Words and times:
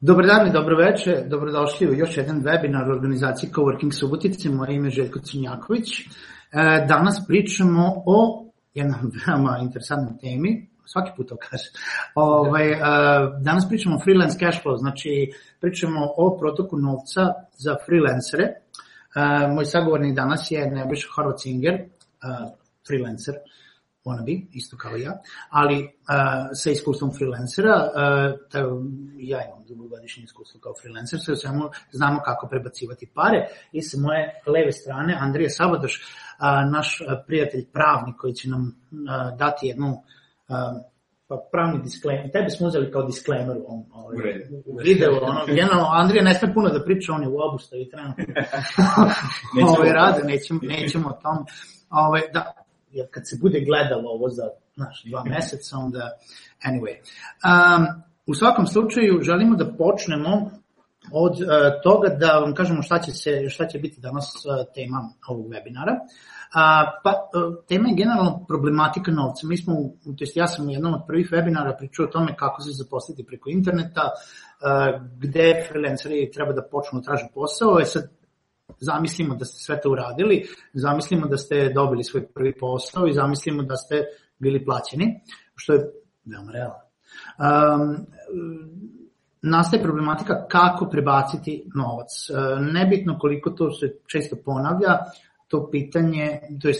Dobar 0.00 0.26
dan 0.26 0.46
i 0.46 0.52
dobro 0.52 0.76
veče, 0.76 1.24
dobrodošli 1.26 1.88
u 1.88 1.94
još 1.94 2.16
jedan 2.16 2.42
webinar 2.42 2.88
u 2.88 2.92
organizaciji 2.92 3.50
Coworking 3.50 3.92
Subotice, 3.92 4.48
moje 4.48 4.74
ime 4.74 4.86
je 4.86 4.90
Željko 4.90 5.18
Crnjaković. 5.18 6.00
E, 6.00 6.06
danas 6.88 7.26
pričamo 7.26 8.02
o 8.06 8.46
jednom 8.74 9.00
veoma 9.26 9.58
interesantnoj 9.62 10.18
temi, 10.20 10.68
svaki 10.84 11.10
put 11.16 11.28
to 11.28 11.36
kažem. 11.36 11.72
Ovaj, 12.14 12.72
e, 12.72 12.78
danas 13.40 13.68
pričamo 13.68 13.96
o 13.96 14.00
freelance 14.04 14.38
cash 14.38 14.58
flow, 14.64 14.76
znači 14.76 15.30
pričamo 15.60 16.00
o 16.16 16.38
protoku 16.38 16.78
novca 16.78 17.32
za 17.56 17.76
freelancere. 17.86 18.44
E, 18.44 18.52
moj 19.54 19.64
sagovornik 19.64 20.14
danas 20.14 20.50
je 20.50 20.70
Nebojša 20.70 21.08
Horvacinger, 21.14 21.74
freelancer, 22.86 23.34
wannabe, 24.04 24.46
isto 24.52 24.76
kao 24.76 24.96
ja, 24.96 25.12
ali 25.50 25.84
uh, 25.84 25.88
sa 26.52 26.70
iskustvom 26.70 27.10
freelancera, 27.18 27.74
uh, 27.74 28.48
ta, 28.50 28.58
ja 29.16 29.38
imam 29.46 29.64
dugogodišnje 29.68 30.24
iskustvo 30.24 30.60
kao 30.60 30.72
freelancer, 30.80 31.20
sve 31.20 31.36
svemu 31.36 31.70
znamo 31.92 32.20
kako 32.24 32.48
prebacivati 32.48 33.10
pare. 33.14 33.48
I 33.72 33.82
sa 33.82 33.98
moje 34.00 34.40
leve 34.46 34.72
strane 34.72 35.16
Andrija 35.20 35.50
Sabadoš, 35.50 35.94
uh, 36.00 36.72
naš 36.72 36.98
prijatelj 37.26 37.66
pravnik 37.72 38.16
koji 38.16 38.34
će 38.34 38.48
nam 38.48 38.62
uh, 38.62 39.38
dati 39.38 39.66
jednu 39.66 39.88
uh, 39.88 40.82
pa 41.28 41.36
pravni 41.52 41.82
disclaimer, 41.82 42.30
tebe 42.32 42.50
smo 42.50 42.66
uzeli 42.66 42.92
kao 42.92 43.02
disclaimer 43.02 43.56
u 43.56 43.64
ovom 43.68 43.84
ovaj, 43.92 44.16
videu, 44.84 45.12
ono, 45.22 45.46
generalno, 45.58 45.88
Andrija 45.92 46.24
ne 46.24 46.34
sme 46.34 46.54
puno 46.54 46.68
da 46.68 46.84
priča, 46.84 47.12
on 47.12 47.22
je 47.22 47.28
u 47.28 47.36
obustavi 47.48 47.90
trenutno. 47.90 48.24
Ove, 49.78 49.92
rade, 49.92 50.22
nećemo, 50.24 50.60
nećemo 50.62 51.08
o 51.08 51.12
tom. 51.22 51.46
Ove, 51.90 52.20
da, 52.32 52.52
jer 52.90 53.06
kad 53.10 53.22
se 53.28 53.36
bude 53.40 53.60
gledalo 53.60 54.10
ovo 54.10 54.28
za 54.28 54.48
znaš, 54.74 55.04
dva 55.04 55.24
meseca, 55.34 55.76
onda 55.76 56.10
anyway. 56.64 56.96
Um, 56.98 58.02
u 58.26 58.34
svakom 58.34 58.66
slučaju 58.66 59.22
želimo 59.22 59.56
da 59.56 59.72
počnemo 59.78 60.50
od 61.12 61.32
uh, 61.32 61.48
toga 61.82 62.08
da 62.08 62.38
vam 62.38 62.54
kažemo 62.54 62.82
šta 62.82 62.98
će, 62.98 63.12
se, 63.12 63.48
šta 63.48 63.66
će 63.66 63.78
biti 63.78 64.00
danas 64.00 64.44
uh, 64.44 64.74
tema 64.74 65.10
ovog 65.28 65.46
webinara. 65.46 65.94
A, 66.54 66.92
pa, 67.04 67.10
uh, 67.10 67.54
tema 67.68 67.88
je 67.88 67.94
generalno 67.94 68.44
problematika 68.48 69.10
novca. 69.10 69.46
Mi 69.46 69.56
smo, 69.56 69.74
to 70.04 70.20
jest 70.20 70.36
ja 70.36 70.46
sam 70.46 70.66
u 70.66 70.70
jednom 70.70 70.94
od 70.94 71.00
prvih 71.06 71.30
webinara 71.32 71.76
pričao 71.78 72.04
o 72.04 72.08
tome 72.08 72.36
kako 72.36 72.62
se 72.62 72.70
zaposliti 72.72 73.26
preko 73.26 73.50
interneta, 73.50 74.10
uh, 74.10 75.02
gde 75.18 75.66
freelanceri 75.68 76.30
treba 76.30 76.52
da 76.52 76.62
počnu 76.62 77.00
da 77.00 77.04
traže 77.04 77.26
posao. 77.34 77.80
E 77.80 77.84
sad, 77.84 78.17
zamislimo 78.80 79.34
da 79.34 79.44
ste 79.44 79.64
sve 79.64 79.80
to 79.80 79.90
uradili, 79.90 80.46
zamislimo 80.72 81.26
da 81.26 81.36
ste 81.36 81.72
dobili 81.74 82.04
svoj 82.04 82.26
prvi 82.26 82.58
posao 82.58 83.06
i 83.06 83.12
zamislimo 83.12 83.62
da 83.62 83.76
ste 83.76 84.04
bili 84.38 84.64
plaćeni, 84.64 85.20
što 85.54 85.72
je 85.72 85.90
veoma 86.24 86.52
realno. 86.52 86.80
Um, 87.38 88.06
nastaje 89.42 89.82
problematika 89.82 90.46
kako 90.48 90.88
prebaciti 90.88 91.64
novac. 91.74 92.08
Nebitno 92.72 93.18
koliko 93.18 93.50
to 93.50 93.70
se 93.70 93.96
često 94.06 94.36
ponavlja, 94.44 94.98
to 95.48 95.70
pitanje, 95.70 96.40
to 96.62 96.68
je 96.68 96.74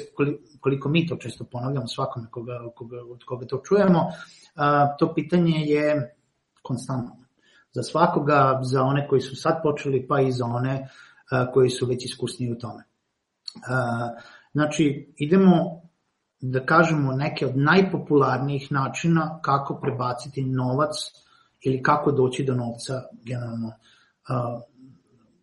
koliko 0.60 0.88
mi 0.88 1.06
to 1.06 1.16
često 1.16 1.44
ponavljamo 1.44 1.86
svakome 1.86 2.26
koga, 2.30 2.52
koga, 2.74 2.96
od 3.10 3.24
koga 3.24 3.46
to 3.46 3.62
čujemo, 3.64 4.06
to 4.98 5.14
pitanje 5.14 5.60
je 5.60 6.16
konstantno. 6.62 7.16
Za 7.72 7.82
svakoga, 7.82 8.60
za 8.62 8.82
one 8.82 9.08
koji 9.08 9.20
su 9.20 9.36
sad 9.36 9.62
počeli, 9.62 10.06
pa 10.06 10.20
i 10.20 10.32
za 10.32 10.44
one 10.44 10.88
koji 11.52 11.70
su 11.70 11.86
već 11.86 12.04
iskusni 12.04 12.52
u 12.52 12.58
tome. 12.58 12.84
Znači, 14.52 15.14
idemo 15.16 15.82
da 16.40 16.66
kažemo 16.66 17.12
neke 17.12 17.46
od 17.46 17.56
najpopularnijih 17.56 18.72
načina 18.72 19.40
kako 19.42 19.80
prebaciti 19.80 20.44
novac 20.44 20.94
ili 21.60 21.82
kako 21.82 22.12
doći 22.12 22.44
do 22.44 22.54
novca 22.54 23.02
generalno, 23.24 23.72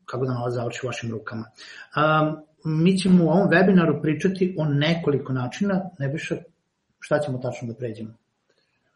kako 0.05 0.25
da 0.25 0.33
novac 0.33 0.53
završi 0.53 0.79
u 0.83 0.87
vašim 0.87 1.11
rukama. 1.11 1.45
Mi 2.63 2.97
ćemo 2.97 3.25
u 3.25 3.27
ovom 3.27 3.49
webinaru 3.49 4.01
pričati 4.01 4.55
o 4.59 4.65
nekoliko 4.65 5.33
načina, 5.33 5.89
ne 5.99 6.07
biše 6.07 6.43
šta 6.99 7.19
ćemo 7.19 7.37
tačno 7.37 7.67
da 7.67 7.73
pređemo? 7.73 8.13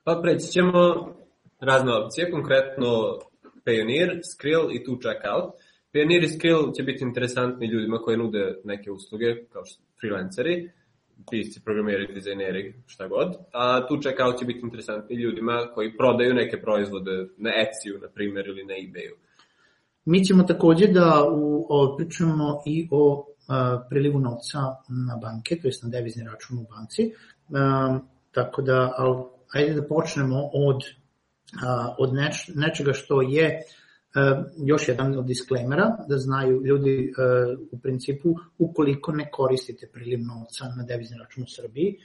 Pa 0.04 0.20
preći 0.24 0.48
ćemo 0.48 0.72
razne 1.60 1.94
opcije, 1.94 2.32
konkretno 2.32 2.88
Payoneer, 3.66 4.20
Skrill 4.34 4.72
i 4.72 4.84
Tu 4.84 4.96
Checkout. 4.96 5.54
Pioneer 5.92 6.30
Skill 6.30 6.72
će 6.78 6.84
biti 6.84 7.04
interesantni 7.04 7.68
ljudima 7.68 7.98
koji 7.98 8.18
nude 8.18 8.56
neke 8.64 8.92
usluge, 8.92 9.46
kao 9.54 9.66
što 9.66 9.84
freelanceri, 10.00 10.72
pisci, 11.32 11.62
programeri, 11.64 12.14
dizajneri, 12.14 12.74
šta 12.88 13.08
god. 13.08 13.36
A 13.54 13.88
tu 13.88 14.02
checkout 14.02 14.40
će 14.40 14.46
biti 14.46 14.60
interesantni 14.64 15.16
ljudima 15.16 15.68
koji 15.74 15.98
prodaju 15.98 16.34
neke 16.34 16.62
proizvode 16.62 17.28
na 17.38 17.50
Etsy-u, 17.50 18.02
na 18.02 18.08
primjer, 18.08 18.48
ili 18.48 18.66
na 18.66 18.74
eBay-u. 18.74 19.18
Mi 20.06 20.26
ćemo 20.26 20.44
takođe 20.44 20.88
da 20.88 21.24
u, 21.32 21.66
o, 21.70 21.96
pričamo 21.98 22.62
i 22.66 22.88
o 22.92 23.26
a, 23.48 23.86
prilivu 23.90 24.20
novca 24.20 24.60
na 25.08 25.16
banke, 25.22 25.60
to 25.62 25.68
je 25.68 25.74
na 25.84 25.90
devizni 25.90 26.24
račun 26.24 26.58
u 26.58 26.66
banci. 26.72 27.12
A, 27.54 28.00
tako 28.32 28.62
da, 28.62 28.94
al, 28.98 29.30
ajde 29.54 29.74
da 29.74 29.88
počnemo 29.88 30.50
od, 30.54 30.82
a, 31.64 31.96
od 31.98 32.14
neč, 32.14 32.50
nečega 32.56 32.94
što 32.94 33.22
je 33.22 33.62
još 34.66 34.88
jedan 34.88 35.18
od 35.18 35.26
disklejmera, 35.26 35.96
da 36.10 36.18
znaju 36.18 36.62
ljudi 36.66 37.06
e, 37.06 37.12
u 37.72 37.80
principu 37.80 38.36
ukoliko 38.58 39.12
ne 39.12 39.30
koristite 39.32 39.90
priliv 39.94 40.20
novca 40.20 40.66
na 40.78 40.84
devizni 40.84 41.18
račun 41.18 41.44
u 41.44 41.48
Srbiji, 41.56 41.88
e, 41.90 41.98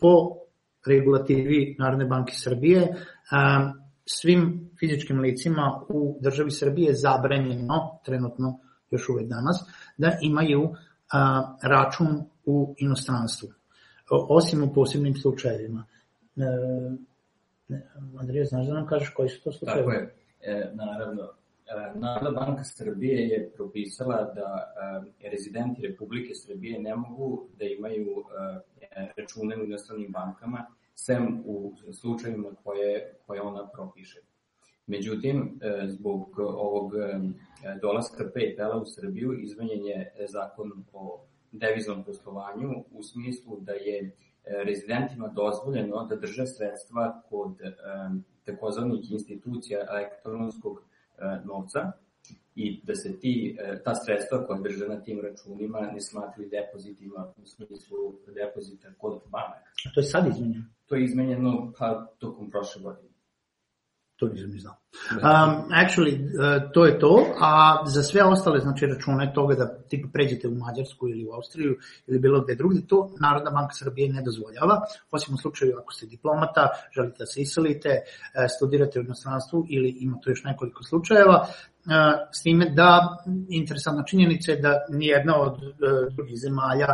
po 0.00 0.36
regulativi 0.86 1.76
Narodne 1.78 2.04
banke 2.04 2.32
Srbije 2.36 2.94
svim 4.06 4.70
fizičkim 4.78 5.20
licima 5.20 5.82
u 5.88 6.18
državi 6.20 6.50
Srbije 6.50 6.86
je 6.86 6.94
zabranjeno, 6.94 8.00
trenutno 8.04 8.58
još 8.90 9.08
uvek 9.08 9.28
danas, 9.28 9.56
da 9.96 10.18
imaju 10.22 10.74
račun 11.62 12.24
u 12.44 12.74
inostranstvu, 12.78 13.48
osim 14.10 14.62
u 14.62 14.72
posebnim 14.74 15.14
slučajevima. 15.14 15.84
Andrija, 18.20 18.44
znaš 18.44 18.66
da 18.66 18.74
nam 18.74 18.86
kažeš 18.86 19.10
koji 19.10 19.28
su 19.28 19.42
to 19.44 19.52
slučajevi? 19.52 19.82
Tako 19.82 19.92
je. 19.92 20.14
E, 20.48 20.70
naravno, 20.74 21.22
e, 21.66 21.98
Narodna 21.98 22.30
banka 22.30 22.64
Srbije 22.64 23.28
je 23.28 23.50
propisala 23.56 24.32
da 24.34 24.72
e, 25.22 25.30
rezidenti 25.30 25.86
Republike 25.86 26.34
Srbije 26.34 26.80
ne 26.80 26.96
mogu 26.96 27.48
da 27.58 27.64
imaju 27.64 28.24
račune 29.16 29.56
u 29.56 29.64
inostranim 29.64 30.12
bankama, 30.12 30.66
sem 30.94 31.42
u 31.44 31.72
slučajima 31.92 32.48
koje, 32.64 33.14
koje 33.26 33.42
ona 33.42 33.68
propiše. 33.68 34.20
Međutim, 34.86 35.60
zbog 35.86 36.38
ovog 36.38 36.92
dolaska 37.82 38.24
PayPal-a 38.34 38.80
u 38.80 38.86
Srbiju 38.86 39.38
izmenjen 39.40 39.84
je 39.84 40.12
zakon 40.28 40.84
o 40.92 41.20
deviznom 41.52 42.04
poslovanju 42.04 42.84
u 42.90 43.02
smislu 43.02 43.60
da 43.60 43.72
je 43.72 44.12
rezidentima 44.44 45.28
dozvoljeno 45.28 46.04
da 46.04 46.16
drže 46.16 46.46
sredstva 46.46 47.22
kod 47.28 47.58
takozvanih 48.48 49.12
institucija 49.12 49.78
elektronskog 49.90 50.76
e, 50.78 50.82
novca 51.44 51.92
i 52.54 52.80
da 52.86 52.94
se 52.94 53.18
ti, 53.20 53.56
e, 53.60 53.82
ta 53.84 53.92
sredstva 53.94 54.46
koja 54.46 54.60
drže 54.60 54.88
na 54.88 55.00
tim 55.00 55.20
računima 55.20 55.80
ne 55.80 56.00
smatruju 56.00 56.48
depozitima 56.48 57.32
u 57.42 57.46
smislu 57.46 57.98
depozita 58.40 58.88
kod 58.98 59.20
banaka. 59.26 59.70
A 59.86 59.92
to 59.94 60.00
je 60.00 60.04
sad 60.04 60.26
izmenjeno? 60.26 60.64
To 60.86 60.94
je 60.94 61.04
izmenjeno 61.04 61.72
pa 61.78 62.06
tokom 62.18 62.50
prošle 62.50 62.82
godine. 62.82 63.07
To 64.18 64.28
nisam 64.28 64.50
ni 64.50 64.58
znao. 64.58 64.74
Um, 65.10 65.70
actually, 65.70 66.14
uh, 66.14 66.72
to 66.72 66.86
je 66.86 66.98
to, 66.98 67.26
a 67.40 67.82
za 67.86 68.02
sve 68.02 68.24
ostale 68.24 68.60
znači, 68.60 68.86
račune 68.86 69.32
toga 69.34 69.54
da 69.54 69.82
tipa 69.82 70.08
pređete 70.12 70.48
u 70.48 70.54
Mađarsku 70.54 71.08
ili 71.08 71.26
u 71.26 71.32
Austriju 71.32 71.76
ili 72.06 72.18
bilo 72.18 72.40
gde 72.40 72.54
drugde, 72.54 72.80
to 72.86 73.10
Narodna 73.20 73.50
banka 73.50 73.74
Srbije 73.74 74.12
ne 74.12 74.22
dozvoljava, 74.22 74.80
osim 75.10 75.34
u 75.34 75.38
slučaju 75.38 75.78
ako 75.78 75.92
ste 75.92 76.06
diplomata, 76.06 76.68
želite 76.94 77.16
da 77.18 77.26
se 77.26 77.40
iselite, 77.40 77.88
uh, 77.88 78.44
studirate 78.56 79.00
u 79.00 79.02
inostranstvu 79.02 79.66
ili 79.68 79.96
ima 80.00 80.16
to 80.22 80.30
još 80.30 80.44
nekoliko 80.44 80.84
slučajeva, 80.84 81.46
uh, 81.46 81.92
s 82.32 82.42
time 82.42 82.70
da 82.70 83.18
interesantna 83.48 84.04
činjenica 84.04 84.52
je 84.52 84.60
da 84.60 84.86
nijedna 84.90 85.40
od 85.40 85.58
drugih 86.10 86.36
zemalja 86.36 86.88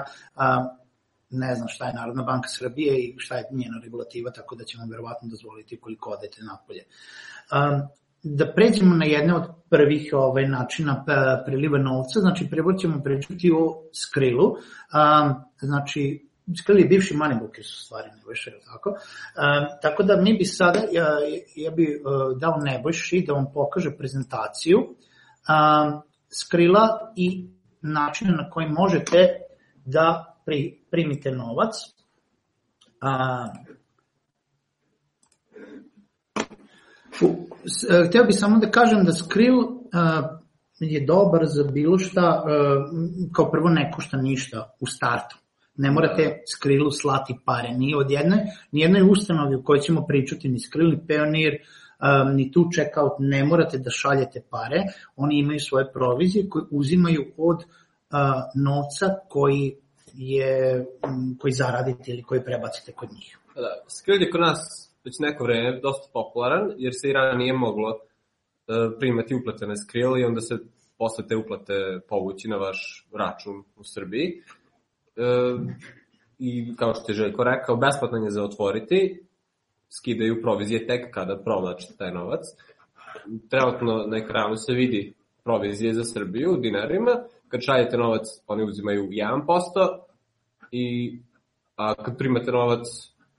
ne 1.34 1.54
znam 1.54 1.68
šta 1.68 1.86
je 1.86 1.94
Narodna 1.94 2.22
banka 2.22 2.48
Srbije 2.48 2.98
i 2.98 3.14
šta 3.18 3.36
je 3.36 3.44
njena 3.50 3.80
regulativa, 3.84 4.30
tako 4.30 4.56
da 4.56 4.64
će 4.64 4.78
vam 4.78 4.90
verovatno 4.90 5.28
dozvoliti 5.28 5.80
koliko 5.80 6.10
odete 6.10 6.42
napolje. 6.42 6.84
Um, 6.84 7.88
da 8.22 8.52
pređemo 8.54 8.94
na 8.94 9.04
jedne 9.04 9.34
od 9.34 9.42
prvih 9.70 10.10
ovaj, 10.12 10.48
načina 10.48 11.04
priliva 11.46 11.78
novca, 11.78 12.20
znači 12.20 12.48
prvo 12.50 12.72
ćemo 12.72 13.02
pričati 13.02 13.52
o 13.52 13.82
Skrilu, 13.92 14.46
um, 14.50 15.34
znači 15.60 16.28
Skrill 16.60 16.78
je 16.78 16.84
bivši 16.84 17.14
Moneybooker 17.14 17.62
su 17.62 17.84
stvari, 17.84 18.10
Nebojša, 18.16 18.50
je 18.50 18.60
tako? 18.72 18.90
Um, 18.90 19.66
tako 19.82 20.02
da 20.02 20.16
mi 20.16 20.34
bi 20.38 20.44
sada, 20.44 20.80
ja, 20.92 21.08
ja 21.56 21.70
bi 21.70 22.00
uh, 22.04 22.38
dao 22.38 22.56
Nebojši 22.64 23.24
da 23.26 23.32
vam 23.32 23.52
pokaže 23.54 23.96
prezentaciju 23.98 24.78
um, 24.78 26.02
Skrila 26.28 27.12
i 27.16 27.48
načina 27.82 28.32
na 28.32 28.50
koji 28.50 28.68
možete 28.68 29.28
da 29.84 30.33
pri, 30.44 30.80
primite 30.90 31.30
novac. 31.30 31.74
A, 33.00 33.46
E, 37.90 38.06
hteo 38.08 38.24
bih 38.24 38.36
samo 38.38 38.58
da 38.58 38.70
kažem 38.70 39.04
da 39.04 39.12
Skrill 39.12 39.58
uh, 39.58 39.70
je 40.80 41.06
dobar 41.06 41.46
za 41.46 41.64
bilo 41.64 41.98
šta, 41.98 42.42
uh, 42.44 43.30
kao 43.32 43.50
prvo 43.50 43.68
ne 43.68 43.90
košta 43.94 44.16
ništa 44.16 44.74
u 44.80 44.86
startu. 44.86 45.36
Ne 45.76 45.90
morate 45.90 46.42
Skrillu 46.54 46.90
slati 46.90 47.34
pare, 47.44 47.72
ni 47.78 47.94
od 47.94 48.10
jedne, 48.10 48.46
ni 48.72 48.80
jednoj 48.80 49.10
ustanovi 49.10 49.56
u 49.56 49.62
kojoj 49.64 49.80
ćemo 49.80 50.06
pričati, 50.06 50.48
ni 50.48 50.60
Skrill, 50.60 50.90
ni 50.90 51.00
Payoneer, 51.08 51.56
um, 51.58 52.34
ni 52.34 52.52
tu 52.52 52.68
checkout, 52.74 53.12
ne 53.18 53.44
morate 53.44 53.78
da 53.78 53.90
šaljete 53.90 54.42
pare, 54.50 54.82
oni 55.16 55.38
imaju 55.38 55.60
svoje 55.60 55.92
provizije 55.92 56.48
koje 56.48 56.64
uzimaju 56.70 57.24
od 57.36 57.56
uh, 57.56 57.64
novca 58.54 59.14
koji 59.28 59.76
je, 60.14 60.86
koji 61.38 61.52
zaradite 61.52 62.10
ili 62.12 62.22
koji 62.22 62.44
prebacite 62.44 62.92
kod 62.92 63.08
njih. 63.12 63.38
Da, 63.54 63.82
Skrill 63.88 64.22
je 64.22 64.30
kod 64.30 64.40
nas 64.40 64.90
već 65.04 65.14
neko 65.18 65.44
vreme 65.44 65.80
dosta 65.80 66.08
popularan, 66.12 66.72
jer 66.76 66.92
se 66.96 67.08
i 67.08 67.12
ranije 67.12 67.52
moglo 67.52 67.88
uh, 67.90 68.74
primati 68.98 69.34
uplate 69.34 69.66
na 69.66 69.76
Skrill 69.76 70.18
i 70.18 70.24
onda 70.24 70.40
se 70.40 70.58
posle 70.98 71.26
te 71.28 71.36
uplate 71.36 71.74
povući 72.08 72.48
na 72.48 72.56
vaš 72.56 73.08
račun 73.12 73.64
u 73.76 73.84
Srbiji. 73.84 74.42
Uh, 75.16 75.60
I 76.38 76.76
kao 76.76 76.94
što 76.94 77.12
je 77.12 77.16
Željko 77.16 77.44
rekao, 77.44 77.76
besplatno 77.76 78.18
je 78.18 78.30
za 78.30 78.44
otvoriti, 78.44 79.24
skidaju 79.98 80.42
provizije 80.42 80.86
tek 80.86 81.14
kada 81.14 81.38
provlačite 81.44 81.96
taj 81.96 82.12
novac. 82.12 82.40
Trenutno 83.50 84.04
na 84.06 84.16
ekranu 84.16 84.56
se 84.56 84.72
vidi 84.72 85.14
provizije 85.44 85.94
za 85.94 86.04
Srbiju 86.04 86.52
u 86.52 86.56
dinarima, 86.56 87.10
kad 87.48 87.60
šaljete 87.62 87.96
novac 87.96 88.26
oni 88.46 88.64
uzimaju 88.64 89.08
1% 89.08 90.03
i 90.76 91.18
a 91.76 91.94
kad 91.94 92.18
primate 92.18 92.52
novac, 92.52 92.86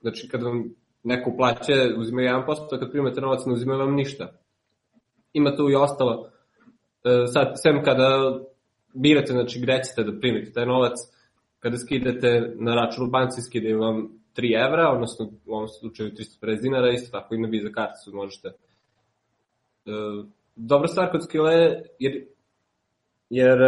znači 0.00 0.28
kad 0.28 0.42
vam 0.42 0.74
neko 1.02 1.34
plaće, 1.36 1.72
uzimaju 1.96 2.28
1%, 2.28 2.76
a 2.76 2.78
kad 2.78 2.90
primate 2.90 3.20
novac 3.20 3.46
ne 3.46 3.52
uzimaju 3.52 3.78
vam 3.78 3.94
ništa. 3.94 4.32
Ima 5.32 5.56
tu 5.56 5.70
i 5.70 5.74
ostalo. 5.74 6.30
E, 7.04 7.26
sad, 7.26 7.52
sem 7.62 7.84
kada 7.84 8.38
birate, 8.94 9.32
znači 9.32 9.60
gde 9.60 9.80
ćete 9.82 10.10
da 10.10 10.20
primite 10.20 10.52
taj 10.52 10.66
novac, 10.66 10.92
kada 11.58 11.76
skidate 11.78 12.54
na 12.54 12.74
račun 12.74 13.06
u 13.06 13.10
banci, 13.10 13.42
skidaju 13.42 13.80
vam 13.80 14.08
3 14.36 14.66
evra, 14.66 14.90
odnosno 14.92 15.26
u 15.46 15.54
ovom 15.54 15.68
slučaju 15.68 16.10
350 16.10 16.62
dinara, 16.62 16.92
isto 16.92 17.18
tako 17.18 17.34
i 17.34 17.40
na 17.40 17.48
Visa 17.48 17.68
karticu 17.72 18.14
možete. 18.14 18.48
E, 18.48 18.54
dobra 20.56 20.88
stvar 20.88 21.10
kod 21.10 21.24
Skile 21.24 21.82
jer, 21.98 22.26
jer 23.30 23.58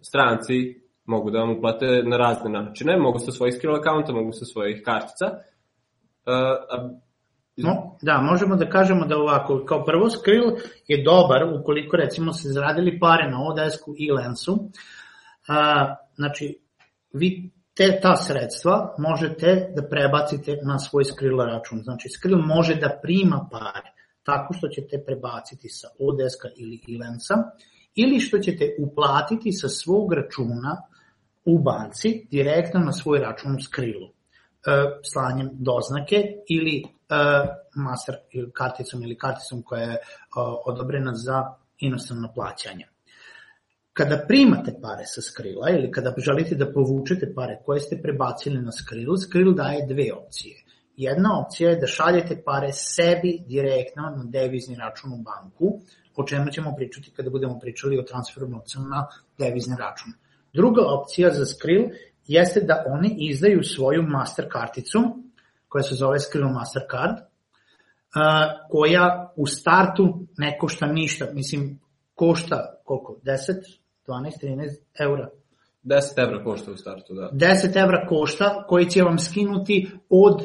stranci 0.00 0.81
mogu 1.04 1.30
da 1.30 1.38
vam 1.38 1.56
uplate 1.56 2.02
na 2.04 2.16
razne 2.16 2.50
načine, 2.50 2.96
mogu 2.96 3.18
sa 3.18 3.32
svojih 3.32 3.54
Skrill 3.54 3.76
akaunta, 3.76 4.12
mogu 4.12 4.32
sa 4.32 4.44
svojih 4.44 4.82
kartica, 4.84 5.26
Uh, 6.26 6.90
No, 7.56 7.98
da, 8.02 8.20
možemo 8.20 8.56
da 8.56 8.68
kažemo 8.70 9.06
da 9.06 9.18
ovako, 9.18 9.64
kao 9.64 9.84
prvo 9.84 10.10
Skrill 10.10 10.56
je 10.88 11.02
dobar 11.02 11.60
ukoliko 11.60 11.96
recimo 11.96 12.32
se 12.32 12.48
zaradili 12.48 12.98
pare 12.98 13.30
na 13.30 13.38
ODS-ku 13.48 13.94
i 13.98 14.10
Lensu, 14.10 14.70
a, 15.48 15.94
znači 16.14 16.58
vi 17.12 17.50
te 17.74 18.00
ta 18.02 18.16
sredstva 18.16 18.94
možete 18.98 19.72
da 19.76 19.88
prebacite 19.88 20.56
na 20.62 20.78
svoj 20.78 21.04
Skrill 21.04 21.38
račun. 21.38 21.82
Znači 21.82 22.08
Skrill 22.08 22.38
može 22.38 22.74
da 22.74 22.98
prima 23.02 23.48
pare 23.50 23.92
tako 24.22 24.54
što 24.54 24.68
ćete 24.68 25.04
prebaciti 25.06 25.68
sa 25.68 25.88
ODS-ka 25.98 26.48
ili 26.56 26.80
Ilensa 26.86 27.34
ili 27.94 28.20
što 28.20 28.38
ćete 28.38 28.76
uplatiti 28.78 29.52
sa 29.52 29.68
svog 29.68 30.12
računa 30.12 30.82
u 31.44 31.58
banci 31.58 32.26
direktno 32.30 32.80
na 32.80 32.92
svoj 32.92 33.18
račun 33.18 33.54
u 33.54 33.60
Skrillu. 33.60 34.08
E, 34.08 34.70
slanjem 35.12 35.50
doznake 35.52 36.22
ili 36.48 36.76
e, 36.78 37.14
master 37.74 38.16
karticom 38.52 39.02
ili 39.02 39.18
karticom 39.18 39.62
koja 39.62 39.82
je 39.82 39.94
e, 39.94 40.00
odobrena 40.64 41.14
za 41.14 41.54
inostrano 41.78 42.32
plaćanje. 42.34 42.86
Kada 43.92 44.24
primate 44.28 44.74
pare 44.82 45.04
sa 45.06 45.20
Skrilla 45.20 45.70
ili 45.70 45.90
kada 45.90 46.14
želite 46.18 46.54
da 46.54 46.72
povučete 46.72 47.32
pare 47.34 47.58
koje 47.64 47.80
ste 47.80 48.02
prebacili 48.02 48.62
na 48.62 48.72
Skrill, 48.72 49.16
Skrill 49.16 49.54
daje 49.54 49.86
dve 49.86 50.12
opcije. 50.12 50.62
Jedna 50.96 51.40
opcija 51.40 51.70
je 51.70 51.76
da 51.76 51.86
šaljete 51.86 52.42
pare 52.44 52.72
sebi 52.72 53.38
direktno 53.46 54.02
na 54.16 54.24
devizni 54.24 54.76
račun 54.76 55.12
u 55.12 55.16
banku, 55.16 55.80
o 56.16 56.24
čemu 56.24 56.50
ćemo 56.50 56.74
pričati 56.76 57.10
kada 57.10 57.30
budemo 57.30 57.58
pričali 57.58 57.98
o 57.98 58.02
transferu 58.02 58.48
novca 58.48 58.80
na 58.80 59.06
devizni 59.38 59.76
račun. 59.78 60.12
Druga 60.52 60.82
opcija 60.86 61.30
za 61.30 61.44
Skrill 61.44 61.84
jeste 62.26 62.60
da 62.60 62.84
oni 62.86 63.16
izdaju 63.18 63.62
svoju 63.62 64.02
master 64.02 64.46
karticu, 64.50 64.98
koja 65.68 65.82
se 65.82 65.94
zove 65.94 66.20
Skrill 66.20 66.48
Mastercard, 66.48 67.16
koja 68.70 69.32
u 69.36 69.46
startu 69.46 70.26
ne 70.38 70.58
košta 70.60 70.86
ništa, 70.86 71.26
mislim, 71.32 71.80
košta 72.14 72.74
koliko? 72.84 73.16
10, 73.24 73.36
12, 74.06 74.30
13 74.42 74.68
eura? 75.00 75.28
10 75.84 76.22
evra 76.22 76.44
košta 76.44 76.70
u 76.70 76.76
startu, 76.76 77.14
da. 77.14 77.30
10 77.32 77.82
evra 77.82 78.06
košta 78.08 78.64
koji 78.68 78.86
će 78.86 79.02
vam 79.02 79.18
skinuti 79.18 79.90
od 80.08 80.42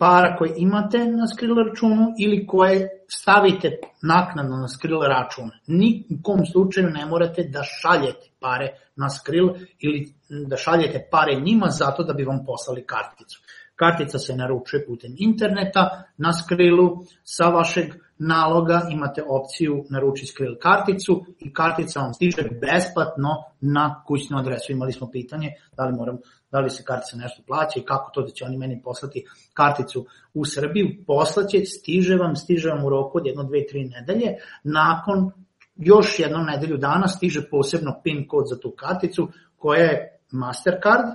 para 0.00 0.36
koje 0.36 0.54
imate 0.56 0.98
na 0.98 1.26
Skrill 1.28 1.54
računu 1.68 2.06
ili 2.18 2.46
koje 2.46 2.88
stavite 3.08 3.68
naknadno 4.02 4.56
na 4.56 4.68
Skrill 4.68 5.02
račun. 5.02 5.50
Nikom 5.66 6.46
slučaju 6.52 6.90
ne 6.90 7.06
morate 7.06 7.42
da 7.42 7.62
šaljete 7.62 8.26
pare 8.40 8.68
na 8.96 9.10
Skrill 9.10 9.48
ili 9.78 10.14
da 10.48 10.56
šaljete 10.56 11.08
pare 11.10 11.40
njima 11.40 11.66
zato 11.66 12.02
da 12.04 12.12
bi 12.12 12.24
vam 12.24 12.44
poslali 12.46 12.86
karticu. 12.86 13.40
Kartica 13.76 14.18
se 14.18 14.36
naručuje 14.36 14.86
putem 14.86 15.14
interneta 15.18 16.02
na 16.16 16.32
Skrillu 16.32 17.04
sa 17.24 17.44
vašeg 17.48 17.86
naloga 18.18 18.82
imate 18.90 19.22
opciju 19.28 19.84
naruči 19.90 20.26
Skrill 20.26 20.58
karticu 20.62 21.24
i 21.38 21.52
kartica 21.52 22.00
vam 22.00 22.14
stiže 22.14 22.42
besplatno 22.60 23.30
na 23.60 24.02
kućnu 24.06 24.38
adresu. 24.38 24.72
Imali 24.72 24.92
smo 24.92 25.10
pitanje 25.10 25.48
da 25.76 25.84
li, 25.84 25.96
moram, 25.96 26.18
da 26.52 26.60
li 26.60 26.70
se 26.70 26.84
kartica 26.84 27.16
nešto 27.16 27.42
plaća 27.46 27.80
i 27.80 27.82
kako 27.82 28.10
to 28.10 28.22
da 28.22 28.30
će 28.30 28.44
oni 28.44 28.58
meni 28.58 28.82
poslati 28.82 29.24
karticu 29.54 30.06
u 30.34 30.44
Srbiju. 30.44 31.04
Poslaće, 31.06 31.64
stiže 31.64 32.16
vam, 32.16 32.36
stiže 32.36 32.68
vam 32.68 32.84
u 32.84 32.88
roku 32.88 33.18
od 33.18 33.26
jedno, 33.26 33.42
dve, 33.42 33.66
tri 33.66 33.84
nedelje. 33.84 34.34
Nakon 34.64 35.30
još 35.76 36.18
jednom 36.18 36.46
nedelju 36.46 36.76
dana 36.76 37.08
stiže 37.08 37.48
posebno 37.50 38.00
PIN 38.04 38.28
kod 38.28 38.44
za 38.48 38.60
tu 38.60 38.74
karticu 38.76 39.28
koja 39.56 39.82
je 39.82 40.18
Mastercard. 40.30 41.06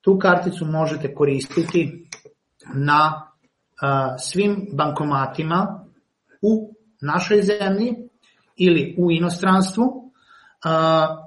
Tu 0.00 0.18
karticu 0.18 0.64
možete 0.64 1.14
koristiti 1.14 2.08
na 2.74 3.22
uh, 3.22 3.88
svim 4.18 4.68
bankomatima 4.72 5.86
u 6.42 6.74
našoj 7.00 7.42
zemlji 7.42 8.08
ili 8.56 8.94
u 8.98 9.10
inostranstvu 9.10 9.99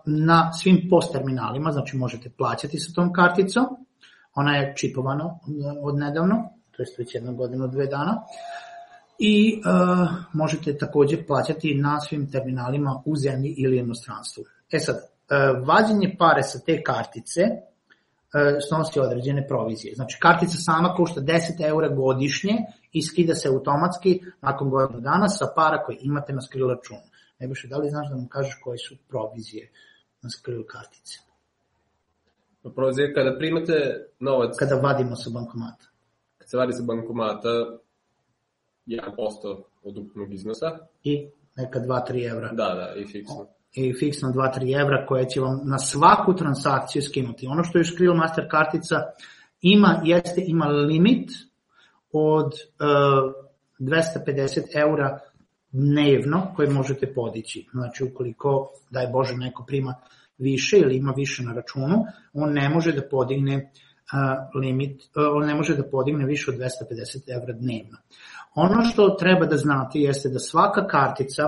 na 0.06 0.54
svim 0.54 0.88
post 0.90 1.12
terminalima, 1.12 1.72
znači 1.72 1.98
možete 1.98 2.30
plaćati 2.30 2.80
sa 2.80 2.94
tom 2.94 3.14
karticom. 3.14 3.66
Ona 4.34 4.56
je 4.56 4.74
čipovana 4.78 5.40
od 5.82 5.96
nedavno, 5.96 6.50
to 6.72 6.84
je 6.84 6.88
već 6.98 7.16
jednu 7.16 7.36
godinu, 7.36 7.68
dve 7.68 7.88
dana. 7.88 8.22
I 9.20 9.62
uh, 9.66 10.10
možete 10.34 10.78
takođe 10.78 11.26
plaćati 11.26 11.76
na 11.76 12.00
svim 12.00 12.32
terminalima 12.32 13.02
u 13.06 13.16
zemlji 13.16 13.56
ili 13.58 13.78
inostranstvu. 13.78 14.44
E 14.72 14.80
sad, 14.80 14.96
uh, 14.96 15.68
vađenje 15.68 16.16
pare 16.20 16.44
sa 16.44 16.60
te 16.60 16.84
kartice 16.84 17.42
E, 18.34 18.62
snosi 18.68 19.00
određene 19.00 19.48
provizije. 19.48 19.96
Znači, 19.96 20.18
kartica 20.20 20.58
sama 20.58 20.94
košta 20.94 21.22
10 21.22 21.68
eura 21.68 21.90
godišnje 21.90 22.54
i 22.92 23.02
skida 23.02 23.36
se 23.36 23.48
automatski 23.48 24.22
nakon 24.42 24.70
godinu 24.70 25.00
dana 25.00 25.30
sa 25.30 25.46
para 25.56 25.84
koje 25.84 25.98
imate 26.02 26.34
na 26.34 26.42
skril 26.42 26.68
računu. 26.68 27.02
Nebojše, 27.44 27.68
da 27.68 27.78
li 27.78 27.90
znaš 27.90 28.10
da 28.10 28.16
nam 28.16 28.28
kažeš 28.28 28.56
koje 28.64 28.78
su 28.78 28.96
provizije 29.10 29.72
na 30.22 30.30
skril 30.30 30.64
kartice? 30.68 31.20
Pa 32.62 32.70
provizije 32.70 33.14
kada 33.14 33.38
primate 33.38 33.74
novac... 34.20 34.56
Kada 34.60 34.76
vadimo 34.76 35.16
sa 35.16 35.30
bankomata. 35.30 35.86
Kada 36.38 36.48
se 36.50 36.58
vadi 36.58 36.74
sa 36.74 36.84
bankomata 36.84 37.50
1% 38.88 39.64
od 39.84 39.98
ukupnog 39.98 40.34
iznosa. 40.34 40.78
I 41.04 41.28
neka 41.56 41.80
2-3 41.80 42.32
evra. 42.32 42.48
Da, 42.52 42.70
da, 42.80 42.94
i 42.96 43.06
fiksno 43.06 43.48
i 43.74 43.94
fiksno 44.00 44.30
2-3 44.30 44.82
evra 44.82 45.06
koje 45.06 45.30
će 45.30 45.42
vam 45.42 45.62
na 45.64 45.80
svaku 45.80 46.36
transakciju 46.36 47.02
skinuti. 47.02 47.48
Ono 47.48 47.64
što 47.64 47.78
je 47.78 47.86
Skrill 47.86 48.16
Master 48.16 48.48
kartica 48.52 48.96
ima, 49.62 50.02
jeste 50.04 50.44
ima 50.48 50.66
limit 50.66 51.32
od 52.12 52.46
uh, 52.46 53.34
e, 53.80 53.84
250 53.84 54.78
eura 54.78 55.20
dnevno 55.74 56.54
koje 56.56 56.70
možete 56.70 57.14
podići. 57.14 57.68
Znači 57.72 58.04
ukoliko, 58.04 58.70
daj 58.90 59.08
Bože, 59.08 59.34
neko 59.38 59.66
prima 59.66 59.96
više 60.38 60.78
ili 60.78 60.98
ima 60.98 61.14
više 61.18 61.44
na 61.44 61.54
računu, 61.54 62.06
on 62.34 62.54
ne 62.54 62.70
može 62.70 62.92
da 62.92 63.08
podigne 63.12 63.72
limit, 64.62 65.02
on 65.36 65.46
ne 65.46 65.56
može 65.56 65.76
da 65.76 65.90
podigne 65.90 66.26
više 66.26 66.52
od 66.52 66.58
250 66.58 67.36
evra 67.36 67.54
dnevno. 67.54 67.98
Ono 68.56 68.82
što 68.82 69.10
treba 69.20 69.46
da 69.46 69.58
znate 69.58 70.00
jeste 70.00 70.30
da 70.30 70.40
svaka 70.40 70.88
kartica 70.88 71.44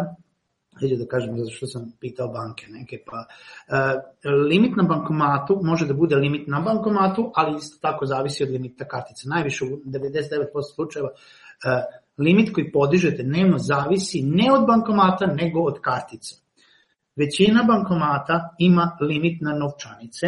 Hajde 0.80 0.96
da 0.96 1.06
kažem, 1.08 1.38
zato 1.38 1.52
što 1.52 1.68
sam 1.68 1.92
pitao 2.00 2.28
banke 2.28 2.66
neke, 2.70 2.98
pa 3.06 3.26
uh, 3.26 4.02
limit 4.50 4.76
na 4.76 4.84
bankomatu 4.84 5.60
može 5.64 5.88
da 5.88 5.94
bude 5.94 6.16
limit 6.16 6.48
na 6.48 6.60
bankomatu, 6.60 7.32
ali 7.36 7.58
isto 7.58 7.78
tako 7.82 8.06
zavisi 8.06 8.44
od 8.44 8.50
limita 8.50 8.86
kartice. 8.86 9.30
Najviše 9.30 9.66
u 9.66 9.68
99% 9.68 10.76
slučajeva 10.76 11.10
uh, 11.10 12.05
limit 12.18 12.54
koji 12.54 12.72
podižete 12.72 13.24
dnevno 13.24 13.58
zavisi 13.58 14.22
ne 14.24 14.52
od 14.52 14.66
bankomata, 14.68 15.26
nego 15.26 15.62
od 15.62 15.80
kartica. 15.82 16.36
Većina 17.16 17.64
bankomata 17.64 18.56
ima 18.60 18.98
limit 19.02 19.42
na 19.42 19.54
novčanice, 19.54 20.28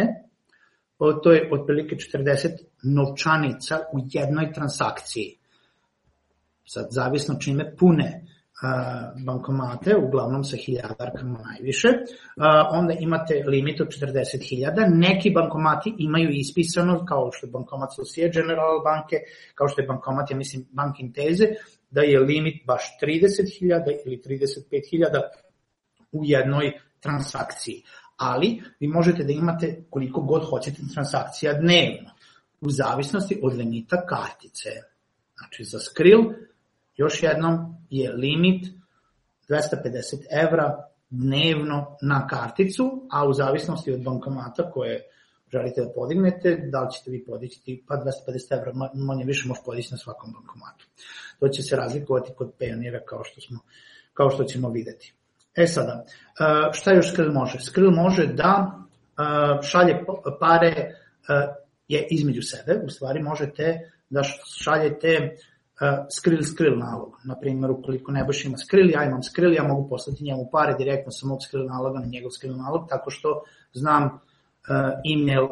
to 1.22 1.32
je 1.32 1.50
otprilike 1.52 1.96
40 1.96 2.48
novčanica 2.82 3.78
u 3.92 3.98
jednoj 4.12 4.52
transakciji. 4.52 5.38
Sad, 6.64 6.86
zavisno 6.90 7.34
čime 7.34 7.76
pune 7.76 8.24
bankomate, 9.26 9.96
uglavnom 9.96 10.44
sa 10.44 10.56
hiljadarkama 10.56 11.38
najviše, 11.38 11.88
onda 12.70 12.94
imate 13.00 13.44
limit 13.46 13.80
od 13.80 13.88
40.000. 13.88 14.88
Neki 14.94 15.30
bankomati 15.30 15.94
imaju 15.98 16.30
ispisano, 16.30 17.04
kao 17.04 17.30
što 17.32 17.46
je 17.46 17.50
bankomat 17.50 17.88
Societe 17.96 18.40
General 18.40 18.82
banke, 18.84 19.16
kao 19.54 19.68
što 19.68 19.80
je 19.80 19.86
bankomat, 19.86 20.30
ja 20.30 20.36
mislim, 20.36 20.66
Bank 20.70 21.00
Inteze, 21.00 21.44
da 21.90 22.00
je 22.00 22.20
limit 22.20 22.66
baš 22.66 22.98
30.000 23.02 23.96
ili 24.06 24.22
35.000 24.26 25.20
u 26.12 26.20
jednoj 26.24 26.72
transakciji. 27.00 27.82
Ali 28.16 28.62
vi 28.80 28.88
možete 28.88 29.24
da 29.24 29.32
imate 29.32 29.84
koliko 29.90 30.20
god 30.20 30.44
hoćete 30.50 30.82
transakcija 30.94 31.52
dnevno, 31.52 32.10
u 32.60 32.70
zavisnosti 32.70 33.40
od 33.42 33.56
limita 33.56 34.06
kartice. 34.06 34.70
Znači 35.36 35.64
za 35.64 35.78
Skrill 35.78 36.24
još 36.96 37.22
jednom 37.22 37.76
je 37.90 38.12
limit 38.12 38.66
250 39.48 39.62
evra 40.30 40.88
dnevno 41.10 41.96
na 42.02 42.26
karticu, 42.26 43.08
a 43.10 43.28
u 43.28 43.32
zavisnosti 43.32 43.92
od 43.92 44.02
bankomata 44.02 44.70
koje 44.70 45.02
želite 45.52 45.80
da 45.80 45.92
podignete, 45.94 46.56
da 46.72 46.80
li 46.80 46.90
ćete 46.90 47.10
vi 47.10 47.24
podići, 47.24 47.82
pa 47.88 47.94
250 47.94 48.58
evra 48.58 48.72
manje 48.94 49.24
više 49.24 49.48
može 49.48 49.60
podići 49.64 49.88
na 49.92 49.98
svakom 49.98 50.32
bankomatu. 50.32 50.86
To 51.40 51.48
će 51.48 51.62
se 51.62 51.76
razlikovati 51.76 52.32
kod 52.36 52.52
Payoneera 52.60 53.00
kao 53.04 53.24
što, 53.24 53.40
smo, 53.40 53.58
kao 54.14 54.30
što 54.30 54.44
ćemo 54.44 54.70
videti. 54.70 55.14
E 55.56 55.66
sada, 55.66 56.04
e, 56.04 56.72
šta 56.72 56.92
još 56.92 57.12
Skrill 57.12 57.32
može? 57.32 57.58
Skrill 57.60 57.90
može 57.90 58.26
da 58.26 58.72
e, 58.72 59.62
šalje 59.62 60.04
pare 60.40 60.68
e, 60.68 60.92
je 61.88 62.06
između 62.10 62.42
sebe, 62.42 62.80
u 62.84 62.88
stvari 62.88 63.22
možete 63.22 63.90
da 64.10 64.22
šaljete 64.64 65.36
skrill 66.10 66.42
skrill 66.42 66.78
nalog. 66.78 67.12
Na 67.24 67.38
primjer, 67.40 67.70
ukoliko 67.70 68.12
baš 68.26 68.44
ima 68.44 68.56
skrill, 68.56 68.90
ja 68.90 69.04
imam 69.04 69.22
skrill, 69.22 69.54
ja 69.54 69.62
mogu 69.62 69.88
poslati 69.88 70.24
njemu 70.24 70.48
pare 70.52 70.74
direktno 70.78 71.12
sa 71.12 71.26
mog 71.26 71.38
skrill 71.42 71.66
naloga 71.66 71.98
na 71.98 72.06
njegov 72.06 72.30
skrill 72.30 72.56
nalog, 72.56 72.88
tako 72.88 73.10
što 73.10 73.42
znam 73.72 74.20
email 75.14 75.44
uh, 75.44 75.50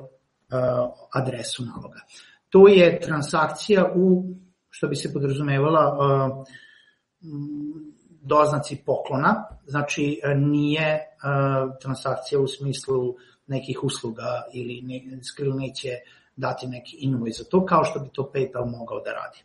adresu 1.13 1.65
naloga. 1.65 2.01
To 2.49 2.69
je 2.69 3.01
transakcija 3.01 3.93
u, 3.95 4.25
što 4.71 4.89
bi 4.89 4.97
se 4.97 5.13
podrazumevala, 5.13 5.99
uh, 5.99 6.47
doznaci 8.21 8.83
poklona, 8.87 9.45
znači 9.67 10.21
nije 10.37 11.01
transakcija 11.83 12.41
u 12.41 12.47
smislu 12.47 13.15
nekih 13.47 13.85
usluga 13.85 14.43
ili 14.55 14.83
ne, 14.83 15.23
Skrill 15.23 15.57
neće 15.57 15.89
dati 16.37 16.67
neki 16.67 16.97
invoice 17.01 17.43
za 17.43 17.49
to, 17.49 17.67
kao 17.67 17.85
što 17.85 18.01
bi 18.01 18.09
to 18.13 18.31
PayPal 18.35 18.71
mogao 18.79 19.01
da 19.01 19.13
radi 19.13 19.45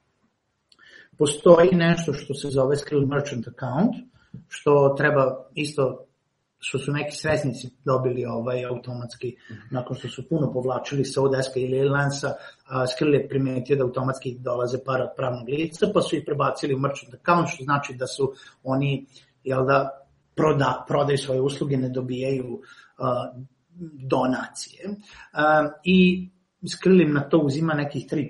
postoji 1.21 1.69
nešto 1.71 2.13
što 2.13 2.33
se 2.33 2.49
zove 2.49 2.77
Skrill 2.77 3.05
Merchant 3.05 3.47
Account, 3.47 3.95
što 4.47 4.95
treba 4.97 5.45
isto 5.55 6.05
što 6.63 6.79
su 6.79 6.91
neki 6.91 7.15
sresnici 7.15 7.69
dobili 7.85 8.25
ovaj 8.25 8.65
automatski 8.65 9.35
nakon 9.71 9.97
što 9.97 10.07
su 10.07 10.29
puno 10.29 10.53
povlačili 10.53 11.05
sa 11.05 11.21
Odeska 11.21 11.59
ili 11.59 11.89
Lansa, 11.89 12.33
Skrill 12.93 13.13
je 13.13 13.27
primetio 13.29 13.75
da 13.75 13.83
automatski 13.83 14.35
dolaze 14.39 14.77
para 14.85 15.03
od 15.03 15.09
pravnog 15.17 15.49
lica, 15.49 15.87
pa 15.93 16.01
su 16.01 16.15
ih 16.15 16.23
prebacili 16.25 16.75
u 16.75 16.79
merchant 16.79 17.13
account, 17.13 17.49
što 17.49 17.63
znači 17.63 17.93
da 17.93 18.07
su 18.07 18.33
oni 18.63 19.05
jel 19.43 19.65
da, 19.65 19.89
proda, 20.35 20.85
prodaju 20.87 21.17
svoje 21.17 21.41
usluge, 21.41 21.77
ne 21.77 21.89
dobijaju 21.89 22.53
uh, 22.53 23.43
donacije. 24.09 24.89
Uh, 24.89 25.71
I 25.83 26.29
Skrill 26.67 27.01
im 27.01 27.13
na 27.13 27.29
to 27.29 27.37
uzima 27.37 27.73
nekih 27.73 28.05
3% 28.11 28.29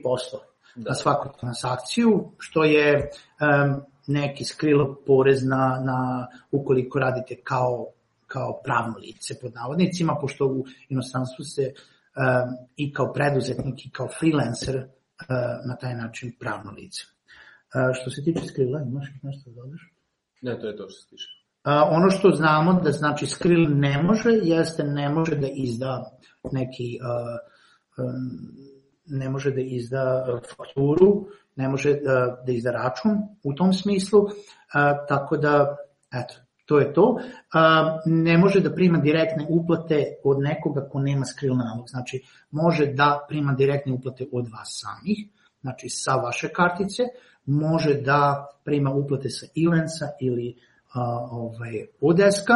da. 0.75 0.89
na 0.89 0.95
svaku 0.95 1.29
transakciju, 1.39 2.31
što 2.37 2.63
je 2.63 3.09
um, 3.41 3.81
neki 4.07 4.45
skrilo 4.45 4.95
porez 5.07 5.43
na, 5.43 5.81
na 5.85 6.27
ukoliko 6.51 6.99
radite 6.99 7.35
kao, 7.43 7.87
kao 8.33 8.61
pravno 8.63 8.97
lice 8.97 9.39
pod 9.41 9.53
navodnicima, 9.53 10.17
pošto 10.21 10.45
u 10.45 10.65
inostranstvu 10.89 11.43
se 11.45 11.65
um, 11.71 12.67
i 12.75 12.93
kao 12.93 13.13
preduzetnik 13.13 13.85
i 13.85 13.91
kao 13.91 14.07
freelancer 14.19 14.75
uh, 14.77 14.85
na 15.69 15.75
taj 15.81 15.95
način 15.95 16.35
pravno 16.39 16.71
lice. 16.71 17.01
Uh, 17.05 17.95
što 18.01 18.09
se 18.09 18.23
tiče 18.23 18.45
skrila, 18.45 18.81
imaš 18.81 19.07
nešto 19.23 19.49
da 19.49 19.61
dodaš? 19.61 19.81
Ne, 20.41 20.59
to 20.59 20.67
je 20.67 20.77
to 20.77 20.89
što 20.89 21.01
se 21.01 21.09
tiče. 21.09 21.27
Uh, 21.65 21.71
ono 21.97 22.09
što 22.09 22.29
znamo 22.29 22.73
da 22.73 22.91
znači 22.91 23.25
skril 23.25 23.65
ne 23.69 24.03
može, 24.03 24.29
jeste 24.43 24.83
ne 24.83 25.09
može 25.09 25.35
da 25.35 25.47
izda 25.53 26.11
neki 26.51 26.97
uh, 27.01 28.05
um, 28.05 28.71
ne 29.05 29.29
može 29.29 29.51
da 29.51 29.61
izda 29.61 30.25
fakturu, 30.57 31.27
ne 31.55 31.69
može 31.69 31.93
da, 31.93 32.43
da 32.45 32.51
izda 32.51 32.71
račun 32.71 33.11
u 33.43 33.53
tom 33.53 33.73
smislu, 33.73 34.27
tako 35.07 35.37
da, 35.37 35.75
eto, 36.13 36.35
to 36.71 36.79
je 36.79 36.93
to. 36.93 37.17
Ne 38.05 38.37
može 38.37 38.59
da 38.59 38.71
prima 38.73 38.97
direktne 38.97 39.45
uplate 39.49 40.05
od 40.23 40.37
nekoga 40.39 40.87
ko 40.91 40.99
nema 40.99 41.25
skril 41.25 41.55
nalog, 41.55 41.89
znači 41.89 42.21
može 42.51 42.85
da 42.85 43.25
prima 43.29 43.53
direktne 43.53 43.93
uplate 43.93 44.25
od 44.31 44.47
vas 44.47 44.79
samih, 44.81 45.17
znači 45.61 45.89
sa 45.89 46.15
vaše 46.15 46.49
kartice, 46.53 47.03
može 47.45 47.93
da 47.93 48.47
prima 48.63 48.91
uplate 48.91 49.29
sa 49.29 49.45
Ilensa 49.55 50.07
ili 50.21 50.55
a, 50.93 51.27
ovaj, 51.31 51.85
Odeska 52.01 52.53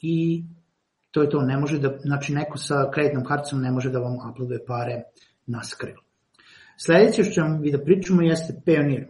i 0.00 0.44
to 1.10 1.22
je 1.22 1.30
to, 1.30 1.40
ne 1.42 1.56
može 1.56 1.78
da, 1.78 1.96
znači 2.02 2.34
neko 2.34 2.58
sa 2.58 2.90
kreditnom 2.92 3.24
karticom 3.24 3.62
ne 3.62 3.70
može 3.70 3.90
da 3.90 3.98
vam 3.98 4.18
uploaduje 4.30 4.64
pare 4.66 5.02
na 5.46 5.64
Skrill. 5.64 6.04
Sledeće 6.76 7.24
što 7.24 7.32
ćemo 7.32 7.58
vi 7.60 7.72
da 7.72 7.80
pričamo 7.84 8.22
jeste 8.22 8.60
Payoneer. 8.66 9.06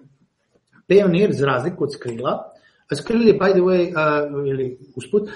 Payoneer, 0.88 1.32
za 1.32 1.46
razliku 1.46 1.84
od 1.84 1.94
Skrilla, 1.94 2.49
Skrill 2.96 3.28
je, 3.28 3.34
by 3.34 3.52
the 3.52 3.60
way, 3.60 3.90
uh, 3.90 4.48
ili 4.48 4.78
usput, 4.96 5.22
uh, 5.22 5.30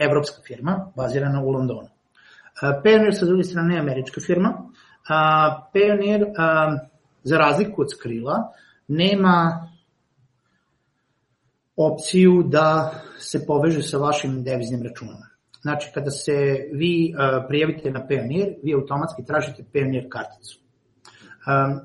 evropska 0.00 0.42
firma, 0.46 0.92
bazirana 0.96 1.42
u 1.42 1.50
Londonu. 1.50 1.88
Uh, 1.88 2.82
Payoneer, 2.84 3.12
sa 3.18 3.26
druge 3.26 3.44
strane, 3.44 3.74
je 3.74 3.80
američka 3.80 4.20
firma. 4.20 4.50
Uh, 4.58 5.70
Payoneer, 5.74 6.22
uh, 6.22 6.78
za 7.22 7.38
razliku 7.38 7.82
od 7.82 7.90
Skrilla, 7.90 8.52
nema 8.88 9.68
opciju 11.76 12.42
da 12.42 12.94
se 13.18 13.46
poveže 13.46 13.82
sa 13.82 13.98
vašim 13.98 14.42
deviznim 14.44 14.82
računom. 14.82 15.16
Znači, 15.62 15.90
kada 15.94 16.10
se 16.10 16.68
vi 16.72 17.14
uh, 17.14 17.44
prijavite 17.48 17.90
na 17.90 18.06
Payoneer, 18.10 18.54
vi 18.62 18.74
automatski 18.74 19.24
tražite 19.24 19.64
Payoneer 19.72 20.08
karticu. 20.08 20.60
Um, 21.46 21.80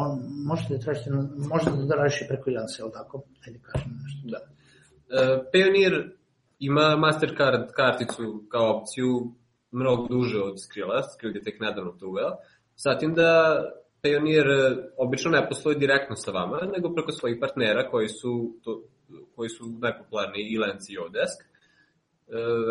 on, 0.00 0.10
možete 0.46 0.74
da 0.74 0.80
tražite, 0.80 1.10
možete 1.50 1.70
da 1.70 1.96
tražite 1.96 2.26
preko 2.28 2.50
Ilansa, 2.50 2.84
je 2.84 2.92
tako? 2.92 3.22
Ajde 3.46 3.58
kažem 3.62 3.90
nešto. 4.04 4.22
Da. 4.32 4.38
Uh, 4.38 5.44
Payoneer 5.52 6.10
ima 6.58 6.96
Mastercard 6.96 7.72
karticu 7.72 8.44
kao 8.48 8.76
opciju 8.76 9.32
mnogo 9.70 10.06
duže 10.08 10.38
od 10.38 10.62
Skrilla, 10.62 11.02
Skrill 11.02 11.36
je 11.36 11.42
tek 11.42 11.60
nedavno 11.60 11.92
to 11.92 12.08
uveo. 12.08 12.30
Zatim 12.76 13.14
da 13.14 13.62
Payoneer 14.02 14.76
obično 14.96 15.30
ne 15.30 15.48
postoji 15.48 15.76
direktno 15.76 16.16
sa 16.16 16.30
vama, 16.30 16.58
nego 16.74 16.94
preko 16.94 17.12
svojih 17.12 17.36
partnera 17.40 17.90
koji 17.90 18.08
su, 18.08 18.54
to, 18.62 18.82
koji 19.36 19.48
su 19.48 19.64
najpopularniji 19.80 20.52
Ilance 20.54 20.92
i 20.92 20.98
Odesk. 20.98 21.42
E, 21.42 21.46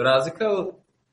razlika 0.03 0.45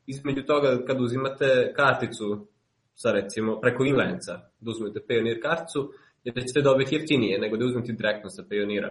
između 0.06 0.42
toga 0.42 0.78
kad 0.86 1.00
uzimate 1.00 1.72
karticu 1.76 2.46
sa 2.94 3.12
recimo 3.12 3.60
preko 3.60 3.84
Inlenca, 3.84 4.32
da 4.60 4.70
uzmete 4.70 5.00
Payoneer 5.08 5.42
karticu, 5.42 5.92
je 6.24 6.32
da 6.32 6.40
ćete 6.40 6.62
dobiti 6.62 6.94
jeftinije 6.94 7.38
nego 7.38 7.56
da 7.56 7.64
uzmete 7.64 7.92
direktno 7.92 8.30
sa 8.30 8.42
Payoneera. 8.42 8.88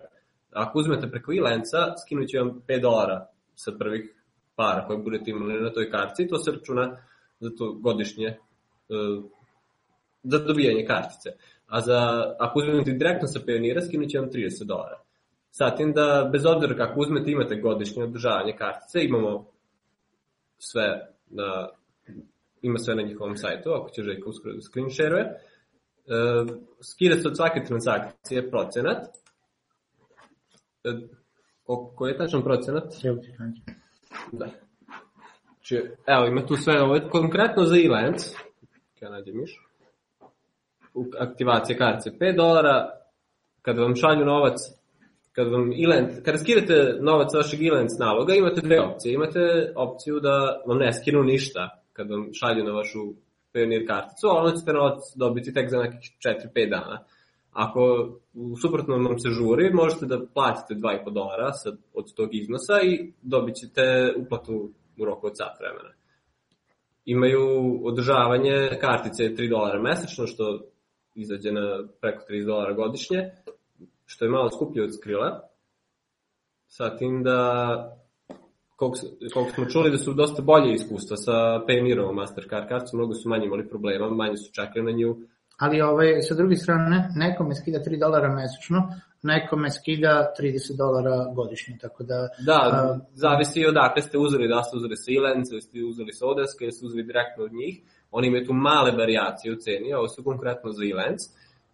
Ako 0.51 0.79
uzmete 0.79 1.07
preko 1.07 1.33
Ilenca, 1.33 1.77
skinut 2.05 2.27
će 2.27 2.39
vam 2.39 2.61
5 2.67 2.81
dolara 2.81 3.27
sa 3.55 3.71
prvih 3.79 4.15
para 4.55 4.87
koje 4.87 4.97
budete 4.97 5.31
imali 5.31 5.61
na 5.61 5.69
toj 5.73 5.91
kartici, 5.91 6.27
to 6.27 6.37
se 6.37 6.51
računa 6.51 6.97
za 7.39 7.49
to 7.57 7.73
godišnje 7.73 8.27
e, 8.27 8.37
za 10.23 10.39
dobijanje 10.39 10.85
kartice. 10.85 11.29
A 11.67 11.81
za, 11.81 12.33
ako 12.39 12.59
uzmete 12.59 12.91
direktno 12.91 13.27
sa 13.27 13.39
Payoneera, 13.39 13.85
skinut 13.87 14.09
će 14.09 14.19
vam 14.19 14.29
30 14.29 14.63
dolara. 14.63 14.99
Satim 15.51 15.93
da, 15.93 16.29
bez 16.31 16.45
obzira 16.45 16.75
kako 16.75 16.99
uzmete, 16.99 17.31
imate 17.31 17.55
godišnje 17.55 18.03
održavanje 18.03 18.55
kartice, 18.57 19.03
imamo 19.03 19.45
sve 20.57 21.13
na, 21.29 21.69
ima 22.61 22.77
sve 22.77 22.95
na 22.95 23.01
njihovom 23.01 23.37
sajtu, 23.37 23.69
ako 23.69 23.89
će 23.89 24.03
Željko 24.03 24.29
uskoro 24.29 24.53
da 24.53 24.61
screen 24.61 24.89
share-uje. 24.89 25.25
E, 26.07 26.45
skida 26.81 27.15
se 27.15 27.27
od 27.27 27.35
svake 27.35 27.63
transakcije 27.63 28.49
procenat. 28.49 29.07
E, 30.83 30.89
koji 31.95 32.11
je 32.11 32.17
tačan 32.17 32.43
procenat? 32.43 32.83
Da. 34.31 34.49
Znači, 35.53 35.89
evo, 36.07 36.25
ima 36.25 36.45
tu 36.45 36.55
sve, 36.55 36.81
ovo 36.81 36.95
je 36.95 37.09
konkretno 37.09 37.65
za 37.65 37.75
e-lens, 37.75 38.23
kada 38.99 39.11
nađem 39.11 39.43
iš, 39.43 39.59
aktivacija 41.19 41.77
kartice 41.77 42.17
5 42.19 42.35
dolara, 42.35 42.89
kada 43.61 43.81
vam 43.81 43.95
šalju 43.95 44.25
novac, 44.25 44.59
kada 45.31 45.49
vam 45.49 45.71
Ilent, 45.71 46.25
kada 46.25 46.37
skidate 46.37 46.97
novac 47.01 47.31
sa 47.31 47.37
vašeg 47.37 47.61
Ilent 47.61 47.89
naloga, 47.99 48.33
imate 48.35 48.61
dve 48.61 48.81
opcije. 48.81 49.13
Imate 49.13 49.73
opciju 49.75 50.19
da 50.19 50.61
vam 50.67 50.77
ne 50.77 50.93
skinu 50.93 51.23
ništa 51.23 51.69
kada 51.93 52.15
vam 52.15 52.29
šalju 52.33 52.63
na 52.63 52.71
vašu 52.71 53.13
Pioneer 53.53 53.87
karticu, 53.87 54.27
a 54.27 54.55
ćete 54.59 54.73
novac 54.73 54.99
dobiti 55.15 55.53
tek 55.53 55.69
za 55.69 55.77
nekih 55.77 55.99
4-5 56.55 56.69
dana. 56.69 57.03
Ako 57.51 58.09
u 58.33 58.57
suprotnom 58.57 59.05
vam 59.05 59.19
se 59.19 59.29
žuri, 59.29 59.73
možete 59.73 60.05
da 60.05 60.25
platite 60.33 60.73
2,5 60.73 61.13
dolara 61.13 61.51
od 61.93 62.13
tog 62.13 62.29
iznosa 62.35 62.81
i 62.83 63.13
dobit 63.21 63.55
ćete 63.55 64.13
uplatu 64.17 64.69
u 64.97 65.05
roku 65.05 65.27
od 65.27 65.37
sat 65.37 65.59
vremena. 65.59 65.93
Imaju 67.05 67.79
održavanje 67.83 68.69
kartice 68.81 69.23
3 69.23 69.49
dolara 69.49 69.81
mesečno, 69.81 70.27
što 70.27 70.59
izađe 71.15 71.51
na 71.51 71.83
preko 72.01 72.23
30 72.29 72.45
dolara 72.45 72.73
godišnje, 72.73 73.31
što 74.05 74.25
je 74.25 74.31
malo 74.31 74.49
skuplje 74.49 74.83
od 74.83 74.95
skrila. 74.95 75.49
Sa 76.67 76.97
tim 76.97 77.23
da 77.23 78.02
koliko, 78.75 78.97
koliko 79.33 79.51
smo 79.51 79.65
čuli 79.65 79.91
da 79.91 79.97
su 79.97 80.13
dosta 80.13 80.41
bolje 80.41 80.73
iskustva 80.73 81.17
sa 81.17 81.31
Paynerovom 81.67 82.15
Mastercard 82.15 82.67
karticom, 82.69 82.99
mnogo 82.99 83.13
su 83.13 83.29
manje 83.29 83.45
imali 83.45 83.69
problema, 83.69 84.09
manje 84.09 84.37
su 84.37 84.51
čekali 84.53 84.85
na 84.85 84.91
nju. 84.91 85.15
Ali 85.57 85.81
ovaj, 85.81 86.21
sa 86.21 86.35
druge 86.35 86.55
strane, 86.55 87.09
nekome 87.15 87.55
skida 87.55 87.79
3 87.79 87.99
dolara 87.99 88.35
mesečno, 88.35 88.79
nekome 89.23 89.71
skida 89.71 90.33
30 90.39 90.77
dolara 90.77 91.33
godišnje, 91.35 91.77
tako 91.81 92.03
da... 92.03 92.29
Da, 92.45 92.59
a, 92.71 92.99
zavisi 93.13 93.65
odakle 93.65 94.01
ste 94.01 94.17
uzeli, 94.17 94.47
da 94.47 94.63
ste 94.63 94.77
uzeli 94.77 94.95
sa 94.95 95.11
Ilence, 95.11 95.53
ili 95.53 95.61
ste 95.61 95.83
uzeli 95.83 96.13
sa 96.13 96.25
Odeske, 96.27 96.63
ili 96.63 96.71
ste 96.71 96.85
uzeli 96.85 97.03
direktno 97.03 97.43
od 97.43 97.53
njih. 97.53 97.81
Oni 98.11 98.27
imaju 98.27 98.45
tu 98.45 98.53
male 98.53 98.91
variacije 98.91 99.53
u 99.53 99.55
ceni, 99.55 99.93
ovo 99.93 100.07
su 100.07 100.23
konkretno 100.23 100.71
za 100.71 100.85
Ilence, 100.85 101.25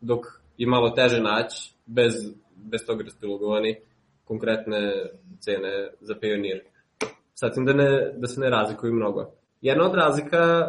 dok 0.01 0.25
je 0.57 0.67
malo 0.67 0.89
teže 0.89 1.21
naći 1.21 1.73
bez, 1.85 2.13
bez 2.55 2.85
toga 2.85 3.03
da 3.03 3.09
ste 3.09 3.27
ulogovani 3.27 3.75
konkretne 4.23 4.79
cene 5.39 5.89
za 6.01 6.13
Payoneer 6.13 6.59
sa 7.39 7.51
tim 7.51 7.65
da, 7.65 7.73
ne, 7.73 8.13
da 8.17 8.27
se 8.27 8.39
ne 8.39 8.49
razlikuju 8.49 8.93
mnogo. 8.93 9.31
Jedna 9.61 9.85
od 9.85 9.95
razlika, 9.95 10.67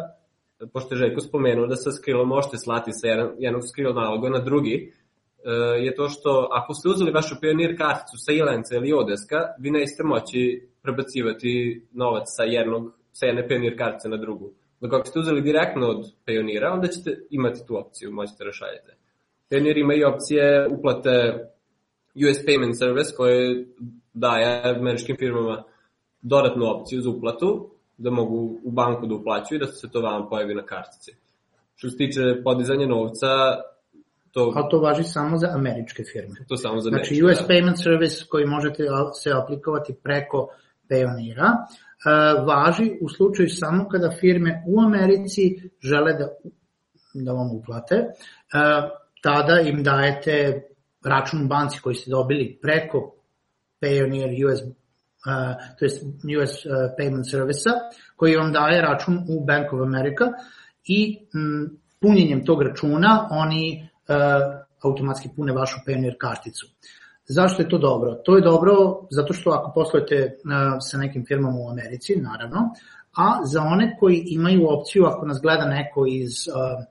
pošto 0.73 0.95
je 0.95 0.99
Željko 0.99 1.21
spomenuo 1.21 1.67
da 1.67 1.75
sa 1.75 1.91
skrilom 1.91 2.27
možete 2.27 2.57
slati 2.57 2.91
sa 2.93 3.07
jedan, 3.07 3.29
jednog 3.39 3.63
skril 3.69 3.93
naloga 3.93 4.29
na 4.29 4.39
drugi, 4.39 4.75
e, 4.77 5.51
je 5.85 5.95
to 5.95 6.09
što 6.09 6.47
ako 6.51 6.73
ste 6.73 6.89
uzeli 6.89 7.11
vašu 7.11 7.35
pionir 7.41 7.77
karticu 7.77 8.17
sa 8.17 8.31
Ilenca 8.31 8.75
ili 8.75 8.93
Odeska, 8.93 9.37
vi 9.59 9.71
nećete 9.71 10.03
moći 10.03 10.69
prebacivati 10.81 11.85
novac 11.91 12.23
sa, 12.25 12.43
jednog, 12.43 12.93
sa 13.11 13.25
jedne 13.25 13.47
pionir 13.47 13.77
kartice 13.77 14.09
na 14.09 14.17
drugu. 14.17 14.53
Dok 14.81 14.93
ako 14.93 15.05
ste 15.07 15.19
uzeli 15.19 15.41
direktno 15.41 15.87
od 15.87 16.05
pionira, 16.25 16.73
onda 16.73 16.87
ćete 16.87 17.17
imati 17.29 17.67
tu 17.67 17.77
opciju, 17.77 18.11
možete 18.11 18.43
rašaljati. 18.43 18.87
Da 18.87 18.93
Pionir 19.49 19.77
ima 19.77 19.93
i 19.93 20.03
opcije 20.03 20.67
uplate 20.67 21.11
US 22.15 22.39
Payment 22.47 22.79
Service 22.79 23.15
koje 23.17 23.65
daje 24.13 24.75
američkim 24.75 25.15
firmama 25.19 25.63
dodatnu 26.21 26.65
opciju 26.65 27.01
za 27.01 27.09
uplatu, 27.09 27.69
da 27.97 28.11
mogu 28.11 28.59
u 28.63 28.71
banku 28.71 29.07
da 29.07 29.15
uplaćuju 29.15 29.55
i 29.55 29.59
da 29.59 29.67
se 29.67 29.91
to 29.91 30.01
vama 30.01 30.29
pojavi 30.29 30.55
na 30.55 30.65
kartici. 30.65 31.11
Što 31.75 31.89
se 31.89 31.97
tiče 31.97 32.21
podizanja 32.43 32.87
novca, 32.87 33.27
to... 34.31 34.53
A 34.55 34.69
to 34.69 34.79
važi 34.79 35.03
samo 35.03 35.37
za 35.37 35.47
američke 35.53 36.03
firme. 36.13 36.35
To 36.47 36.57
samo 36.57 36.79
za 36.79 36.89
znači, 36.89 36.95
američke, 36.95 37.25
US 37.25 37.47
da. 37.47 37.53
Payment 37.53 37.83
Service 37.83 38.25
koji 38.29 38.45
možete 38.45 38.83
se 39.21 39.31
aplikovati 39.43 39.93
preko 40.03 40.47
Payoneera, 40.89 41.49
uh, 41.51 42.47
važi 42.47 42.97
u 43.01 43.09
slučaju 43.09 43.49
samo 43.49 43.87
kada 43.89 44.11
firme 44.19 44.63
u 44.67 44.81
Americi 44.81 45.69
žele 45.81 46.13
da, 46.13 46.27
da 47.13 47.31
vam 47.31 47.55
uplate. 47.55 47.95
Uh, 47.95 48.89
tada 49.21 49.59
im 49.59 49.83
dajete 49.83 50.63
račun 51.05 51.47
banci 51.47 51.79
koji 51.81 51.95
ste 51.95 52.11
dobili 52.11 52.59
preko 52.61 53.15
Payoneer 53.81 54.51
US 54.51 54.59
to 55.79 55.85
jest 55.85 56.03
US 56.41 56.51
Payment 56.99 57.31
service 57.31 57.69
koji 58.15 58.35
vam 58.35 58.51
daje 58.51 58.81
račun 58.81 59.25
u 59.29 59.45
Bank 59.45 59.73
of 59.73 59.81
America 59.81 60.25
i 60.85 61.19
punjenjem 61.99 62.45
tog 62.45 62.61
računa 62.61 63.27
oni 63.31 63.89
automatski 64.81 65.29
pune 65.35 65.53
vašu 65.53 65.79
Payoneer 65.87 66.17
karticu. 66.17 66.67
Zašto 67.25 67.61
je 67.61 67.69
to 67.69 67.77
dobro? 67.77 68.13
To 68.25 68.35
je 68.35 68.41
dobro 68.41 68.73
zato 69.11 69.33
što 69.33 69.49
ako 69.49 69.71
poslujete 69.73 70.37
sa 70.89 70.97
nekim 70.97 71.25
firmama 71.25 71.57
u 71.57 71.69
Americi, 71.69 72.15
naravno, 72.15 72.69
a 73.17 73.45
za 73.45 73.61
one 73.61 73.97
koji 73.99 74.23
imaju 74.25 74.69
opciju, 74.69 75.05
ako 75.05 75.25
nas 75.25 75.39
gleda 75.41 75.65
neko 75.65 76.05
iz 76.07 76.31
uh, 76.47 76.85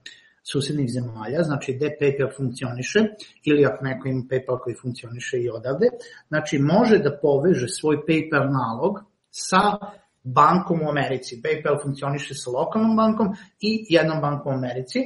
susednih 0.52 0.88
zemalja, 0.92 1.42
znači 1.42 1.72
gde 1.72 1.96
PayPal 2.00 2.36
funkcioniše 2.36 3.00
ili 3.44 3.66
ako 3.66 3.84
neko 3.84 4.08
ima 4.08 4.22
PayPal 4.30 4.58
koji 4.60 4.76
funkcioniše 4.82 5.38
i 5.38 5.50
odavde, 5.50 5.86
znači 6.28 6.58
može 6.58 6.98
da 6.98 7.18
poveže 7.22 7.68
svoj 7.68 7.96
PayPal 8.08 8.46
nalog 8.52 8.98
sa 9.30 9.78
bankom 10.22 10.82
u 10.82 10.90
Americi. 10.90 11.42
PayPal 11.44 11.82
funkcioniše 11.82 12.34
sa 12.34 12.50
lokalnom 12.50 12.96
bankom 12.96 13.28
i 13.60 13.86
jednom 13.88 14.20
bankom 14.20 14.52
u 14.52 14.56
Americi. 14.56 14.98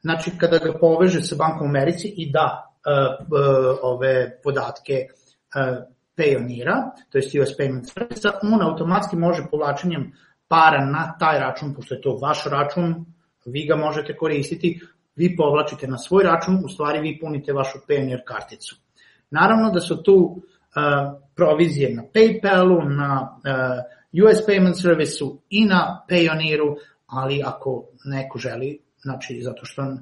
Znači, 0.00 0.30
kada 0.38 0.58
ga 0.58 0.78
poveže 0.80 1.20
sa 1.22 1.36
bankom 1.36 1.66
u 1.66 1.70
Americi 1.70 2.08
i 2.16 2.32
da 2.32 2.46
uh, 2.86 3.26
uh, 3.26 3.78
ove 3.82 4.40
podatke 4.42 5.06
uh, 5.06 5.84
Payoneera, 6.18 6.90
to 7.10 7.18
je 7.18 7.42
US 7.42 7.54
Payment 7.58 7.92
Service, 7.92 8.28
on 8.42 8.62
automatski 8.62 9.16
može 9.16 9.42
povlačenjem 9.50 10.12
para 10.48 10.84
na 10.84 11.16
taj 11.18 11.38
račun, 11.38 11.74
pošto 11.74 11.94
je 11.94 12.00
to 12.00 12.18
vaš 12.22 12.44
račun, 12.44 13.04
vi 13.52 13.66
ga 13.66 13.76
možete 13.76 14.16
koristiti, 14.16 14.80
vi 15.16 15.36
povlačite 15.36 15.86
na 15.86 15.98
svoj 15.98 16.24
račun, 16.24 16.62
u 16.64 16.68
stvari 16.68 17.00
vi 17.00 17.18
punite 17.20 17.52
vašu 17.52 17.78
Payoneer 17.88 18.24
karticu. 18.24 18.76
Naravno 19.30 19.70
da 19.70 19.80
su 19.80 20.02
tu 20.02 20.14
uh, 20.16 20.42
provizije 21.34 21.94
na 21.94 22.02
PayPalu, 22.14 22.82
na 22.88 23.38
uh, 24.12 24.24
US 24.24 24.46
Payment 24.46 24.82
Service-u 24.82 25.40
i 25.50 25.64
na 25.64 26.06
Payoneeru, 26.10 26.76
ali 27.06 27.42
ako 27.44 27.84
neko 28.04 28.38
želi, 28.38 28.78
znači 29.02 29.40
zato 29.42 29.64
što 29.64 29.82
uh, 29.82 29.98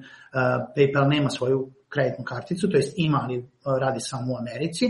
PayPal 0.77 1.09
nema 1.09 1.31
svoju 1.31 1.71
kreditnu 1.89 2.25
karticu, 2.25 2.71
to 2.71 2.77
jest 2.77 2.95
ima, 2.97 3.21
ali 3.23 3.39
uh, 3.39 3.45
radi 3.81 4.01
samo 4.01 4.33
u 4.33 4.37
Americi, 4.37 4.87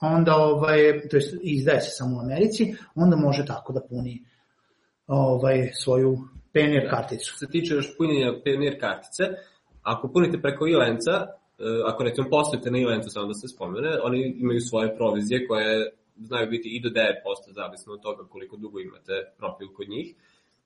onda 0.00 0.36
ovaj, 0.36 1.08
to 1.10 1.16
jest 1.16 1.34
izdaje 1.42 1.80
se 1.80 1.90
samo 1.90 2.16
u 2.16 2.20
Americi, 2.20 2.74
onda 2.94 3.16
može 3.16 3.46
tako 3.46 3.72
da 3.72 3.80
puni 3.88 4.24
ovaj 5.06 5.70
svoju 5.74 6.18
Payoneer 6.54 6.90
karticu. 6.90 7.38
Se 7.38 7.46
tiče 7.46 7.74
još 7.74 7.96
punjenja 7.96 8.32
Payoneer 8.44 8.80
kartice, 8.80 9.24
ako 9.82 10.08
punite 10.08 10.38
preko 10.42 10.66
Ilenca, 10.66 11.14
e, 11.20 11.28
ako 11.86 12.02
recimo 12.02 12.30
poslujete 12.30 12.70
na 12.70 12.78
Ilencu, 12.78 13.10
samo 13.10 13.26
da 13.26 13.34
se 13.34 13.48
spomene, 13.48 13.98
oni 14.02 14.34
imaju 14.38 14.60
svoje 14.60 14.96
provizije 14.96 15.46
koje 15.46 15.92
znaju 16.16 16.50
biti 16.50 16.68
i 16.76 16.80
do 16.80 16.88
9%, 16.88 16.94
zavisno 17.54 17.92
od 17.92 18.02
toga 18.02 18.24
koliko 18.28 18.56
dugo 18.56 18.80
imate 18.80 19.12
profil 19.38 19.68
kod 19.76 19.88
njih. 19.88 20.14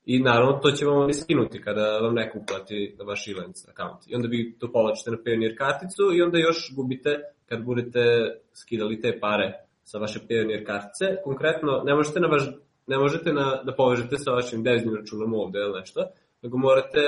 I 0.06 0.18
naravno 0.18 0.58
to 0.62 0.70
će 0.70 0.86
vam 0.86 1.12
skinuti 1.12 1.62
kada 1.62 1.98
vam 1.98 2.14
neko 2.14 2.38
uplati 2.38 2.94
na 2.98 3.04
vaš 3.04 3.28
Ilenc 3.28 3.68
account. 3.68 4.00
I 4.06 4.14
onda 4.14 4.28
vi 4.28 4.58
to 4.58 4.72
povlačite 4.72 5.10
na 5.10 5.16
Payoneer 5.16 5.56
karticu 5.58 6.02
i 6.14 6.22
onda 6.22 6.38
još 6.38 6.74
gubite 6.76 7.10
kad 7.48 7.64
budete 7.64 8.00
skidali 8.52 9.00
te 9.00 9.18
pare 9.20 9.52
sa 9.84 9.98
vaše 9.98 10.18
Payoneer 10.28 10.66
kartice. 10.66 11.16
Konkretno, 11.24 11.82
ne 11.84 11.94
možete 11.94 12.20
na 12.20 12.28
vaš 12.28 12.42
ne 12.86 12.98
možete 12.98 13.32
na, 13.32 13.62
da 13.62 13.74
povežete 13.74 14.18
sa 14.18 14.30
vašim 14.30 14.62
deviznim 14.62 14.96
računom 14.96 15.34
ovde 15.34 15.58
ili 15.58 15.80
nešto, 15.80 16.04
nego 16.42 16.58
morate 16.58 17.00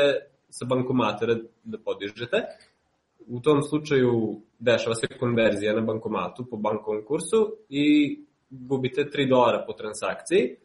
sa 0.49 0.65
bankomatera 0.65 1.37
da 1.65 1.79
podižete. 1.79 2.43
U 3.27 3.41
tom 3.41 3.62
slučaju 3.62 4.41
dešava 4.59 4.95
se 4.95 5.07
konverzija 5.07 5.75
na 5.75 5.81
bankomatu 5.81 6.47
po 6.51 6.57
bankovom 6.57 7.05
kursu 7.05 7.57
i 7.69 8.19
gubite 8.51 9.05
3 9.15 9.29
dolara 9.29 9.65
po 9.67 9.73
transakciji 9.73 10.57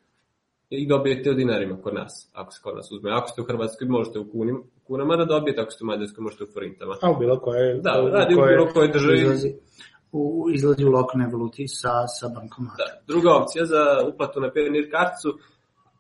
i 0.70 0.88
dobijete 0.88 1.32
u 1.32 1.34
dinarima 1.34 1.82
kod 1.82 1.94
nas, 1.94 2.30
ako 2.34 2.52
se 2.52 2.60
kod 2.64 2.76
nas 2.76 2.92
uzme. 2.92 3.12
Ako 3.12 3.28
ste 3.28 3.42
u 3.42 3.46
Hrvatskoj, 3.46 3.88
možete 3.88 4.20
u 4.20 4.32
kunim, 4.32 4.64
kunama 4.84 5.16
da 5.16 5.26
dobijete, 5.26 5.62
ako 5.62 5.72
ste 5.72 5.84
u 5.84 5.88
Mađarskoj, 5.88 6.22
možete 6.22 6.44
u 6.44 6.48
forintama. 6.54 6.96
A 7.02 7.12
u 7.12 7.20
bilo 7.20 7.40
koje... 7.40 7.74
Da, 7.74 8.10
radi 8.12 8.36
u 8.36 8.38
bilo 8.38 8.68
koje 8.74 8.88
državi. 8.88 9.56
U, 10.12 10.50
izlazi 10.54 10.86
u 10.86 10.92
lokalnoj 10.92 11.30
valuti 11.32 11.68
sa, 11.68 12.08
sa 12.08 12.28
bankomatom. 12.36 12.78
Da. 12.78 13.02
Druga 13.08 13.36
opcija 13.36 13.66
za 13.66 13.84
uplatu 14.14 14.42
na 14.42 14.50
Payoneer 14.56 14.92
karticu, 14.92 15.30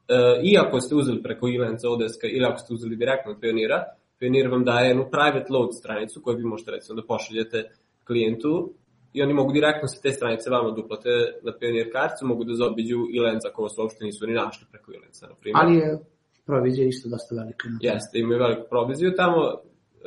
e, 0.08 0.42
iako 0.44 0.82
ste 0.82 0.96
uzeli 0.96 1.24
preko 1.24 1.48
Ilenca, 1.48 1.90
Odeska 1.90 2.28
ili 2.28 2.46
ako 2.46 2.58
ste 2.58 2.74
uzeli 2.74 2.96
direktno 2.96 3.32
od 3.32 3.38
Payoneera, 3.42 3.80
Payoneer 4.22 4.52
vam 4.52 4.64
daje 4.64 4.88
jednu 4.88 5.06
private 5.12 5.54
load 5.54 5.70
stranicu 5.80 6.22
koju 6.24 6.38
vi 6.38 6.44
možete 6.44 6.72
recimo 6.72 7.02
da 7.02 7.08
pošaljete 7.08 7.70
klijentu 8.08 8.74
i 9.14 9.22
oni 9.22 9.34
mogu 9.34 9.52
direktno 9.54 9.88
sa 9.88 10.02
te 10.02 10.12
stranice 10.12 10.50
vama 10.50 10.72
da 10.72 10.82
uplate 10.82 11.10
na 11.44 11.52
Payoneer 11.62 11.92
karticu, 11.92 12.28
mogu 12.28 12.44
da 12.44 12.54
zaobiđu 12.54 13.00
Ilenca 13.14 13.48
ako 13.48 13.64
vas 13.64 13.78
uopšte 13.78 14.06
nisu 14.06 14.28
ni 14.28 14.34
našli 14.34 14.68
preko 14.72 14.92
Ilenca, 14.92 15.28
na 15.28 15.36
primjer. 15.36 15.58
Ali 15.62 15.76
je 15.76 16.00
provizija 16.46 16.88
isto 16.88 17.10
dosta 17.10 17.36
velika. 17.36 17.68
Jeste, 17.82 18.20
imaju 18.20 18.40
veliku 18.40 18.70
proviziju 18.70 19.14
tamo, 19.16 19.42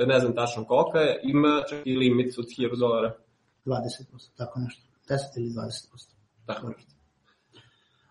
ne 0.07 0.19
znam 0.21 0.35
tačno 0.35 0.64
kolika 0.64 0.99
je, 0.99 1.21
ima 1.23 1.62
čak 1.69 1.79
i 1.85 1.97
limit 1.97 2.38
od 2.38 2.45
1000 2.45 2.79
dolara. 2.79 3.12
20%, 3.66 4.37
tako 4.37 4.61
nešto. 4.61 4.83
10 5.09 5.16
ili 5.37 5.50
20%. 5.50 6.14
Tako 6.46 6.68
nešto. 6.68 6.94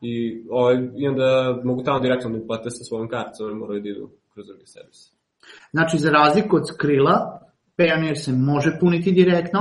I, 0.02 0.44
ovaj, 0.50 0.76
I 0.96 1.08
onda 1.08 1.60
mogu 1.64 1.84
tamo 1.84 2.00
direktno 2.00 2.30
da 2.30 2.46
plate 2.46 2.70
sa 2.70 2.84
svojom 2.84 3.10
karticom, 3.10 3.50
ne 3.50 3.56
moraju 3.56 3.82
da 3.82 3.90
idu 3.90 4.10
kroz 4.34 4.48
drugi 4.48 4.66
servis. 4.66 5.12
Znači, 5.72 5.98
za 5.98 6.10
razliku 6.10 6.56
od 6.56 6.68
Skrilla, 6.68 7.40
Payoneer 7.78 8.16
se 8.16 8.32
može 8.32 8.78
puniti 8.80 9.12
direktno, 9.12 9.60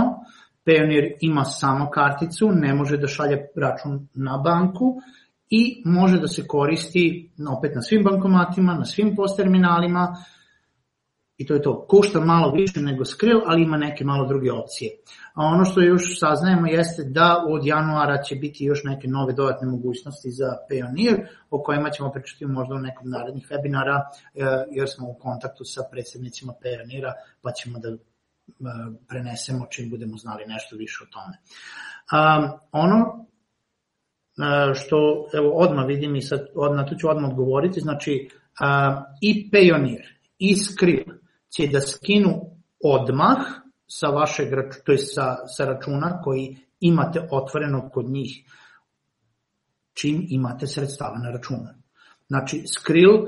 Payoneer 0.67 1.13
ima 1.21 1.45
samo 1.45 1.91
karticu, 1.91 2.51
ne 2.53 2.75
može 2.75 2.97
da 2.97 3.07
šalje 3.07 3.47
račun 3.57 4.09
na 4.15 4.39
banku 4.45 5.01
i 5.51 5.83
može 5.85 6.21
da 6.21 6.29
se 6.29 6.47
koristi 6.47 7.31
opet 7.59 7.75
na 7.75 7.83
svim 7.83 8.05
bankomatima, 8.05 8.75
na 8.75 8.85
svim 8.85 9.17
post 9.17 9.37
terminalima 9.37 10.17
i 11.37 11.47
to 11.47 11.55
je 11.55 11.63
to. 11.63 11.87
Košta 11.89 12.21
malo 12.21 12.53
više 12.53 12.81
nego 12.81 13.05
Skrill, 13.05 13.41
ali 13.47 13.63
ima 13.63 13.77
neke 13.77 14.05
malo 14.05 14.29
druge 14.29 14.53
opcije. 14.53 14.91
A 15.35 15.45
ono 15.45 15.65
što 15.65 15.81
još 15.81 16.21
saznajemo 16.21 16.67
jeste 16.67 17.03
da 17.05 17.45
od 17.49 17.67
januara 17.67 18.23
će 18.23 18.37
biti 18.37 18.65
još 18.65 18.85
neke 18.85 19.09
nove 19.09 19.33
dodatne 19.33 19.69
mogućnosti 19.69 20.31
za 20.31 20.57
Payoneer, 20.71 21.27
o 21.51 21.63
kojima 21.63 21.91
ćemo 21.91 22.13
pričati 22.13 22.47
možda 22.47 22.75
u 22.75 22.79
nekom 22.79 23.11
narednih 23.11 23.47
webinara, 23.51 24.01
e, 24.35 24.41
jer 24.71 24.89
smo 24.89 25.09
u 25.09 25.15
kontaktu 25.15 25.65
sa 25.65 25.83
predsednicima 25.91 26.53
Payoneera, 26.65 27.13
pa 27.43 27.53
ćemo 27.53 27.79
da 27.79 27.97
prenesemo 29.09 29.67
čim 29.71 29.91
budemo 29.91 30.17
znali 30.17 30.45
nešto 30.47 30.77
više 30.77 31.05
o 31.05 31.13
tome. 31.13 31.37
Um, 32.13 32.59
ono 32.73 33.27
što 34.75 35.27
evo 35.35 35.51
odmah 35.51 35.87
vidim 35.87 36.17
i 36.17 36.23
sad 36.23 36.41
na 36.77 36.87
to 36.87 36.95
ću 36.95 37.11
odmah 37.11 37.31
odgovoriti, 37.31 37.81
znači 37.81 38.29
uh, 38.31 39.03
i 39.21 39.51
Payoneer 39.53 40.03
i 40.39 40.55
Skrill 40.57 41.22
će 41.57 41.67
da 41.67 41.81
skinu 41.81 42.41
odmah 42.85 43.39
sa 43.87 44.09
vašeg 44.09 44.49
to 44.85 44.93
je 44.93 44.99
sa, 44.99 45.37
sa 45.57 45.65
računa 45.65 46.21
koji 46.23 46.57
imate 46.81 47.29
otvoreno 47.31 47.91
kod 47.93 48.11
njih 48.11 48.31
čim 49.95 50.27
imate 50.29 50.67
sredstava 50.67 51.19
na 51.19 51.31
računu. 51.31 51.69
Znači, 52.29 52.65
Skrill 52.67 53.27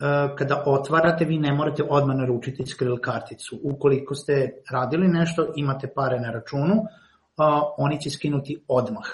E, 0.00 0.36
kada 0.36 0.62
otvarate, 0.66 1.24
vi 1.24 1.38
ne 1.38 1.54
morate 1.54 1.84
odmah 1.88 2.16
naručiti 2.16 2.66
Skrill 2.66 2.98
karticu. 3.00 3.60
Ukoliko 3.62 4.14
ste 4.14 4.50
radili 4.70 5.08
nešto, 5.08 5.52
imate 5.56 5.88
pare 5.94 6.20
na 6.20 6.30
računu, 6.30 6.84
oni 7.78 8.00
će 8.00 8.10
skinuti 8.10 8.64
odmah, 8.68 9.04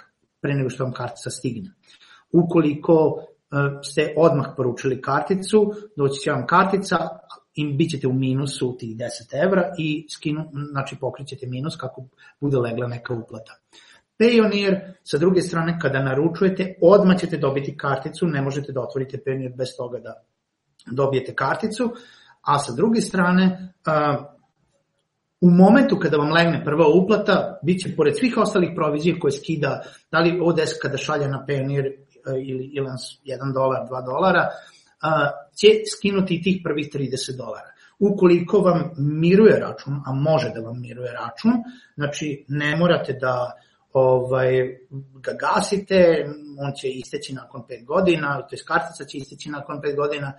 pre 0.40 0.54
nego 0.54 0.70
što 0.70 0.84
vam 0.84 0.92
kartica 0.92 1.30
stigne. 1.30 1.70
Ukoliko 2.32 3.18
e, 3.18 3.56
ste 3.82 4.14
odmah 4.16 4.46
poručili 4.56 5.02
karticu, 5.02 5.72
doći 5.96 6.20
će 6.20 6.30
vam 6.30 6.46
kartica, 6.46 6.96
i 7.54 7.72
bit 7.72 7.90
ćete 7.90 8.06
u 8.08 8.12
minusu 8.12 8.76
tih 8.78 8.96
10 8.96 9.44
evra 9.44 9.74
i 9.78 10.06
skinu, 10.10 10.50
znači 10.70 10.96
pokrićete 11.00 11.46
minus 11.46 11.76
kako 11.76 12.04
bude 12.40 12.56
legla 12.56 12.86
neka 12.86 13.14
uplata. 13.14 13.52
Payoneer, 14.18 14.92
sa 15.02 15.18
druge 15.18 15.40
strane, 15.40 15.78
kada 15.80 16.02
naručujete, 16.02 16.74
odmah 16.80 17.18
ćete 17.18 17.36
dobiti 17.36 17.76
karticu, 17.76 18.26
ne 18.26 18.42
možete 18.42 18.72
da 18.72 18.80
otvorite 18.80 19.18
Payoneer 19.26 19.56
bez 19.56 19.68
toga 19.76 19.98
da 19.98 20.22
dobijete 20.86 21.34
karticu, 21.34 21.92
a 22.42 22.58
sa 22.58 22.72
druge 22.72 23.00
strane, 23.00 23.74
u 25.40 25.50
momentu 25.50 25.98
kada 25.98 26.16
vam 26.16 26.32
legne 26.32 26.64
prva 26.64 26.86
uplata, 26.88 27.58
bit 27.62 27.82
će 27.82 27.96
pored 27.96 28.18
svih 28.18 28.38
ostalih 28.38 28.70
provizija 28.74 29.16
koje 29.20 29.32
skida, 29.32 29.82
da 30.10 30.20
li 30.20 30.40
ODS 30.42 30.72
kada 30.82 30.96
šalje 30.96 31.28
na 31.28 31.44
Payoneer 31.48 31.92
ili, 32.26 32.70
ili 32.72 32.88
1 33.24 33.54
dolar, 33.54 33.88
2 33.90 34.04
dolara, 34.06 34.48
će 35.56 35.68
skinuti 35.96 36.42
tih 36.42 36.60
prvih 36.64 36.88
30 36.94 37.36
dolara. 37.36 37.72
Ukoliko 37.98 38.58
vam 38.58 38.90
miruje 38.98 39.58
račun, 39.60 39.94
a 40.06 40.12
može 40.12 40.50
da 40.54 40.60
vam 40.60 40.80
miruje 40.80 41.12
račun, 41.12 41.52
znači 41.96 42.44
ne 42.48 42.76
morate 42.76 43.12
da 43.12 43.52
ovaj, 43.92 44.78
ga 45.14 45.32
gasite, 45.40 46.26
on 46.58 46.72
će 46.80 46.88
isteći 46.88 47.34
nakon 47.34 47.62
5 47.68 47.84
godina, 47.84 48.46
to 48.46 48.56
je 48.56 48.64
kartica 48.66 49.04
će 49.04 49.18
isteći 49.18 49.50
nakon 49.50 49.80
5 49.80 49.96
godina, 49.96 50.32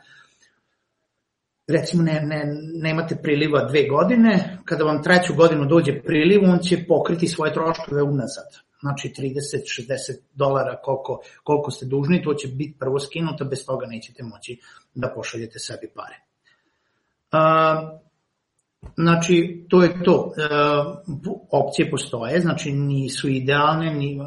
recimo 1.67 2.03
ne, 2.03 2.21
ne, 2.21 2.43
nemate 2.81 3.15
priliva 3.15 3.65
dve 3.65 3.87
godine, 3.87 4.57
kada 4.65 4.83
vam 4.83 5.03
treću 5.03 5.33
godinu 5.35 5.65
dođe 5.65 6.01
priliv, 6.01 6.43
on 6.43 6.59
će 6.59 6.85
pokriti 6.87 7.27
svoje 7.27 7.53
troškove 7.53 8.03
unazad. 8.03 8.62
Znači 8.83 9.13
30-60 9.17 10.19
dolara 10.33 10.81
koliko, 10.81 11.21
koliko 11.43 11.71
ste 11.71 11.85
dužni, 11.85 12.23
to 12.23 12.33
će 12.33 12.47
biti 12.47 12.79
prvo 12.79 12.99
skinuto, 12.99 13.45
bez 13.45 13.65
toga 13.65 13.85
nećete 13.87 14.23
moći 14.23 14.59
da 14.95 15.13
pošaljete 15.15 15.59
sebi 15.59 15.91
pare. 15.95 16.15
Uh, 17.31 17.99
znači, 18.95 19.65
to 19.69 19.83
je 19.83 20.03
to. 20.03 20.15
Uh, 20.15 20.35
opcije 21.51 21.91
postoje, 21.91 22.39
znači 22.39 22.71
nisu 22.71 23.29
idealne, 23.29 23.93
ni, 23.93 24.19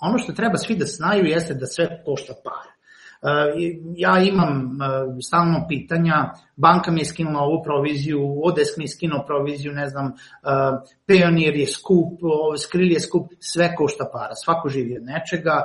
ono 0.00 0.18
što 0.18 0.32
treba 0.32 0.56
svi 0.56 0.76
da 0.76 0.84
znaju 0.84 1.24
jeste 1.24 1.54
da 1.54 1.66
sve 1.66 2.02
košta 2.04 2.34
pare. 2.44 2.79
Ja 3.96 4.18
imam 4.18 4.78
stalno 5.26 5.64
pitanja, 5.68 6.32
banka 6.56 6.90
mi 6.90 7.00
je 7.00 7.04
skinula 7.04 7.40
ovu 7.40 7.62
proviziju, 7.62 8.40
Odesk 8.44 8.76
mi 8.76 8.84
je 8.84 8.88
skinuo 8.88 9.24
proviziju, 9.26 9.72
ne 9.72 9.88
znam, 9.88 10.12
Payoneer 11.08 11.56
je 11.56 11.66
skup, 11.66 12.20
Skrill 12.58 12.92
je 12.92 13.00
skup, 13.00 13.32
sve 13.38 13.74
košta 13.76 14.08
para, 14.12 14.34
svako 14.34 14.68
živi 14.68 14.96
od 14.96 15.04
nečega, 15.04 15.62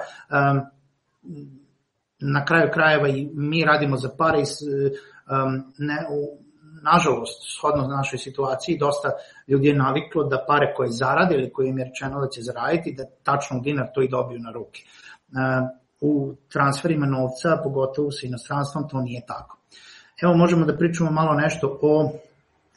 na 2.19 2.45
kraju 2.45 2.69
krajeva 2.73 3.07
i 3.07 3.29
mi 3.33 3.65
radimo 3.65 3.97
za 3.97 4.09
pare 4.17 4.39
i 4.39 4.45
ne, 5.77 5.97
nažalost, 6.83 7.43
shodno 7.59 7.87
našoj 7.87 8.19
situaciji, 8.19 8.77
dosta 8.77 9.11
ljudi 9.47 9.67
je 9.67 9.75
naviklo 9.75 10.23
da 10.23 10.43
pare 10.47 10.73
koje 10.75 10.89
zarade 10.89 11.35
ili 11.35 11.53
koje 11.53 11.69
im 11.69 11.79
je 11.79 11.85
rečeno 11.85 12.21
da 12.21 12.27
će 12.27 12.41
zaraditi, 12.41 12.95
da 12.97 13.03
tačno 13.23 13.59
dinar 13.59 13.87
to 13.93 14.01
i 14.01 14.09
dobiju 14.09 14.39
na 14.39 14.51
ruke 14.51 14.81
u 16.01 16.35
transferima 16.51 17.05
novca, 17.05 17.59
pogotovo 17.63 18.11
sa 18.11 18.27
inostranstvom, 18.27 18.89
to 18.89 19.01
nije 19.01 19.21
tako. 19.27 19.57
Evo 20.21 20.33
možemo 20.33 20.65
da 20.65 20.77
pričamo 20.77 21.11
malo 21.11 21.33
nešto 21.33 21.79
o 21.81 22.11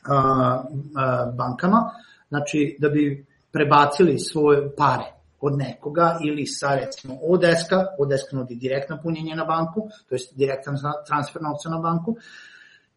a, 0.08 0.62
a, 0.96 1.32
bankama, 1.36 1.90
znači 2.28 2.76
da 2.78 2.88
bi 2.88 3.26
prebacili 3.52 4.18
svoje 4.18 4.76
pare 4.76 5.04
od 5.40 5.58
nekoga 5.58 6.18
ili 6.24 6.46
sa 6.46 6.74
recimo 6.74 7.14
ODS-ka, 7.14 7.86
ODS 7.98 8.32
nudi 8.32 8.54
direktno 8.54 8.98
punjenje 9.02 9.36
na 9.36 9.44
banku, 9.44 9.88
to 10.08 10.14
je 10.14 10.18
direktan 10.34 10.74
transfer 11.06 11.42
novca 11.42 11.68
na 11.68 11.78
banku, 11.78 12.16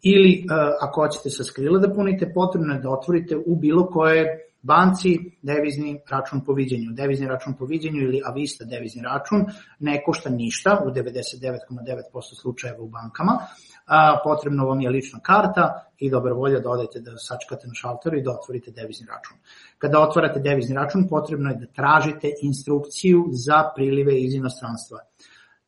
ili 0.02 0.46
ako 0.82 1.02
hoćete 1.02 1.30
sa 1.30 1.44
skrila 1.44 1.80
da 1.80 1.94
punite, 1.94 2.34
potrebno 2.34 2.74
je 2.74 2.80
da 2.80 2.90
otvorite 2.90 3.38
u 3.46 3.56
bilo 3.56 3.88
koje 3.88 4.51
banci 4.62 5.20
devizni 5.42 6.02
račun 6.10 6.46
po 6.46 6.54
viđenju. 6.54 6.92
Devizni 6.94 7.28
račun 7.28 7.54
po 7.58 7.66
viđenju 7.66 8.02
ili 8.02 8.22
avista 8.26 8.66
devizni 8.66 9.02
račun 9.02 9.46
ne 9.80 10.04
košta 10.06 10.30
ništa 10.30 10.84
u 10.86 10.90
99,9% 10.90 12.42
slučajeva 12.42 12.80
u 12.82 12.90
bankama. 12.90 13.38
A, 13.86 14.20
potrebno 14.24 14.66
vam 14.66 14.82
je 14.82 14.90
lična 14.90 15.20
karta 15.20 15.92
i 15.98 16.10
dobra 16.10 16.34
volja 16.34 16.60
da 16.60 16.70
odete 16.70 17.00
da 17.00 17.12
sačkate 17.18 17.68
na 17.68 17.74
šalteru 17.74 18.18
i 18.18 18.24
da 18.24 18.32
otvorite 18.32 18.72
devizni 18.72 19.08
račun. 19.10 19.38
Kada 19.78 20.00
otvarate 20.00 20.40
devizni 20.40 20.76
račun, 20.76 21.08
potrebno 21.10 21.50
je 21.50 21.56
da 21.56 21.66
tražite 21.66 22.32
instrukciju 22.42 23.26
za 23.32 23.64
prilive 23.76 24.22
iz 24.22 24.34
inostranstva. 24.34 25.00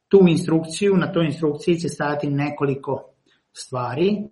Tu 0.08 0.20
instrukciju, 0.28 0.98
na 0.98 1.12
toj 1.12 1.26
instrukciji 1.26 1.80
će 1.80 1.90
stajati 1.90 2.30
nekoliko 2.30 3.04
stvari, 3.54 4.24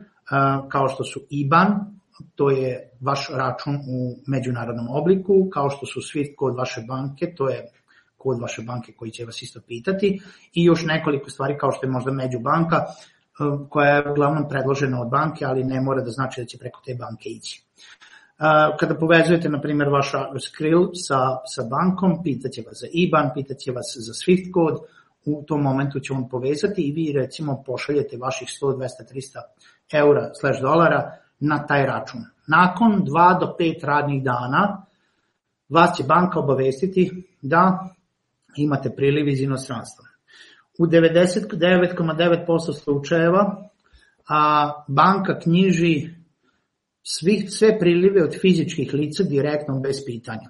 kao 0.69 0.87
što 0.87 1.03
su 1.03 1.19
IBAN, 1.29 2.00
to 2.35 2.49
je 2.49 2.91
vaš 3.01 3.29
račun 3.33 3.75
u 3.75 4.15
međunarodnom 4.27 4.87
obliku, 4.89 5.49
kao 5.53 5.69
što 5.69 5.85
su 5.85 5.99
Swift 5.99 6.35
kod 6.37 6.55
vaše 6.55 6.81
banke, 6.87 7.33
to 7.35 7.49
je 7.49 7.65
kod 8.17 8.41
vaše 8.41 8.61
banke 8.61 8.93
koji 8.93 9.11
će 9.11 9.25
vas 9.25 9.41
isto 9.41 9.61
pitati 9.67 10.21
i 10.53 10.63
još 10.63 10.85
nekoliko 10.85 11.29
stvari 11.29 11.57
kao 11.57 11.71
što 11.71 11.85
je 11.85 11.91
možda 11.91 12.11
međubanka 12.11 12.75
e, 12.75 12.87
koja 13.69 13.95
je 13.95 14.11
uglavnom 14.11 14.49
predložena 14.49 15.01
od 15.01 15.09
banke, 15.09 15.45
ali 15.45 15.63
ne 15.63 15.81
mora 15.81 16.01
da 16.01 16.11
znači 16.11 16.41
da 16.41 16.45
će 16.45 16.57
preko 16.57 16.81
te 16.85 16.95
banke 16.95 17.29
ići. 17.29 17.63
E, 18.39 18.77
kada 18.79 18.95
povezujete, 18.95 19.49
na 19.49 19.61
primjer, 19.61 19.89
vaša 19.89 20.25
Skrill 20.39 20.89
sa, 20.93 21.19
sa 21.55 21.63
bankom, 21.69 22.23
pitaće 22.23 22.63
vas 22.67 22.77
za 22.81 22.87
IBAN, 22.93 23.31
pitaće 23.33 23.71
vas 23.71 23.95
za 23.97 24.13
Swift 24.13 24.51
kod, 24.53 24.77
u 25.25 25.43
tom 25.47 25.61
momentu 25.61 25.99
će 25.99 26.13
on 26.13 26.29
povezati 26.29 26.81
i 26.81 26.91
vi 26.91 27.13
recimo 27.13 27.63
pošaljete 27.65 28.17
vaših 28.17 28.47
100, 28.61 28.77
200, 28.77 28.87
300 29.13 29.41
eura 29.93 30.31
slash 30.39 30.61
dolara 30.61 31.17
na 31.41 31.65
taj 31.67 31.85
račun. 31.85 32.21
Nakon 32.47 33.05
2 33.05 33.39
do 33.39 33.55
5 33.59 33.85
radnih 33.85 34.23
dana 34.23 34.85
vas 35.69 35.97
će 35.97 36.03
banka 36.03 36.39
obavestiti 36.39 37.27
da 37.41 37.89
imate 38.57 38.89
priliv 38.95 39.27
iz 39.27 39.41
inostranstva. 39.41 40.05
U 40.79 40.85
99,9% 40.85 42.83
slučajeva 42.83 43.71
a 44.27 44.71
banka 44.87 45.39
knjiži 45.39 46.09
svi, 47.03 47.47
sve 47.47 47.79
prilive 47.79 48.23
od 48.23 48.35
fizičkih 48.41 48.93
lica 48.93 49.23
direktno 49.23 49.79
bez 49.79 49.95
pitanja. 50.05 50.49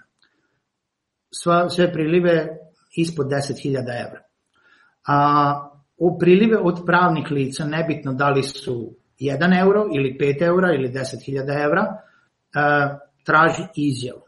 Sva, 1.31 1.69
sve 1.69 1.93
prilive 1.93 2.47
ispod 2.95 3.27
10.000 3.27 3.77
evra. 3.77 4.21
A, 5.07 5.69
u 5.97 6.19
prilive 6.19 6.57
od 6.57 6.83
pravnih 6.85 7.31
lica, 7.31 7.65
nebitno 7.65 8.13
da 8.13 8.29
li 8.29 8.43
su 8.43 8.93
1 9.21 9.59
euro 9.59 9.87
ili 9.93 10.17
5 10.19 10.43
eura 10.43 10.73
ili 10.73 10.89
10.000 10.89 11.63
evra, 11.63 11.83
e, 11.83 11.99
traži 13.23 13.63
izjavu. 13.75 14.21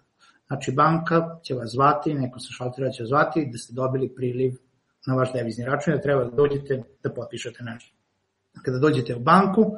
Znači 0.48 0.72
banka 0.72 1.40
će 1.44 1.54
vas 1.54 1.70
zvati, 1.74 2.14
neko 2.14 2.40
sa 2.40 2.52
šaltera 2.52 2.92
će 2.92 3.04
vas 3.04 3.10
zvati 3.10 3.50
da 3.52 3.58
ste 3.58 3.74
dobili 3.74 4.16
priliv 4.16 4.52
na 5.08 5.16
vaš 5.16 5.34
devizni 5.34 5.66
račun, 5.66 5.94
da 5.94 6.02
treba 6.02 6.24
da 6.24 6.36
dođete 6.36 6.84
da 7.04 7.14
potpišete 7.14 7.64
nešto. 7.64 7.96
Kada 8.66 8.80
dođete 8.80 9.16
u 9.16 9.20
banku, 9.20 9.72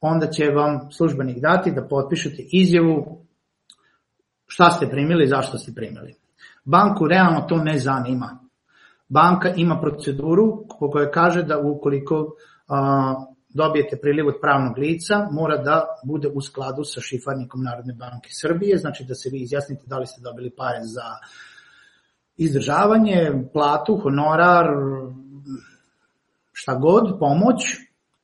onda 0.00 0.26
će 0.26 0.44
vam 0.44 0.90
službenik 0.92 1.38
dati 1.38 1.72
da 1.72 1.88
potpišete 1.88 2.42
izjavu 2.52 3.26
šta 4.46 4.70
ste 4.70 4.88
primili, 4.88 5.26
zašto 5.26 5.58
ste 5.58 5.72
primili. 5.74 6.14
Banku 6.64 7.06
realno 7.08 7.40
to 7.40 7.56
ne 7.56 7.78
zanima. 7.78 8.38
Banka 9.08 9.52
ima 9.56 9.80
proceduru 9.80 10.64
koja 10.68 11.10
kaže 11.10 11.42
da 11.42 11.58
ukoliko 11.58 12.34
a, 12.68 13.14
dobijete 13.54 13.96
priliv 13.96 14.28
od 14.28 14.34
pravnog 14.40 14.78
lica, 14.78 15.28
mora 15.30 15.56
da 15.56 15.84
bude 16.04 16.28
u 16.28 16.40
skladu 16.40 16.84
sa 16.84 17.00
šifarnikom 17.00 17.62
Narodne 17.62 17.94
banke 17.94 18.28
Srbije, 18.32 18.78
znači 18.78 19.04
da 19.04 19.14
se 19.14 19.30
vi 19.32 19.40
izjasnite 19.40 19.82
da 19.86 19.98
li 19.98 20.06
ste 20.06 20.20
dobili 20.20 20.50
pare 20.50 20.80
za 20.82 21.04
izdržavanje, 22.36 23.32
platu, 23.52 24.00
honorar, 24.02 24.66
šta 26.52 26.74
god, 26.74 27.18
pomoć 27.18 27.62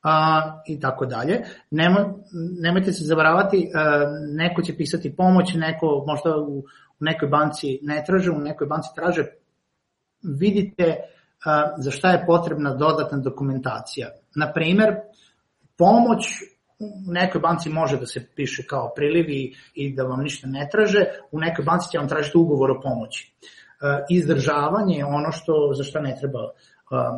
a, 0.03 0.43
i 0.67 0.81
tako 0.81 1.07
dalje. 1.07 1.45
Nemo, 1.71 2.19
nemojte 2.61 2.93
se 2.93 3.05
zavaravati, 3.05 3.71
a, 3.75 4.07
neko 4.35 4.63
će 4.63 4.77
pisati 4.77 5.17
pomoć, 5.17 5.55
neko 5.55 6.05
možda 6.07 6.37
u, 6.37 6.59
u 6.59 6.65
nekoj 7.01 7.29
banci 7.29 7.79
ne 7.83 8.05
traže, 8.07 8.31
u 8.31 8.39
nekoj 8.39 8.67
banci 8.67 8.89
traže. 8.95 9.25
Vidite 10.23 10.97
a, 11.45 11.75
za 11.79 11.91
šta 11.91 12.11
je 12.11 12.27
potrebna 12.27 12.75
dodatna 12.75 13.19
dokumentacija. 13.19 14.09
Na 14.35 14.53
primer, 14.53 14.95
pomoć 15.77 16.27
u 16.79 17.13
nekoj 17.13 17.41
banci 17.41 17.69
može 17.69 17.97
da 17.97 18.07
se 18.07 18.27
piše 18.35 18.67
kao 18.67 18.93
prilivi 18.97 19.55
i 19.75 19.95
da 19.95 20.03
vam 20.03 20.23
ništa 20.23 20.49
ne 20.49 20.69
traže, 20.73 21.05
u 21.33 21.41
nekoj 21.41 21.65
banci 21.65 21.91
će 21.91 21.99
vam 21.99 22.09
tražiti 22.09 22.39
ugovor 22.39 22.71
o 22.71 22.81
pomoći. 22.81 23.35
Izdržavanje 24.11 24.97
je 24.97 25.05
ono 25.05 25.33
što, 25.33 25.73
za 25.77 25.85
što 25.85 26.01
ne 26.01 26.17
treba 26.21 26.39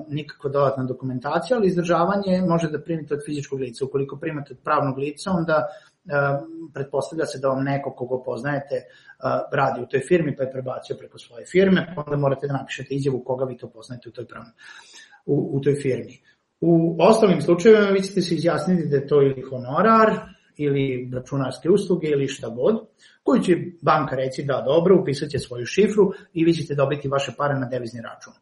nikakva 0.08 0.50
dodatna 0.50 0.84
dokumentacija, 0.84 1.56
ali 1.56 1.66
izdržavanje 1.66 2.42
može 2.48 2.70
da 2.70 2.82
primite 2.82 3.14
od 3.14 3.20
fizičkog 3.26 3.60
lica. 3.60 3.84
Ukoliko 3.84 4.16
primate 4.16 4.54
od 4.54 4.60
pravnog 4.64 4.98
lica, 4.98 5.30
onda 5.30 5.66
pretpostavlja 6.74 7.26
se 7.26 7.38
da 7.38 7.48
vam 7.48 7.64
neko 7.64 7.90
koga 7.90 8.22
poznajete 8.24 8.74
radi 9.52 9.82
u 9.82 9.86
toj 9.86 10.00
firmi, 10.00 10.36
pa 10.36 10.42
je 10.42 10.52
prebacio 10.52 10.96
preko 10.98 11.18
svoje 11.18 11.46
firme, 11.46 11.92
pa 11.96 12.02
onda 12.06 12.16
morate 12.16 12.46
da 12.46 12.52
napišete 12.52 12.94
izjavu 12.94 13.24
koga 13.24 13.44
vi 13.44 13.56
to 13.56 13.70
poznajete 13.70 14.08
u 14.08 14.12
toj, 14.12 14.26
pravni, 14.26 14.50
u, 15.26 15.50
u 15.52 15.60
toj 15.60 15.74
firmi. 15.74 16.18
U 16.60 16.96
ostalim 16.98 17.42
slučajevima 17.42 17.90
vi 17.90 18.02
ćete 18.02 18.22
se 18.22 18.34
izjasniti 18.34 18.88
da 18.88 18.96
je 18.96 19.06
to 19.06 19.22
ili 19.22 19.42
honorar, 19.42 20.14
ili 20.56 21.10
računarske 21.14 21.70
usluge 21.70 22.08
ili 22.08 22.28
šta 22.28 22.48
god, 22.48 22.76
koji 23.22 23.42
će 23.42 23.56
banka 23.82 24.16
reći 24.16 24.42
da 24.42 24.62
dobro, 24.66 25.00
upisat 25.00 25.28
će 25.28 25.38
svoju 25.38 25.66
šifru 25.66 26.12
i 26.32 26.44
vi 26.44 26.52
ćete 26.52 26.74
dobiti 26.74 27.08
vaše 27.08 27.32
pare 27.38 27.54
na 27.54 27.66
devizni 27.66 28.00
račun. 28.00 28.32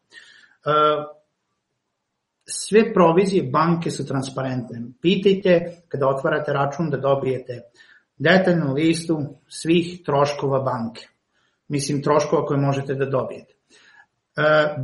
Sve 2.44 2.92
provizije 2.94 3.42
banke 3.42 3.90
su 3.90 4.06
transparentne. 4.06 4.82
Pitajte 5.02 5.82
kada 5.88 6.08
otvarate 6.08 6.52
račun 6.52 6.90
da 6.90 6.96
dobijete 6.96 7.60
detaljnu 8.18 8.74
listu 8.74 9.18
svih 9.48 10.02
troškova 10.04 10.60
banke. 10.60 11.08
Mislim, 11.68 12.02
troškova 12.02 12.46
koje 12.46 12.60
možete 12.60 12.94
da 12.94 13.04
dobijete. 13.04 13.55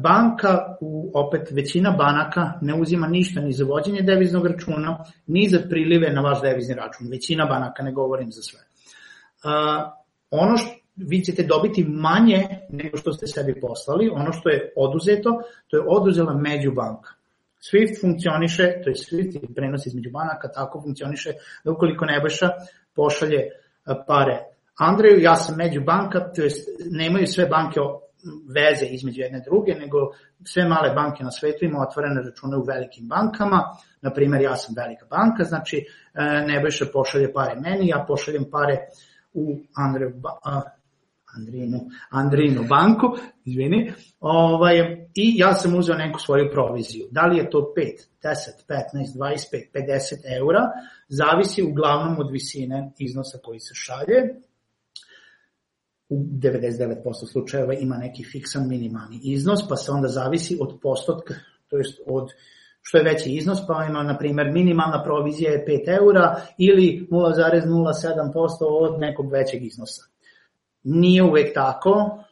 Banka, 0.02 0.76
u, 0.80 1.10
opet 1.14 1.50
većina 1.50 1.90
banaka 1.90 2.52
ne 2.60 2.74
uzima 2.74 3.06
ništa 3.06 3.40
ni 3.40 3.52
za 3.52 3.64
vođenje 3.64 4.02
deviznog 4.02 4.46
računa, 4.46 5.04
ni 5.26 5.48
za 5.48 5.58
prilive 5.70 6.12
na 6.12 6.20
vaš 6.20 6.42
devizni 6.42 6.74
račun. 6.74 7.08
Većina 7.10 7.46
banaka, 7.46 7.82
ne 7.82 7.92
govorim 7.92 8.32
za 8.32 8.42
sve. 8.42 8.60
Ono 10.30 10.56
što 10.56 10.70
vi 10.96 11.20
ćete 11.20 11.42
dobiti 11.42 11.84
manje 11.84 12.48
nego 12.68 12.96
što 12.96 13.12
ste 13.12 13.26
sebi 13.26 13.60
poslali, 13.60 14.10
ono 14.12 14.32
što 14.32 14.48
je 14.48 14.72
oduzeto, 14.76 15.42
to 15.68 15.76
je 15.76 15.84
oduzela 15.88 16.34
međubanka. 16.34 17.10
Swift 17.60 18.00
funkcioniše, 18.00 18.80
to 18.84 18.90
je 18.90 18.94
Swift 18.94 19.44
i 19.44 19.54
prenos 19.54 19.86
između 19.86 20.10
banaka, 20.10 20.48
tako 20.48 20.82
funkcioniše 20.82 21.32
da 21.64 21.72
ukoliko 21.72 22.04
Nebojša 22.04 22.48
pošalje 22.94 23.48
pare 24.06 24.38
Andreju, 24.78 25.20
ja 25.20 25.34
sam 25.34 25.56
među 25.56 25.80
banka, 25.80 26.32
to 26.32 26.42
jest 26.42 26.68
nemaju 26.90 27.26
sve 27.26 27.46
banke 27.46 27.80
veze 28.54 28.86
između 28.86 29.20
jedne 29.20 29.40
druge, 29.40 29.74
nego 29.74 29.98
sve 30.44 30.68
male 30.68 30.94
banke 30.94 31.24
na 31.24 31.30
svetu 31.30 31.64
imaju 31.64 31.82
otvorene 31.88 32.22
račune 32.22 32.56
u 32.56 32.62
velikim 32.62 33.08
bankama, 33.08 33.62
na 34.02 34.12
primjer 34.12 34.42
ja 34.42 34.56
sam 34.56 34.74
velika 34.76 35.06
banka, 35.06 35.44
znači 35.44 35.76
e, 35.76 36.44
Nebojša 36.46 36.86
pošalje 36.92 37.32
pare 37.32 37.60
meni, 37.60 37.88
ja 37.88 38.04
pošaljem 38.08 38.50
pare 38.50 38.78
u 39.32 39.56
Andreju, 39.74 40.12
Andrinu, 41.36 41.80
Andrinu 42.10 42.64
banku, 42.68 43.06
izvini, 43.44 43.92
ovaj, 44.20 44.78
i 45.14 45.34
ja 45.36 45.54
sam 45.54 45.74
uzeo 45.74 45.96
neku 45.96 46.18
svoju 46.18 46.50
proviziju. 46.52 47.06
Da 47.10 47.26
li 47.26 47.38
je 47.38 47.50
to 47.50 47.74
5, 47.76 47.84
10, 48.22 48.34
15, 48.68 49.18
25, 49.18 49.70
50 49.74 50.38
eura, 50.38 50.60
zavisi 51.08 51.62
uglavnom 51.62 52.18
od 52.18 52.30
visine 52.32 52.92
iznosa 52.98 53.38
koji 53.44 53.60
se 53.60 53.74
šalje, 53.74 54.34
u 56.12 56.24
99% 56.24 57.32
slučajeva 57.32 57.74
ima 57.74 57.96
neki 57.96 58.24
fiksan 58.24 58.68
minimalni 58.68 59.20
iznos, 59.22 59.68
pa 59.68 59.76
se 59.76 59.92
onda 59.92 60.08
zavisi 60.08 60.58
od 60.60 60.78
postotka, 60.82 61.34
to 61.68 61.76
jest 61.76 62.00
od 62.06 62.28
što 62.82 62.98
je 62.98 63.04
veći 63.04 63.30
iznos, 63.30 63.58
pa 63.66 63.86
ima, 63.88 64.02
na 64.02 64.18
primer, 64.18 64.50
minimalna 64.52 65.02
provizija 65.04 65.52
je 65.52 65.64
5 65.68 65.98
eura 66.00 66.36
ili 66.58 67.08
0,07% 67.10 68.32
od 68.60 69.00
nekog 69.00 69.32
većeg 69.32 69.64
iznosa. 69.64 70.02
Nije 70.82 71.22
uvek 71.22 71.54
tako, 71.54 72.24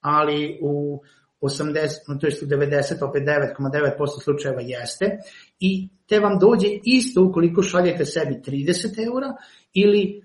ali 0.00 0.58
u 0.62 1.00
80, 1.40 2.20
to 2.20 2.26
jest 2.26 2.42
u 2.42 2.46
90, 2.46 3.08
opet 3.08 3.22
9,9% 3.22 4.22
slučajeva 4.24 4.60
jeste 4.60 5.18
i 5.60 5.88
te 6.06 6.20
vam 6.20 6.38
dođe 6.38 6.68
isto 6.84 7.24
ukoliko 7.24 7.62
šaljete 7.62 8.04
sebi 8.04 8.40
30 8.46 9.06
eura 9.06 9.36
ili 9.72 10.24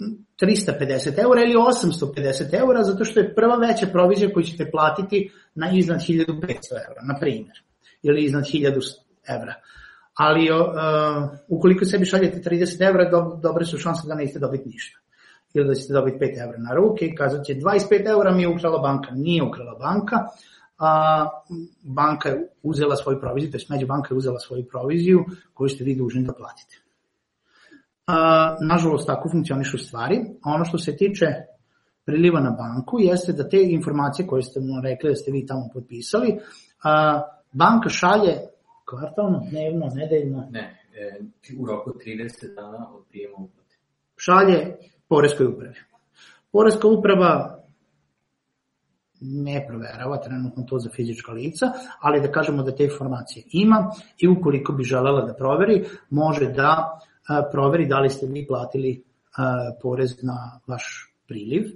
350 0.00 1.22
eura 1.22 1.42
ili 1.42 1.54
850 1.54 2.60
eura, 2.60 2.82
zato 2.82 3.04
što 3.04 3.20
je 3.20 3.34
prva 3.34 3.56
veća 3.56 3.86
provizija 3.86 4.32
koju 4.32 4.44
ćete 4.44 4.70
platiti 4.70 5.30
na 5.54 5.70
iznad 5.74 6.00
1500 6.00 6.44
eura, 6.88 7.02
na 7.02 7.18
primjer, 7.20 7.62
ili 8.02 8.24
iznad 8.24 8.44
1000 8.44 8.80
evra. 9.28 9.54
Ali 10.14 10.50
uh, 10.50 10.58
ukoliko 11.48 11.84
sebi 11.84 12.04
šaljete 12.04 12.50
30 12.50 12.88
evra, 12.88 13.10
do, 13.10 13.38
dobre 13.42 13.64
su 13.64 13.78
šanse 13.78 14.08
da 14.08 14.14
nećete 14.14 14.38
dobiti 14.38 14.68
ništa. 14.68 14.98
Ili 15.54 15.66
da 15.66 15.74
ćete 15.74 15.92
dobiti 15.92 16.18
5 16.18 16.42
evra 16.42 16.58
na 16.58 16.74
ruke 16.74 17.06
i 17.06 17.14
kazat 17.14 17.46
će 17.46 17.54
25 17.54 18.10
evra 18.10 18.32
mi 18.32 18.42
je 18.42 18.48
ukrala 18.48 18.78
banka. 18.78 19.10
Nije 19.10 19.42
ukrala 19.42 19.78
banka, 19.78 20.16
a 20.78 21.24
banka 21.82 22.28
je 22.28 22.48
uzela 22.62 22.96
svoju 22.96 23.20
proviziju, 23.20 23.50
to 23.50 23.56
je 23.56 23.64
među 23.68 23.86
banka 23.86 24.14
je 24.14 24.18
uzela 24.18 24.38
svoju 24.38 24.64
proviziju 24.68 25.24
koju 25.54 25.68
ste 25.68 25.84
vi 25.84 25.94
dužni 25.94 26.22
da 26.22 26.32
platite. 26.32 26.87
Nažalost, 28.60 29.06
tako 29.06 29.28
funkcionišu 29.28 29.78
stvari. 29.78 30.20
Ono 30.44 30.64
što 30.64 30.78
se 30.78 30.96
tiče 30.96 31.26
priliva 32.04 32.40
na 32.40 32.50
banku 32.50 32.96
jeste 33.00 33.32
da 33.32 33.48
te 33.48 33.62
informacije 33.62 34.26
koje 34.26 34.42
ste 34.42 34.60
mu 34.60 34.80
rekli 34.82 35.10
da 35.10 35.16
ste 35.16 35.30
vi 35.32 35.46
tamo 35.46 35.68
potpisali, 35.72 36.38
a, 36.82 37.22
banka 37.52 37.88
šalje 37.88 38.34
kvartalno, 38.90 39.42
dnevno, 39.50 39.86
nedeljno? 39.94 40.48
Ne, 40.50 40.80
e, 40.94 41.20
u 41.58 41.66
roku 41.66 41.90
30 41.90 42.54
dana 42.54 42.88
od 42.94 43.04
prijema 43.10 43.36
uplate. 43.36 43.76
Šalje 44.16 44.76
Poreskoj 45.08 45.46
upravi. 45.46 45.74
Poreska 46.52 46.88
uprava 46.88 47.58
ne 49.20 49.64
proverava 49.68 50.20
trenutno 50.20 50.62
to 50.62 50.78
za 50.78 50.90
fizička 50.90 51.32
lica, 51.32 51.66
ali 52.00 52.20
da 52.20 52.32
kažemo 52.32 52.62
da 52.62 52.74
te 52.74 52.84
informacije 52.84 53.44
ima 53.52 53.90
i 54.18 54.28
ukoliko 54.28 54.72
bi 54.72 54.84
želela 54.84 55.26
da 55.26 55.34
proveri, 55.34 55.84
može 56.10 56.46
da 56.46 57.00
proveri 57.52 57.86
da 57.86 58.00
li 58.00 58.10
ste 58.10 58.26
vi 58.26 58.46
platili 58.46 59.02
porez 59.82 60.22
na 60.22 60.60
vaš 60.66 61.14
priliv. 61.26 61.70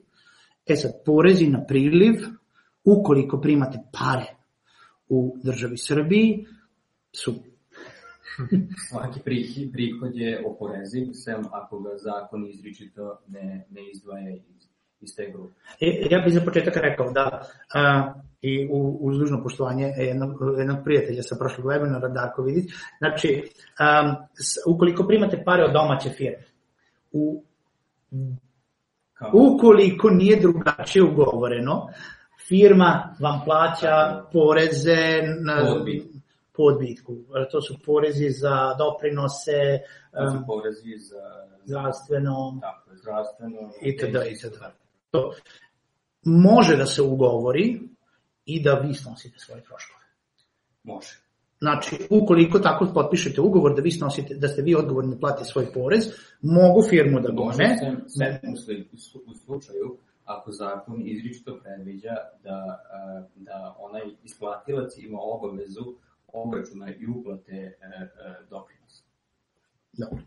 E 0.66 0.76
sad, 0.76 0.92
porezi 1.04 1.46
na 1.46 1.64
priliv, 1.66 2.14
ukoliko 2.84 3.40
primate 3.40 3.78
pare 3.92 4.26
u 5.08 5.36
državi 5.42 5.78
Srbiji, 5.78 6.46
su 7.12 7.34
Svaki 8.88 9.20
prihod 9.72 10.16
je 10.16 10.44
oporeziv, 10.46 11.08
sem 11.12 11.44
ako 11.52 11.80
ga 11.80 11.96
zakon 11.96 12.48
izričito 12.48 13.18
ne, 13.28 13.66
ne 13.70 13.90
izdvaja 13.90 14.30
iz, 14.30 14.68
iz 15.02 15.16
te 15.16 15.30
grupe. 15.32 15.54
E, 15.80 16.06
ja 16.10 16.18
bih 16.18 16.34
za 16.34 16.40
početak 16.40 16.76
rekao 16.76 17.10
da 17.10 17.42
a, 17.74 18.12
i 18.42 18.68
u, 18.70 18.98
uz 19.00 19.18
dužno 19.18 19.42
poštovanje 19.42 19.92
jednog, 19.96 20.30
jednog 20.58 20.76
prijatelja 20.84 21.22
sa 21.22 21.36
prošlog 21.38 21.66
webinara, 21.66 22.12
Darko 22.14 22.42
Vidić, 22.42 22.70
znači, 22.98 23.42
um, 23.80 24.16
ukoliko 24.74 25.06
primate 25.06 25.42
pare 25.44 25.64
od 25.64 25.72
domaće 25.72 26.10
firme, 26.10 26.44
u, 27.12 27.44
Kao? 29.14 29.30
ukoliko 29.32 30.10
nije 30.10 30.40
drugačije 30.40 31.02
ugovoreno, 31.04 31.88
firma 32.48 33.14
vam 33.20 33.40
plaća 33.44 34.24
poreze 34.32 35.22
na 35.40 35.84
podbitku. 36.52 37.16
To 37.50 37.60
su 37.60 37.74
porezi 37.84 38.30
za 38.30 38.74
doprinose, 38.78 39.80
to 40.12 40.30
su 40.30 40.46
porezi 40.46 40.98
za 40.98 41.22
zdravstveno, 41.64 42.58
tako, 42.60 42.90
zdravstveno 42.96 43.70
itd. 43.82 44.16
itd. 44.30 44.52
To 44.52 44.81
može 46.24 46.76
da 46.76 46.86
se 46.86 47.02
ugovori, 47.02 47.80
i 48.44 48.62
da 48.62 48.74
vi 48.74 48.94
snosite 48.94 49.38
svoje 49.38 49.62
troškove. 49.62 50.04
Može. 50.82 51.18
Znači, 51.58 51.96
ukoliko 52.10 52.58
tako 52.58 52.86
potpišete 52.94 53.40
ugovor 53.40 53.74
da 53.74 53.82
vi 53.82 53.90
snosite, 53.90 54.34
da 54.34 54.48
ste 54.48 54.62
vi 54.62 54.74
odgovorni 54.74 55.14
da 55.14 55.20
platite 55.20 55.44
svoj 55.44 55.72
porez, 55.74 56.08
mogu 56.42 56.82
firmu 56.90 57.20
da 57.20 57.28
gone. 57.32 57.78
Se, 58.08 58.40
se, 58.56 58.84
u 59.26 59.34
slučaju 59.34 59.96
ako 60.24 60.52
zakon 60.52 61.02
izričito 61.04 61.60
predviđa 61.62 62.14
da, 62.42 62.82
da 63.34 63.76
onaj 63.78 64.02
isplatilac 64.24 64.96
ima 64.96 65.18
obavezu 65.20 65.94
obračuna 66.26 66.94
i 66.94 67.06
uplate 67.06 67.78
doprinosa. 68.50 69.04
Dobro. 69.92 70.22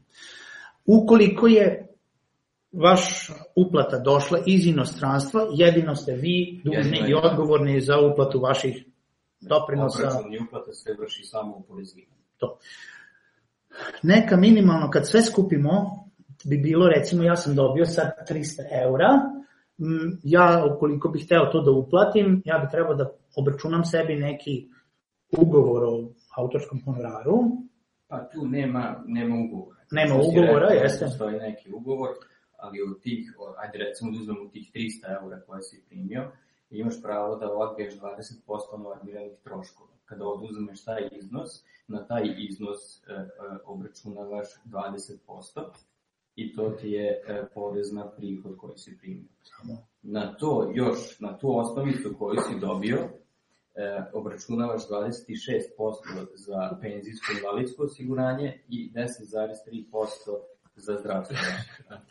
Ukoliko 0.86 1.48
je 1.48 1.95
vaš 2.76 3.32
uplata 3.56 4.00
došla 4.00 4.40
iz 4.46 4.68
inostranstva, 4.68 5.48
jedino 5.52 5.96
ste 5.96 6.14
vi 6.14 6.62
dužni 6.64 7.04
i 7.08 7.14
odgovorni 7.14 7.82
za 7.82 8.00
uplatu 8.00 8.40
vaših 8.40 8.86
doprinosa. 9.42 10.08
Obračun 10.08 10.34
i 10.34 10.40
uplata 10.48 10.74
se 10.74 10.96
vrši 11.00 11.24
samo 11.24 11.58
u 11.58 11.64
porezivanje. 11.64 12.22
To. 12.38 12.58
Neka 14.04 14.38
minimalno, 14.38 14.90
kad 14.90 15.08
sve 15.08 15.22
skupimo, 15.22 15.72
bi 16.46 16.58
bilo, 16.58 16.88
recimo, 16.88 17.24
ja 17.24 17.36
sam 17.36 17.56
dobio 17.56 17.86
sad 17.86 18.12
300 18.30 18.84
eura, 18.84 19.10
ja, 20.24 20.66
ukoliko 20.76 21.10
bih 21.10 21.26
hteo 21.26 21.46
to 21.52 21.62
da 21.62 21.72
uplatim, 21.72 22.42
ja 22.46 22.58
bi 22.58 22.72
trebao 22.72 22.96
da 22.96 23.10
obračunam 23.36 23.84
sebi 23.84 24.16
neki 24.16 24.68
ugovor 25.32 25.84
o 25.84 26.10
autorskom 26.38 26.82
honoraru. 26.86 27.40
Pa 28.08 28.30
tu 28.30 28.48
nema, 28.48 29.04
nema 29.06 29.36
ugovora. 29.36 29.80
Nema 29.92 30.16
ugovora, 30.16 30.68
rekao, 30.68 30.84
jeste. 30.84 31.06
Postoji 31.06 31.40
neki 31.40 31.72
ugovor, 31.74 32.10
ali 32.66 32.82
od 32.82 33.02
tih, 33.02 33.34
ajde 33.58 33.78
recimo 33.78 34.12
da 34.12 34.18
uzmemo 34.20 34.50
tih 34.50 34.72
300 34.74 35.22
eura 35.22 35.42
koje 35.48 35.62
si 35.62 35.84
primio, 35.88 36.32
imaš 36.70 37.02
pravo 37.02 37.36
da 37.36 37.54
odbiješ 37.54 37.94
20% 38.00 38.84
normiranih 38.84 39.40
troškova. 39.44 39.90
Kada 40.06 40.28
oduzmeš 40.28 40.84
taj 40.84 41.10
iznos, 41.12 41.50
na 41.88 42.08
taj 42.08 42.24
iznos 42.38 42.80
e, 42.98 43.14
e, 43.14 43.28
obračunavaš 43.66 44.48
20% 44.66 45.18
i 46.36 46.54
to 46.56 46.70
ti 46.70 46.90
je 46.90 47.24
e, 47.28 47.46
porez 47.54 47.94
na 47.94 48.12
prihod 48.12 48.58
koji 48.58 48.78
si 48.78 48.98
primio. 48.98 49.30
Na 50.02 50.34
to 50.34 50.72
još, 50.74 51.20
na 51.20 51.38
tu 51.38 51.58
osnovicu 51.60 52.16
koju 52.20 52.38
si 52.50 52.60
dobio, 52.60 52.98
e, 53.76 54.04
obračunavaš 54.14 54.82
26% 54.88 56.26
za 56.36 56.78
penzijsko 56.82 57.34
i 57.34 57.38
invalidsko 57.38 57.84
osiguranje 57.84 58.64
i 58.70 58.92
10,3% 58.94 60.55
za 60.76 60.98
zdravstvo. 61.00 61.38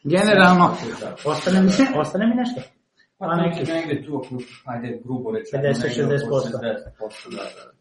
Generalno, 0.05 0.77
ostane 1.25 1.63
mi, 1.63 1.71
ostane 1.97 2.27
mi 2.27 2.35
nešto. 2.35 2.61
Pa, 3.19 3.27
pa 3.27 3.37
neki 3.37 3.73
negde 3.73 4.07
tu, 4.07 4.17
ako, 4.17 4.39
ajde, 4.65 5.01
grubo 5.05 5.31
rečeno, 5.31 5.63
50-60%. 5.63 5.69
60%, 5.71 7.31
da, 7.31 7.37
da. 7.37 7.75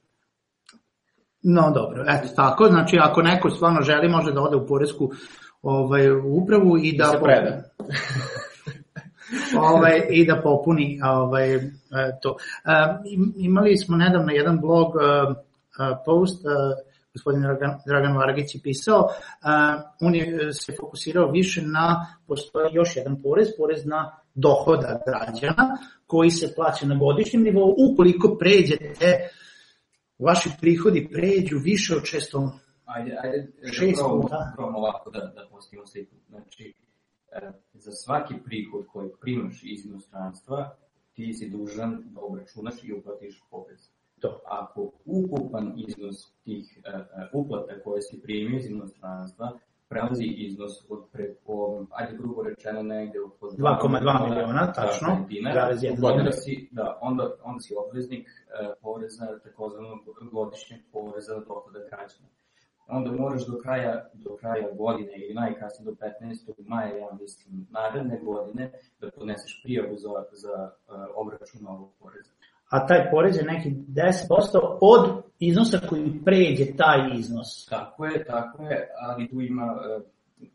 No 1.43 1.71
dobro, 1.71 2.05
eto 2.07 2.27
tako, 2.35 2.65
znači 2.65 2.97
ako 3.01 3.21
neko 3.21 3.49
stvarno 3.49 3.81
želi 3.81 4.09
može 4.09 4.31
da 4.31 4.41
ode 4.41 4.55
u 4.55 4.67
poresku 4.67 5.11
ovaj, 5.61 6.11
upravu 6.11 6.77
i 6.77 6.97
da... 6.97 7.03
da 7.03 7.09
se 7.09 7.17
preda. 7.23 7.63
ovaj, 9.69 10.01
i 10.09 10.25
da 10.25 10.41
popuni 10.43 10.99
ovaj, 11.03 11.59
to. 12.21 12.35
Imali 13.37 13.77
smo 13.77 13.97
nedavno 13.97 14.31
jedan 14.31 14.59
blog 14.59 14.93
post, 16.05 16.45
gospodin 17.13 17.41
Dragan, 17.41 17.79
Dragan 17.85 18.17
Vargić 18.17 18.55
je 18.55 18.61
pisao, 18.61 19.09
on 20.01 20.15
je 20.15 20.53
se 20.53 20.73
fokusirao 20.79 21.31
više 21.31 21.61
na, 21.61 22.17
postoji 22.27 22.73
još 22.73 22.95
jedan 22.95 23.21
porez, 23.21 23.47
porez 23.57 23.85
na 23.85 24.17
dohoda 24.33 24.99
građana 25.07 25.77
koji 26.07 26.29
se 26.29 26.53
plaća 26.55 26.85
na 26.85 26.95
godišnjem 26.95 27.43
nivou 27.43 27.75
ukoliko 27.91 28.37
pređete 28.39 29.29
vaši 30.19 30.49
prihodi 30.61 31.09
pređu 31.11 31.57
više 31.63 31.95
od 31.95 32.01
600 32.01 32.49
Ajde, 32.85 33.17
ajde, 33.23 33.51
šest 33.71 34.01
puta. 34.09 34.51
Probamo 34.55 34.77
ovako 34.77 35.11
da, 35.11 35.19
da 35.19 35.47
postavimo 35.51 35.87
sliku. 35.87 36.15
Znači, 36.29 36.73
e, 37.31 37.51
za 37.73 37.91
svaki 37.91 38.33
prihod 38.45 38.85
koji 38.87 39.09
primaš 39.21 39.63
iz 39.63 39.85
inostranstva, 39.85 40.75
ti 41.13 41.33
si 41.33 41.49
dužan 41.49 42.03
da 42.05 42.21
obračunaš 42.21 42.83
i 42.83 42.93
uplatiš 42.93 43.43
porez. 43.49 43.89
To. 44.23 44.39
Ako 44.45 44.91
ukupan 45.05 45.73
iznos 45.87 46.31
tih 46.43 46.65
uh, 46.77 47.01
uplata 47.33 47.73
koje 47.83 48.01
si 48.01 48.21
primio 48.21 48.57
iz 48.57 48.65
inostranstva 48.69 49.59
prelazi 49.89 50.25
iznos 50.25 50.71
od 50.89 51.01
preko, 51.11 51.85
ajde 51.91 52.17
grubo 52.17 52.43
rečeno 52.43 52.83
negde 52.83 53.19
oko 53.21 53.47
2,2 53.47 54.29
miliona, 54.29 54.73
tačno, 54.73 55.25
dinara, 55.29 55.69
onda 56.01 56.31
si, 56.31 56.69
da, 56.71 56.99
onda, 57.01 57.23
onda 57.43 57.59
si 57.59 57.73
obveznik 57.83 58.27
uh, 58.27 58.73
poreza, 58.81 59.39
takozvanog 59.43 59.99
godišnjeg 60.31 60.81
poreza 60.91 61.33
na 61.33 61.39
dohoda 61.39 61.79
građana. 61.89 62.29
Onda 62.87 63.11
moraš 63.11 63.45
do 63.45 63.57
kraja, 63.63 64.09
do 64.13 64.35
kraja 64.35 64.71
godine 64.71 65.13
ili 65.15 65.33
najkasnije 65.33 65.85
do 65.85 65.95
15. 66.21 66.53
maja, 66.67 66.97
ja 66.97 67.09
mislim, 67.21 67.67
naredne 67.71 68.19
godine, 68.23 68.71
da 69.01 69.11
podneseš 69.11 69.61
prijavu 69.63 69.95
za, 69.97 70.09
za 70.31 70.55
uh, 70.63 70.95
obračun 71.15 71.67
ovog 71.67 71.91
poreza 71.99 72.31
a 72.73 72.87
taj 72.87 73.09
porez 73.11 73.37
je 73.37 73.43
neki 73.43 73.69
10% 73.69 74.77
od 74.81 75.23
iznosa 75.39 75.79
koji 75.89 76.21
pređe 76.25 76.65
taj 76.77 76.99
iznos. 77.19 77.65
Tako 77.69 78.05
je, 78.05 78.25
tako 78.25 78.63
je, 78.63 78.89
ali 79.01 79.29
tu 79.29 79.41
ima 79.41 79.63
uh, 79.63 80.03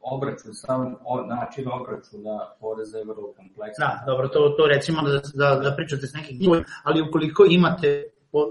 obračun, 0.01 0.55
sam 0.55 0.97
način 1.29 1.65
obračuna 1.81 2.51
poreza 2.61 2.99
je 2.99 3.05
vrlo 3.05 3.33
kompleksan. 3.37 3.89
Da, 3.89 4.03
dobro, 4.07 4.29
to, 4.29 4.55
to 4.59 4.67
recimo 4.67 5.03
da, 5.03 5.21
da, 5.35 5.61
da 5.61 5.77
pričate 5.77 6.07
s 6.07 6.15
nekim 6.15 6.37
ljudima, 6.37 6.65
ali 6.85 7.09
ukoliko 7.09 7.45
imate, 7.49 8.05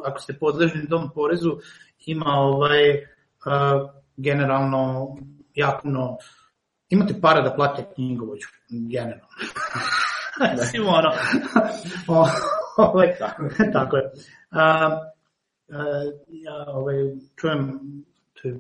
ako 0.05 0.19
ste 0.19 0.39
podležni 0.39 0.87
dom 0.89 1.09
porezu, 1.15 1.57
ima 2.05 2.29
ovaj, 2.29 2.91
uh, 2.91 3.89
generalno 4.17 5.15
jako 5.53 5.87
imate 6.89 7.21
para 7.21 7.41
da 7.41 7.55
platite 7.55 7.93
knjigovođu, 7.95 8.47
generalno. 8.69 9.27
Recimo 10.59 10.89
ono, 10.89 11.11
ovaj, 12.87 13.15
tako, 13.73 13.97
je. 13.97 14.11
A, 14.51 14.63
a, 14.63 15.83
ja 16.27 16.65
ovaj, 16.67 16.95
čujem, 17.35 17.79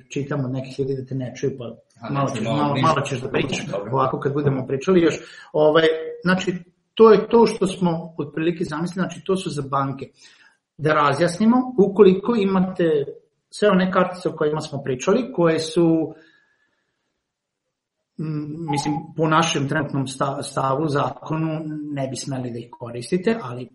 čitam 0.09 0.45
od 0.45 0.51
nekih 0.51 0.79
ljudi 0.79 0.95
da 0.95 1.05
te 1.05 1.15
ne 1.15 1.33
čuju, 1.35 1.57
pa 1.57 1.75
malo 2.09 2.29
ćeš, 2.29 2.43
malo, 2.43 2.75
malo 2.81 3.01
ćeš 3.01 3.21
da 3.21 3.29
pričaš, 3.29 3.65
ovako 3.91 4.19
kad 4.19 4.33
budemo 4.33 4.67
pričali 4.67 5.01
još. 5.01 5.19
Ovaj, 5.53 5.83
znači, 6.23 6.53
to 6.93 7.11
je 7.11 7.29
to 7.29 7.45
što 7.45 7.67
smo 7.67 8.15
otprilike 8.17 8.63
zamislili, 8.63 9.03
znači 9.03 9.25
to 9.25 9.35
su 9.35 9.49
za 9.49 9.61
banke. 9.61 10.09
Da 10.77 10.93
razjasnimo, 10.93 11.57
ukoliko 11.77 12.35
imate 12.35 13.05
sve 13.49 13.69
one 13.69 13.91
kartice 13.91 14.29
o 14.29 14.35
kojima 14.35 14.61
smo 14.61 14.83
pričali, 14.83 15.33
koje 15.33 15.59
su 15.59 16.13
mislim, 18.71 18.95
po 19.15 19.27
našem 19.27 19.69
trenutnom 19.69 20.07
stavu, 20.41 20.87
zakonu, 20.87 21.61
ne 21.93 22.07
bi 22.07 22.15
smeli 22.15 22.51
da 22.51 22.59
ih 22.59 22.67
koristite, 22.71 23.39
ali 23.41 23.69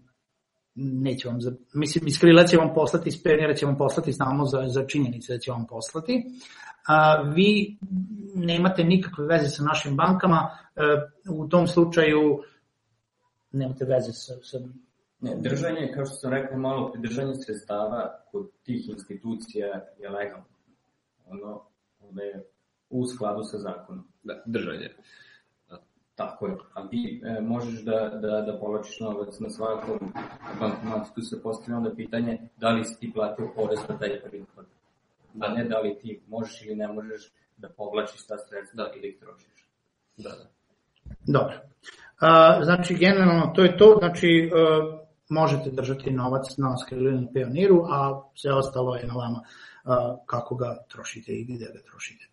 neće 0.75 1.29
vam, 1.29 1.41
za, 1.41 1.53
mislim, 1.75 2.07
iz 2.07 2.19
krila 2.19 2.45
će 2.45 2.57
vam 2.57 2.75
poslati, 2.75 3.09
iz 3.09 3.23
pionira 3.23 3.55
će 3.55 3.67
vam 3.67 3.79
poslati, 3.79 4.13
znamo 4.13 4.45
za, 4.45 4.65
za 4.69 4.87
činjenice 4.87 5.33
da 5.33 5.39
će 5.39 5.51
vam 5.51 5.67
poslati. 5.67 6.25
A, 6.87 7.23
vi 7.35 7.79
nemate 8.35 8.85
nikakve 8.85 9.27
veze 9.27 9.49
sa 9.49 9.63
našim 9.63 9.97
bankama, 9.97 10.37
a, 10.37 10.83
e, 10.83 11.31
u 11.31 11.49
tom 11.49 11.67
slučaju 11.67 12.43
nemate 13.53 13.85
veze 13.85 14.13
sa, 14.13 14.35
sa 14.43 14.59
Ne, 15.23 15.37
držanje, 15.37 15.93
kao 15.95 16.07
što 16.07 16.15
sam 16.15 16.33
rekao 16.33 16.59
malo, 16.59 16.93
pridržanje 16.93 17.35
sredstava 17.35 18.25
kod 18.31 18.51
tih 18.63 18.89
institucija 18.89 19.67
je 19.99 20.11
legalno. 20.11 20.45
Ono, 21.27 21.63
onda 22.01 22.23
je 22.23 22.45
u 22.91 23.07
skladu 23.07 23.43
sa 23.45 23.59
zakonom. 23.59 24.09
Da, 24.23 24.43
držanje. 24.47 24.89
Tako 26.15 26.47
je, 26.47 26.57
a 26.75 26.89
ti 26.89 27.23
e, 27.25 27.41
možeš 27.41 27.81
da, 27.85 28.09
da, 28.09 28.41
da 28.41 28.59
povlačiš 28.59 29.01
novac 29.01 29.41
na 29.41 29.51
svakom 29.51 30.13
bankomatu, 30.61 31.11
tu 31.15 31.23
se 31.23 31.43
postavlja 31.43 31.77
onda 31.77 31.95
pitanje 31.95 32.39
da 32.57 32.69
li 32.69 32.85
si 32.85 33.01
ti 33.01 33.13
platio 33.15 33.53
porez 33.57 33.79
na 33.89 33.99
taj 33.99 34.21
prihod, 34.21 34.67
a 35.41 35.49
ne 35.49 35.65
da 35.65 35.79
li 35.79 35.99
ti 36.03 36.21
možeš 36.29 36.63
ili 36.63 36.77
ne 36.77 36.89
možeš 36.89 37.33
da 37.57 37.69
povlačiš 37.69 38.27
ta 38.27 38.39
sredstva 38.39 38.85
da. 38.85 38.93
ili 38.97 39.09
ih 39.09 39.19
trošiš. 39.21 39.67
Da, 40.17 40.31
da. 40.31 40.47
Dobro. 41.27 41.61
A, 42.21 42.61
znači, 42.65 42.95
generalno 42.95 43.53
to 43.55 43.63
je 43.63 43.77
to, 43.77 43.97
znači, 43.99 44.51
a, 44.55 44.59
e, 44.59 45.07
možete 45.29 45.71
držati 45.71 46.11
novac 46.11 46.57
na 46.57 46.77
skrivenom 46.77 47.29
pioniru, 47.33 47.85
a 47.91 48.23
sve 48.35 48.55
ostalo 48.55 48.97
je 48.97 49.07
na 49.07 49.15
vama 49.15 49.41
a, 49.85 50.17
kako 50.27 50.55
ga 50.55 50.85
trošite 50.89 51.33
i 51.33 51.45
gde 51.45 51.67
ga 51.75 51.81
trošite. 51.91 52.25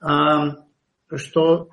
A, 0.00 0.52
što 1.16 1.68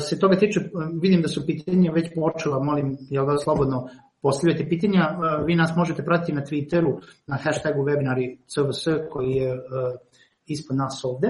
se 0.00 0.18
toga 0.18 0.36
tiče, 0.36 0.60
vidim 1.02 1.22
da 1.22 1.28
su 1.28 1.46
pitanja 1.46 1.92
već 1.92 2.08
počela, 2.14 2.64
molim, 2.64 2.96
jel 3.10 3.26
da 3.26 3.38
slobodno 3.38 3.88
postavljate 4.22 4.68
pitanja, 4.68 5.18
vi 5.46 5.56
nas 5.56 5.70
možete 5.76 6.04
pratiti 6.04 6.32
na 6.32 6.42
Twitteru, 6.42 7.00
na 7.26 7.36
hashtagu 7.36 7.82
webinari 7.82 8.36
CVS 8.46 8.84
koji 9.10 9.30
je 9.30 9.56
ispod 10.46 10.76
nas 10.76 11.04
ovde. 11.04 11.28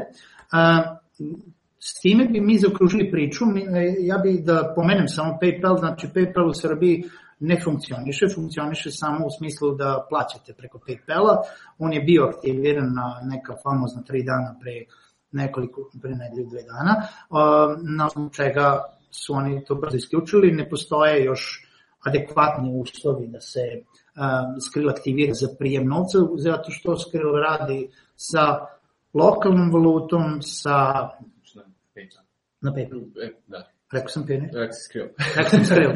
S 1.78 2.00
time 2.00 2.24
bi 2.24 2.40
mi 2.40 2.58
zaokružili 2.58 3.10
priču, 3.10 3.44
ja 4.00 4.18
bi 4.18 4.42
da 4.44 4.72
pomenem 4.76 5.08
samo 5.08 5.38
PayPal, 5.42 5.78
znači 5.78 6.08
PayPal 6.14 6.48
u 6.48 6.54
Srbiji 6.54 7.04
ne 7.40 7.60
funkcioniše, 7.64 8.26
funkcioniše 8.34 8.90
samo 8.90 9.26
u 9.26 9.30
smislu 9.38 9.74
da 9.74 10.06
plaćate 10.08 10.52
preko 10.52 10.78
Paypala, 10.78 11.36
on 11.78 11.92
je 11.92 12.00
bio 12.00 12.24
aktiviran 12.24 12.92
na 12.94 13.20
neka 13.22 13.54
famozna 13.62 14.02
tri 14.02 14.22
dana 14.22 14.54
pre 14.60 14.72
nekoliko, 15.32 15.90
pre 16.02 16.10
nedelju, 16.10 16.46
dve 16.50 16.62
dana, 16.62 16.94
na 17.96 18.06
osnovu 18.06 18.30
čega 18.30 18.84
su 19.10 19.34
oni 19.34 19.64
to 19.64 19.74
brzo 19.74 19.96
isključili, 19.96 20.52
ne 20.52 20.68
postoje 20.70 21.24
još 21.24 21.64
adekvatni 22.00 22.80
uslovi 22.80 23.26
da 23.26 23.40
se 23.40 23.60
Skrill 24.68 24.90
aktivira 24.90 25.34
za 25.34 25.48
prijem 25.58 25.88
novca, 25.88 26.18
zato 26.36 26.70
što 26.70 26.96
Skrill 26.96 27.32
radi 27.32 27.90
sa 28.16 28.66
lokalnom 29.14 29.72
valutom, 29.72 30.42
sa... 30.42 31.08
Na 32.60 32.72
PayPal. 32.72 32.98
E, 33.22 33.32
da. 33.46 33.70
Rekao 33.92 34.08
sam 34.08 34.24
ne? 34.28 34.50
Rekao 34.54 34.72
si 34.72 34.84
skril. 34.84 35.06
Rekao 35.36 35.50
sam 35.50 35.64
skril. 35.64 35.90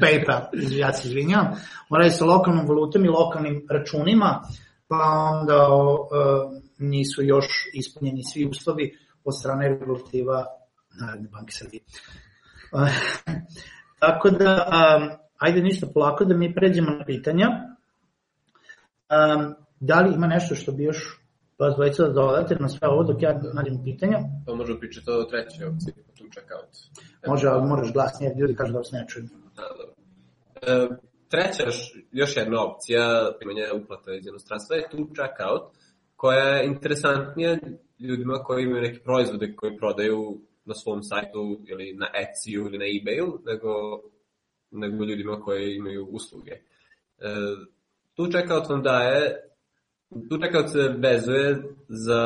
PayPal, 0.00 0.40
ja 0.70 0.92
se 0.92 1.08
izvinjam. 1.08 1.46
On 1.88 2.00
radi 2.00 2.10
sa 2.10 2.24
lokalnom 2.24 2.66
valutom 2.66 3.04
i 3.04 3.08
lokalnim 3.08 3.66
računima, 3.70 4.42
pa 4.88 4.96
onda 5.32 5.68
uh, 5.68 6.62
nisu 6.78 7.22
još 7.22 7.46
ispunjeni 7.74 8.24
svi 8.24 8.46
uslovi 8.46 8.98
od 9.24 9.38
strane 9.38 9.68
regulativa 9.68 10.44
Narodne 11.00 11.28
banke 11.28 11.52
Srbije. 11.52 11.82
Uh, 12.72 12.88
tako 13.98 14.30
da, 14.30 14.68
um, 14.68 15.10
ajde 15.38 15.60
ništa 15.60 15.86
polako 15.94 16.24
da 16.24 16.36
mi 16.36 16.54
pređemo 16.54 16.90
na 16.90 17.04
pitanja. 17.04 17.48
Um, 17.48 19.54
da 19.80 20.00
li 20.00 20.14
ima 20.14 20.26
nešto 20.26 20.54
što 20.54 20.72
bi 20.72 20.84
još 20.84 21.20
vas 21.58 21.74
dvojica 21.74 22.02
da 22.02 22.12
dodate 22.12 22.56
na 22.60 22.68
sve 22.68 22.88
ovo 22.88 23.02
dok 23.02 23.22
ja 23.22 23.40
nađem 23.54 23.84
pitanja? 23.84 24.18
Pa 24.46 24.54
možemo 24.54 24.78
pričati 24.78 25.10
o 25.10 25.24
trećoj 25.24 25.66
opciji, 25.66 25.94
tu 26.18 26.24
checkout. 26.32 26.72
Može, 27.26 27.48
ali 27.48 27.68
moraš 27.68 27.92
glasnije, 27.92 28.34
ljudi 28.38 28.54
kažu 28.54 28.72
da 28.72 28.78
vas 28.78 28.92
ne 28.92 29.04
čujem. 29.08 29.28
Da, 29.56 29.62
dobro. 29.78 29.94
E, 30.62 30.88
treća, 31.28 31.64
još 32.12 32.36
jedna 32.36 32.64
opcija 32.64 33.32
primanja 33.38 33.82
uplata 33.82 34.14
iz 34.14 34.26
jednostranstva 34.26 34.76
je 34.76 34.88
tu 34.90 34.96
checkout, 34.96 35.62
koja 36.18 36.44
je 36.44 36.66
interesantnija 36.66 37.58
ljudima 37.98 38.34
koji 38.34 38.64
imaju 38.64 38.82
neke 38.82 39.00
proizvode 39.00 39.56
koji 39.56 39.76
prodaju 39.76 40.40
na 40.64 40.74
svom 40.74 41.02
sajtu 41.02 41.60
ili 41.66 41.92
na 41.92 42.06
Etsy-u 42.06 42.66
ili 42.66 42.78
na 42.78 42.84
eBay-u, 42.84 43.38
nego, 43.46 43.70
nego 44.70 45.04
ljudima 45.04 45.40
koji 45.40 45.76
imaju 45.76 46.06
usluge. 46.10 46.50
E, 46.50 46.60
tu 48.14 48.26
checkout 48.26 48.68
vam 48.68 48.82
daje 48.82 49.48
tu 50.28 50.38
checkout 50.38 50.70
se 50.72 50.94
vezuje 50.98 51.62
za 51.88 52.22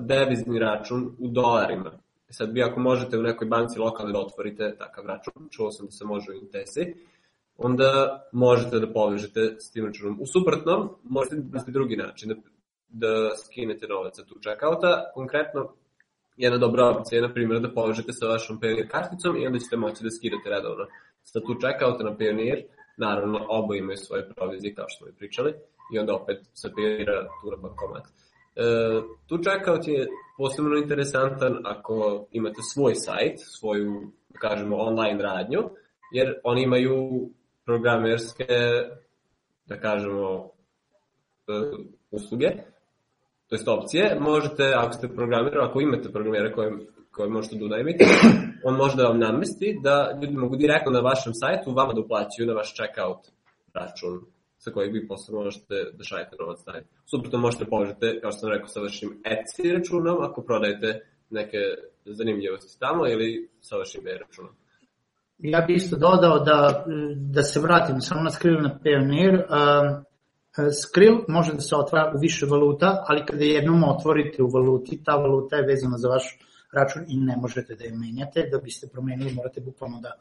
devizni 0.00 0.58
račun 0.58 1.16
u 1.18 1.28
dolarima. 1.28 1.90
E 2.28 2.32
sad 2.32 2.52
bi 2.52 2.62
ako 2.62 2.80
možete 2.80 3.18
u 3.18 3.22
nekoj 3.22 3.46
banci 3.48 3.78
lokalne 3.78 4.12
da 4.12 4.18
otvorite 4.18 4.76
takav 4.78 5.06
račun, 5.06 5.48
čuo 5.50 5.70
sam 5.70 5.86
da 5.86 5.92
se 5.92 6.04
može 6.04 6.32
u 6.32 6.34
Intesi, 6.34 6.94
onda 7.56 8.20
možete 8.32 8.78
da 8.80 8.92
povežete 8.92 9.56
s 9.58 9.70
tim 9.70 9.86
računom. 9.86 10.18
U 10.20 10.26
suprotnom, 10.26 10.88
možete 11.02 11.36
da 11.36 11.60
drugi 11.66 11.96
način, 11.96 12.28
da, 12.28 12.34
da 12.94 13.36
skinete 13.44 13.86
novac 13.86 14.16
sa 14.16 14.24
tu 14.24 14.34
checkouta. 14.44 15.10
Konkretno, 15.14 15.72
jedna 16.36 16.58
dobra 16.58 16.88
opcija 16.88 17.16
je, 17.18 17.28
na 17.28 17.34
primjer, 17.34 17.60
da 17.60 17.74
povežete 17.74 18.12
sa 18.12 18.26
vašom 18.26 18.60
Payoneer 18.60 18.88
karticom 18.88 19.36
i 19.36 19.46
onda 19.46 19.58
ćete 19.58 19.76
moći 19.76 20.04
da 20.04 20.10
skidate 20.10 20.50
redovno 20.50 20.86
sa 21.22 21.40
tu 21.40 21.54
checkouta 21.60 22.04
na 22.04 22.16
Payoneer. 22.16 22.64
Naravno, 22.96 23.46
oba 23.48 23.76
imaju 23.76 23.96
svoje 23.96 24.28
provizije, 24.28 24.74
kao 24.74 24.88
što 24.88 24.98
smo 24.98 25.08
i 25.08 25.18
pričali, 25.18 25.54
i 25.94 25.98
onda 25.98 26.14
opet 26.14 26.38
se 26.54 26.68
Payoneera 26.68 27.26
tu 27.40 27.50
na 27.50 27.56
bankomat. 27.56 28.04
E, 28.56 28.62
tu 29.26 29.38
checkout 29.38 29.88
je 29.88 30.06
posebno 30.38 30.76
interesantan 30.76 31.58
ako 31.64 32.26
imate 32.30 32.60
svoj 32.74 32.94
sajt, 32.94 33.38
svoju, 33.58 34.12
da 34.28 34.38
kažemo, 34.38 34.76
online 34.76 35.22
radnju, 35.22 35.60
jer 36.12 36.34
oni 36.44 36.62
imaju 36.62 37.28
programerske, 37.64 38.46
da 39.66 39.80
kažemo, 39.80 40.50
e, 41.48 41.52
usluge, 42.10 42.46
to 43.48 43.54
jest 43.54 43.68
opcije, 43.68 44.16
možete, 44.20 44.72
ako 44.76 44.92
ste 44.92 45.08
programer, 45.08 45.58
ako 45.60 45.80
imate 45.80 46.12
programere 46.12 46.52
koje, 46.52 46.72
koje 47.10 47.28
možete 47.28 47.56
da 47.56 47.64
unajmite, 47.64 48.04
on 48.68 48.76
može 48.76 48.96
da 48.96 49.08
vam 49.08 49.18
namesti 49.18 49.78
da 49.82 50.18
ljudi 50.22 50.36
mogu 50.36 50.56
direktno 50.56 50.92
na 50.92 51.00
vašem 51.00 51.32
sajtu 51.34 51.72
vama 51.72 51.92
da 51.92 52.00
uplaćuju 52.00 52.46
na 52.46 52.52
vaš 52.52 52.74
checkout 52.74 53.22
račun 53.74 54.20
sa 54.58 54.70
kojeg 54.70 54.92
vi 54.92 55.08
posle 55.08 55.34
možete 55.34 55.74
da 55.92 56.04
šaljete 56.04 56.36
novac 56.40 56.58
dalje. 56.66 56.84
Suprotno 57.10 57.38
možete 57.38 57.64
povežete, 57.64 58.20
kao 58.20 58.30
što 58.30 58.40
sam 58.40 58.50
rekao, 58.50 58.68
sa 58.68 58.80
vašim 58.80 59.10
Etsy 59.32 59.72
računom 59.76 60.22
ako 60.22 60.42
prodajete 60.42 61.00
neke 61.30 61.58
zanimljivosti 62.04 62.80
tamo 62.80 63.06
ili 63.06 63.48
sa 63.60 63.76
vašim 63.76 64.06
e-računom. 64.08 64.54
Ja 65.38 65.60
bih 65.60 65.76
isto 65.76 65.96
dodao 65.96 66.38
da, 66.38 66.84
da 67.32 67.42
se 67.42 67.60
vratim 67.60 68.00
samo 68.00 68.22
na 68.22 68.30
Skrill 68.30 68.62
na 68.62 68.78
Payoneer. 68.84 69.34
Um, 69.34 70.04
Skrill 70.82 71.24
može 71.28 71.52
da 71.52 71.60
se 71.60 71.76
otvara 71.76 72.12
u 72.16 72.18
više 72.18 72.46
valuta, 72.46 73.04
ali 73.06 73.26
kada 73.26 73.44
jednom 73.44 73.84
otvorite 73.84 74.42
u 74.42 74.48
valuti, 74.48 75.00
ta 75.04 75.16
valuta 75.16 75.56
je 75.56 75.66
vezana 75.66 75.98
za 75.98 76.08
vaš 76.08 76.38
račun 76.72 77.04
i 77.08 77.16
ne 77.16 77.36
možete 77.36 77.74
da 77.74 77.84
je 77.84 77.92
menjate. 77.92 78.48
Da 78.52 78.58
biste 78.58 78.88
promenili 78.92 79.34
morate 79.34 79.60
bukvalno 79.60 80.00
da 80.00 80.12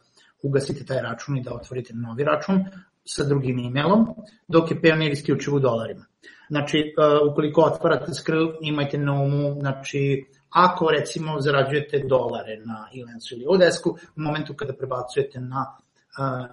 ugasite 0.42 0.86
taj 0.86 1.02
račun 1.02 1.38
i 1.38 1.44
da 1.44 1.54
otvorite 1.54 1.94
novi 1.94 2.24
račun 2.24 2.66
sa 3.06 3.24
drugim 3.24 3.60
emailom, 3.60 4.08
dok 4.48 4.72
je 4.72 4.82
Payoneer 4.82 5.12
isključivo 5.12 5.58
u 5.58 5.60
dolarima. 5.60 6.06
Znači, 6.50 6.94
uh, 6.98 7.32
ukoliko 7.32 7.62
otvarate 7.62 8.14
Skrill, 8.14 8.54
imajte 8.62 8.98
na 8.98 9.14
umu, 9.14 9.54
znači, 9.60 10.26
ako 10.50 10.90
recimo 10.92 11.40
zarađujete 11.42 12.04
dolare 12.10 12.58
na 12.66 12.88
Elansu 13.02 13.36
ili 13.36 13.46
Odesku, 13.48 13.90
u 13.90 14.22
momentu 14.22 14.54
kada 14.54 14.74
prebacujete 14.74 15.40
na 15.40 15.78
uh, 15.78 16.46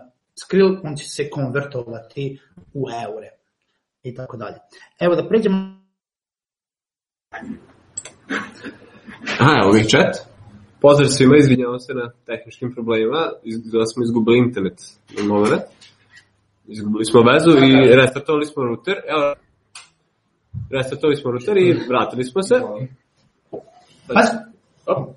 Skrill, 0.45 0.77
on 0.85 0.97
će 0.97 1.09
se 1.09 1.31
konvertovati 1.31 2.41
u 2.75 2.87
eure 2.91 3.40
i 4.03 4.15
tako 4.15 4.37
dalje. 4.37 4.57
Evo 5.01 5.15
da 5.17 5.29
pređemo 5.29 5.81
Aha, 9.41 9.53
evo 9.63 9.73
bih 9.73 9.87
chat. 9.89 10.31
Pozdrav 10.81 11.09
svima, 11.09 11.37
izvinjavam 11.37 11.81
se 11.81 11.95
na 11.95 12.11
tehničkim 12.27 12.75
problemima, 12.75 13.23
da 13.73 13.87
smo 13.87 14.03
izgubili 14.03 14.39
internet 14.39 14.79
na 15.17 15.23
moment. 15.25 15.63
Izgubili 16.67 17.05
smo 17.05 17.21
vezu 17.23 17.51
i 17.51 17.97
restartovali 17.97 18.47
smo 18.47 18.65
router. 18.65 18.97
Evo, 19.09 19.35
restartovali 20.71 21.17
smo 21.17 21.31
router 21.31 21.57
i 21.59 21.79
vratili 21.89 22.25
smo 22.25 22.43
se. 22.43 22.55
Op, 24.87 25.09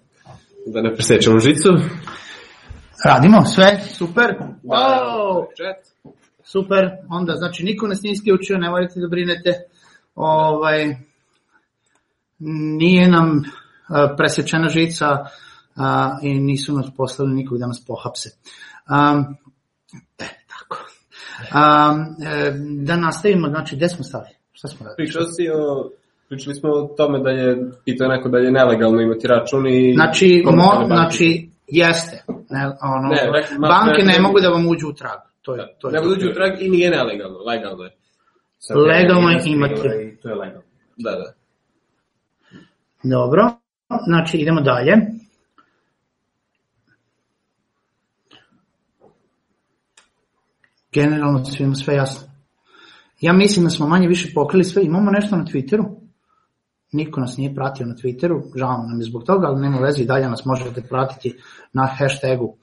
da 0.66 0.82
ne 0.82 0.96
presečemo 0.96 1.40
žicu. 1.40 1.70
Radimo 3.06 3.46
sve, 3.46 3.80
super. 3.98 4.36
Wow. 4.64 5.46
Super, 6.44 6.90
onda 7.10 7.34
znači 7.34 7.64
niko 7.64 7.88
nas 7.88 8.02
nije 8.02 8.12
isključio, 8.12 8.58
ne 8.58 8.70
morate 8.70 9.00
da 9.00 9.08
brinete. 9.08 9.54
Ovaj, 10.16 10.96
nije 12.80 13.08
nam 13.08 13.38
uh, 13.38 13.44
presečena 14.18 14.70
žica 14.70 15.12
uh, 15.12 15.84
i 16.22 16.40
nisu 16.40 16.74
nas 16.74 16.86
poslali 16.98 17.34
nikog 17.34 17.58
da 17.58 17.68
nas 17.68 17.86
pohapse. 17.88 18.30
Um, 18.90 19.36
e, 20.20 20.28
tako. 20.48 20.78
Um, 21.56 22.16
da 22.86 22.96
nastavimo, 22.96 23.48
znači, 23.48 23.76
gde 23.76 23.90
smo 23.90 24.04
stali? 24.04 24.30
Šta 24.52 24.68
smo 24.68 24.86
radili? 24.86 24.96
Pričao 24.96 25.24
si 25.26 25.50
o 25.50 25.90
Pričali 26.34 26.56
smo 26.56 26.70
o 26.70 26.88
tome 26.98 27.20
da 27.20 27.30
je, 27.30 27.72
i 27.86 27.98
to 27.98 28.08
neko 28.08 28.30
da 28.30 28.38
je 28.38 28.52
nelegalno 28.52 29.02
imati 29.02 29.28
račun 29.28 29.68
i... 29.68 29.94
Znači, 29.94 30.44
mo, 30.46 30.86
znači 30.86 31.50
jeste. 31.68 32.24
Ne, 32.50 32.66
ono, 32.82 33.08
ne, 33.10 33.32
nek, 33.32 33.60
banke 33.60 34.04
ne, 34.04 34.14
ne 34.14 34.22
mogu 34.22 34.40
da 34.40 34.50
vam 34.50 34.68
uđu 34.68 34.90
u 34.90 34.94
trag. 34.94 35.20
To 35.44 35.56
je, 35.56 35.58
da, 35.58 35.74
to 35.80 35.88
je 35.88 35.94
ne 35.94 36.00
da 36.02 36.08
uđu 36.08 36.30
u 36.30 36.34
trag 36.34 36.62
i 36.62 36.70
nije 36.70 36.90
nelegalno, 36.90 37.40
legalno 37.40 37.84
je. 37.84 37.92
Sad, 38.60 38.78
legalno 38.78 39.30
je 39.30 39.42
imati. 39.46 39.82
To 40.22 40.30
je 40.30 40.36
legalno. 40.36 40.68
Da, 40.98 41.12
da. 41.12 41.34
Dobro, 43.04 43.44
znači 44.08 44.38
idemo 44.38 44.62
dalje. 44.62 44.94
generalno 50.94 51.46
svima 51.46 51.76
sve 51.76 51.96
jasno. 51.96 52.28
Ja 53.22 53.34
mislim 53.34 53.66
da 53.66 53.70
smo 53.70 53.88
manje 53.88 54.08
više 54.08 54.32
pokrili 54.34 54.64
sve, 54.64 54.84
imamo 54.84 55.12
nešto 55.12 55.36
na 55.36 55.46
Twitteru, 55.46 56.03
niko 56.94 57.22
nas 57.22 57.38
nije 57.38 57.56
pratio 57.56 57.86
na 57.86 57.96
Twitteru, 57.96 58.42
žao 58.56 58.84
nam 58.88 59.00
je 59.00 59.06
zbog 59.06 59.24
toga, 59.24 59.48
ali 59.48 59.62
nema 59.62 59.80
veze 59.80 60.04
i 60.04 60.06
dalje 60.06 60.30
nas 60.30 60.46
možete 60.46 60.82
pratiti 60.82 61.36
na 61.74 61.88
hashtagu 61.98 62.46
uh, 62.46 62.56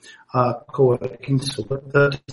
coworking 0.77 1.41
uh, 1.59 1.79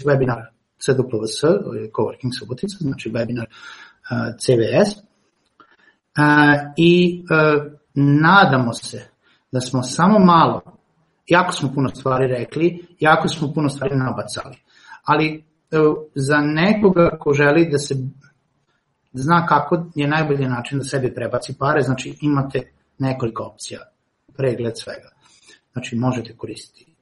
webinar 0.06 0.42
CWS, 0.80 1.44
coworking 1.92 2.40
subotica, 2.40 2.78
znači 2.80 3.10
webinar 3.10 3.46
uh, 3.46 4.36
CVS. 4.40 4.98
Uh, 4.98 5.04
I 6.78 7.24
uh, 7.24 7.72
nadamo 7.94 8.74
se 8.74 9.10
da 9.52 9.62
smo 9.62 9.84
samo 9.84 10.20
malo, 10.20 10.62
jako 11.28 11.52
smo 11.52 11.72
puno 11.76 11.90
stvari 11.90 12.28
rekli, 12.28 12.88
jako 13.00 13.28
smo 13.28 13.54
puno 13.54 13.70
stvari 13.70 13.96
nabacali, 13.96 14.56
ali 15.04 15.44
za 16.16 16.38
nekoga 16.38 17.18
ko 17.20 17.34
želi 17.34 17.70
da 17.72 17.78
se 17.78 17.96
zna 19.14 19.46
kako 19.46 19.86
je 19.96 20.08
najbolji 20.08 20.48
način 20.48 20.78
da 20.78 20.84
sebi 20.84 21.14
prebaci 21.14 21.54
pare, 21.60 21.82
znači 21.82 22.18
imate 22.22 22.72
nekoliko 23.00 23.44
opcija, 23.44 23.80
pregled 24.38 24.74
svega. 24.76 25.10
Znači 25.72 25.96
možete 25.96 26.38
koristiti. 26.38 26.94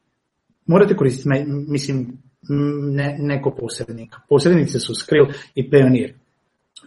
Morate 0.65 0.95
koristiti, 0.95 1.29
mislim, 1.47 2.17
ne, 2.91 3.17
neko 3.19 3.55
posrednika. 3.59 4.19
Posrednice 4.29 4.79
su 4.79 4.95
Skrill 4.95 5.25
i 5.55 5.69
Payoneer. 5.69 6.13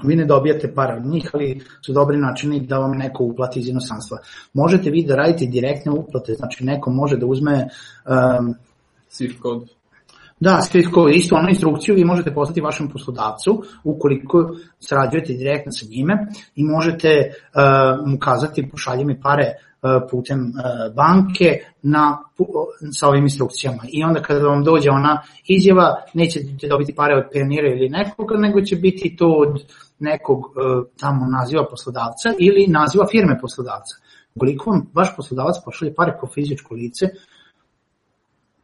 Vi 0.04 0.16
ne 0.16 0.24
dobijate 0.24 0.74
para 0.74 0.96
od 0.96 1.06
njih, 1.06 1.30
ali 1.32 1.60
su 1.86 1.92
dobri 1.92 2.16
načini 2.16 2.66
da 2.66 2.78
vam 2.78 2.90
neko 2.90 3.24
uplati 3.24 3.60
iz 3.60 3.68
inostranstva. 3.68 4.18
Možete 4.52 4.90
vi 4.90 5.04
da 5.04 5.14
radite 5.14 5.46
direktne 5.46 5.92
uplate, 5.92 6.34
znači 6.34 6.64
neko 6.64 6.90
može 6.90 7.16
da 7.16 7.26
uzme 7.26 7.68
um, 8.06 8.54
Swift 9.10 9.38
kod. 9.38 9.77
Da, 10.40 10.60
isto 11.14 11.36
onu 11.36 11.48
instrukciju 11.48 11.94
vi 11.94 12.04
možete 12.04 12.34
poslati 12.34 12.60
vašem 12.60 12.88
poslodavcu 12.88 13.62
ukoliko 13.84 14.50
sarađujete 14.78 15.32
direktno 15.32 15.72
sa 15.72 15.86
njime 15.90 16.26
i 16.54 16.64
možete 16.64 17.08
uh, 17.08 18.06
mu 18.06 18.18
kazati 18.18 18.68
pošalje 18.70 19.04
mi 19.04 19.20
pare 19.20 19.44
uh, 19.52 19.90
putem 20.10 20.40
uh, 20.40 20.94
banke 20.94 21.58
na, 21.82 22.18
sa 22.98 23.08
ovim 23.08 23.22
instrukcijama. 23.22 23.82
I 23.92 24.04
onda 24.04 24.22
kada 24.22 24.48
vam 24.48 24.64
dođe 24.64 24.90
ona 24.90 25.22
izjava, 25.48 25.94
nećete 26.14 26.68
dobiti 26.68 26.94
pare 26.94 27.16
od 27.16 27.24
pionira 27.32 27.68
ili 27.68 27.88
nekoga, 27.88 28.36
nego 28.36 28.60
će 28.60 28.76
biti 28.76 29.16
to 29.16 29.26
od 29.26 29.64
nekog 29.98 30.38
uh, 30.38 30.86
tamo 31.00 31.26
naziva 31.26 31.66
poslodavca 31.70 32.28
ili 32.38 32.66
naziva 32.66 33.06
firme 33.10 33.38
poslodavca. 33.40 33.96
Ukoliko 34.34 34.70
vam 34.70 34.90
vaš 34.94 35.16
poslodavac 35.16 35.56
pošalje 35.64 35.94
pare 35.94 36.16
kao 36.20 36.28
fizičko 36.34 36.74
lice, 36.74 37.06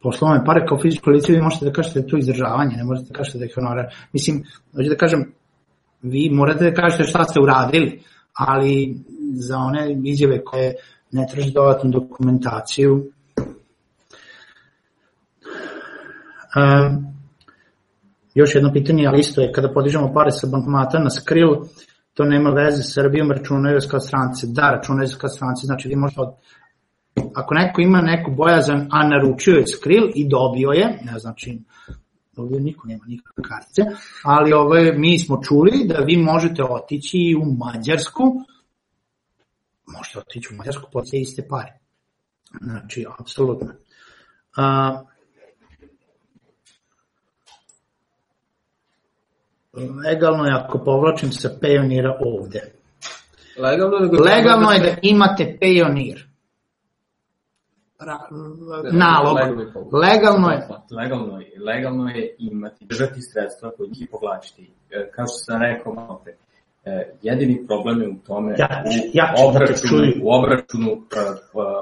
poslovne 0.01 0.45
pare 0.45 0.65
kao 0.67 0.77
fizičko 0.81 1.09
lice, 1.09 1.33
vi 1.33 1.41
možete 1.41 1.65
da 1.65 1.71
kažete 1.71 2.01
da 2.01 2.07
to 2.07 2.17
izdržavanje, 2.17 2.75
ne 2.77 2.83
možete 2.83 3.07
da 3.07 3.17
kažete 3.17 3.37
da 3.37 3.45
je 3.45 3.51
honorar. 3.55 3.85
Mislim, 4.13 4.43
hoću 4.75 4.89
da 4.89 4.95
kažem, 4.95 5.33
vi 6.01 6.29
morate 6.29 6.69
da 6.69 6.73
kažete 6.73 7.03
šta 7.03 7.23
ste 7.23 7.39
uradili, 7.39 8.01
ali 8.33 8.97
za 9.33 9.57
one 9.57 9.97
izjave 10.03 10.43
koje 10.43 10.75
ne 11.11 11.27
traži 11.31 11.51
dodatnu 11.51 11.91
dokumentaciju, 11.91 13.11
um, 16.55 17.15
još 18.33 18.55
jedno 18.55 18.73
pitanje, 18.73 19.07
ali 19.07 19.19
isto 19.19 19.41
je, 19.41 19.51
kada 19.51 19.73
podižemo 19.73 20.13
pare 20.13 20.31
sa 20.31 20.47
bankomata 20.51 20.99
na 20.99 21.09
Skrill, 21.09 21.55
to 22.13 22.23
nema 22.23 22.49
veze 22.49 22.83
sa 22.83 23.01
Srbijom, 23.01 23.31
računaju 23.31 23.79
kao 23.91 23.99
strance. 23.99 24.47
Da, 24.47 24.69
računaju 24.69 25.09
kao 25.17 25.29
strance, 25.29 25.65
znači 25.65 25.89
vi 25.89 25.95
možete 25.95 26.21
od 26.21 26.33
ako 27.35 27.53
neko 27.53 27.81
ima 27.81 28.01
neku 28.01 28.31
bojazan, 28.31 28.87
a 28.91 29.07
naručio 29.07 29.53
je 29.53 29.67
skril 29.67 30.09
i 30.15 30.29
dobio 30.29 30.69
je, 30.69 30.99
ne 31.03 31.19
znači 31.19 31.59
ovdje 32.37 32.59
niko 32.59 32.87
nema 32.87 33.05
nikakve 33.07 33.43
kartice, 33.43 33.81
ali 34.23 34.53
ovaj, 34.53 34.91
mi 34.97 35.19
smo 35.19 35.41
čuli 35.43 35.85
da 35.87 36.03
vi 36.03 36.17
možete 36.17 36.63
otići 36.63 37.17
u 37.41 37.45
Mađarsku, 37.45 38.23
možete 39.85 40.19
otići 40.19 40.53
u 40.53 40.57
Mađarsku 40.57 40.89
po 40.91 41.01
te 41.01 41.17
iste 41.17 41.47
pare. 41.49 41.79
Znači, 42.61 43.05
apsolutno. 43.19 43.67
A, 44.55 45.01
legalno 50.05 50.45
je 50.45 50.53
ako 50.53 50.83
povlačim 50.83 51.31
sa 51.31 51.49
Payoneera 51.61 52.17
ovde. 52.19 52.61
Legalno, 53.57 53.97
legalno 54.23 54.71
je 54.71 54.79
da 54.79 54.97
imate 55.01 55.57
Payoneer 57.99 58.93
nalog. 58.93 59.37
Legalno 59.93 60.49
je. 60.49 60.67
Legalno 60.91 61.39
je, 61.39 61.51
legalno 61.59 62.09
je 62.09 62.35
imati, 62.39 62.85
držati 62.85 63.21
sredstva 63.21 63.71
koji 63.77 63.89
će 63.89 64.05
povlačiti. 64.11 64.71
E, 64.91 65.11
kao 65.11 65.25
što 65.25 65.37
sam 65.37 65.61
rekao 65.61 65.93
malo 65.93 66.21
pre, 66.23 66.33
e, 66.85 67.13
jedini 67.21 67.65
problem 67.67 68.01
je 68.01 68.09
u 68.09 68.15
tome 68.27 68.55
ja, 68.57 68.83
ja 69.13 69.33
u, 69.37 69.49
obračunu, 69.49 70.03
u 70.23 70.33
obračunu 70.33 70.91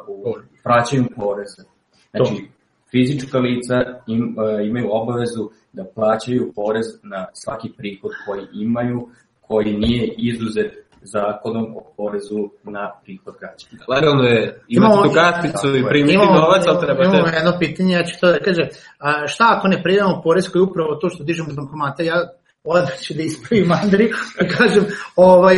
u 0.07 0.35
praćanju 0.63 1.07
poreza. 1.15 1.63
Znači, 2.11 2.35
to. 2.35 2.49
fizička 2.91 3.37
lica 3.37 3.75
im, 4.07 4.35
e, 4.39 4.67
imaju 4.67 4.87
obavezu 4.91 5.49
da 5.73 5.83
plaćaju 5.95 6.51
porez 6.55 6.85
na 7.03 7.27
svaki 7.33 7.69
prihod 7.77 8.11
koji 8.25 8.43
imaju, 8.53 9.07
koji 9.41 9.77
nije 9.77 10.13
izuzet 10.17 10.82
zakonom 11.03 11.75
o 11.77 11.93
porezu 11.97 12.49
na 12.63 12.91
prihod 13.03 13.35
građana. 13.39 13.83
Legalno 13.93 14.23
je 14.23 14.63
imati 14.67 14.97
tu 15.03 15.13
karticu 15.13 15.67
i 15.77 15.83
primiti 15.89 16.15
imamo, 16.15 16.33
novac, 16.33 16.63
ali 16.67 16.79
treba... 16.79 17.03
Imamo 17.03 17.27
jedno 17.27 17.53
pitanje, 17.59 17.93
ja 17.93 18.03
ću 18.03 18.19
to 18.21 18.27
da 18.27 18.39
kažem, 18.39 18.67
a 18.99 19.27
šta 19.27 19.45
ako 19.57 19.67
ne 19.67 19.83
prijavamo 19.83 20.21
porez 20.23 20.49
koji 20.49 20.59
je 20.59 20.69
upravo 20.69 20.95
to 20.95 21.09
što 21.09 21.23
dižemo 21.23 21.49
iz 21.49 21.55
bankomata, 21.55 22.03
ja 22.03 22.17
odmah 22.63 22.99
ću 23.01 23.13
da 23.13 23.21
ispravim 23.21 23.71
Andri 23.71 24.05
i 24.41 24.47
kažem, 24.57 24.83
ovaj, 25.15 25.57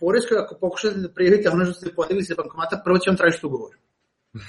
porez 0.00 0.22
koji 0.28 0.38
ako 0.38 0.54
pokušate 0.60 0.98
da 0.98 1.08
prijavite 1.08 1.50
ono 1.50 1.64
što 1.64 1.74
ste 1.74 1.94
podigli 1.94 2.24
se 2.24 2.34
bankomata, 2.34 2.80
prvo 2.84 2.98
će 2.98 3.10
vam 3.10 3.16
tražiti 3.16 3.46
ugovor. 3.46 3.72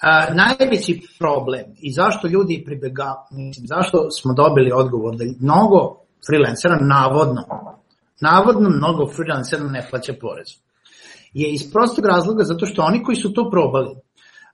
A, 0.00 0.34
najveći 0.34 1.00
problem 1.18 1.64
i 1.76 1.92
zašto 1.92 2.28
ljudi 2.28 2.62
pribega, 2.66 3.14
mislim, 3.30 3.66
zašto 3.66 4.10
smo 4.10 4.34
dobili 4.34 4.72
odgovor 4.72 5.16
da 5.16 5.24
mnogo 5.40 5.96
freelancera 6.26 6.78
navodno 6.80 7.42
navodno 8.20 8.68
mnogo 8.68 9.12
freelancera 9.16 9.64
ne 9.64 9.86
plaća 9.90 10.12
porez. 10.20 10.46
Je 11.32 11.52
iz 11.52 11.72
prostog 11.72 12.06
razloga 12.06 12.44
zato 12.44 12.66
što 12.66 12.82
oni 12.82 13.02
koji 13.02 13.16
su 13.16 13.32
to 13.32 13.50
probali, 13.50 13.96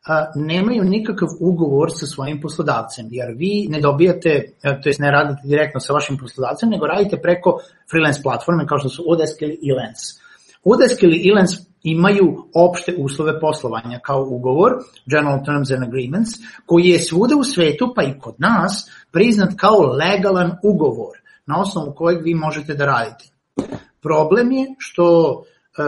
a, 0.07 0.27
nemaju 0.35 0.85
nikakav 0.85 1.29
ugovor 1.41 1.91
sa 1.95 2.07
svojim 2.07 2.41
poslodavcem, 2.41 3.07
jer 3.11 3.35
vi 3.37 3.67
ne 3.71 3.81
dobijate, 3.81 4.53
to 4.83 4.89
jest 4.89 5.01
ne 5.01 5.11
radite 5.11 5.41
direktno 5.45 5.81
sa 5.81 5.93
vašim 5.93 6.19
poslodavcem, 6.19 6.69
nego 6.69 6.87
radite 6.87 7.17
preko 7.23 7.59
freelance 7.91 8.23
platforme 8.23 8.67
kao 8.67 8.79
što 8.79 8.89
su 8.89 9.05
Odesk 9.07 9.43
ili 9.43 9.59
Elance. 9.71 10.27
Odesk 10.65 11.03
ili 11.03 11.31
Elance 11.31 11.57
imaju 11.83 12.37
opšte 12.55 12.95
uslove 12.99 13.41
poslovanja 13.41 13.99
kao 14.03 14.27
ugovor, 14.31 14.73
General 15.07 15.45
Terms 15.45 15.71
and 15.71 15.83
Agreements, 15.83 16.31
koji 16.67 16.85
je 16.85 17.01
svuda 17.01 17.37
u 17.37 17.45
svetu, 17.45 17.93
pa 17.97 18.03
i 18.03 18.19
kod 18.21 18.35
nas, 18.39 18.91
priznat 19.13 19.55
kao 19.57 19.79
legalan 19.81 20.57
ugovor 20.63 21.19
na 21.47 21.61
osnovu 21.61 21.95
kojeg 21.97 22.25
vi 22.25 22.35
možete 22.35 22.75
da 22.75 22.87
radite. 22.87 23.36
Problem 24.07 24.53
je 24.53 24.67
što 24.79 25.07
e, 25.43 25.83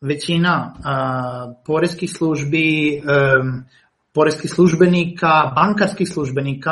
većina 0.00 0.74
e, 0.74 0.80
poreskih 1.66 2.12
službi, 2.12 2.96
e, 2.96 3.00
poreskih 4.12 4.50
službenika, 4.50 5.52
bankarskih 5.56 6.08
službenika 6.08 6.70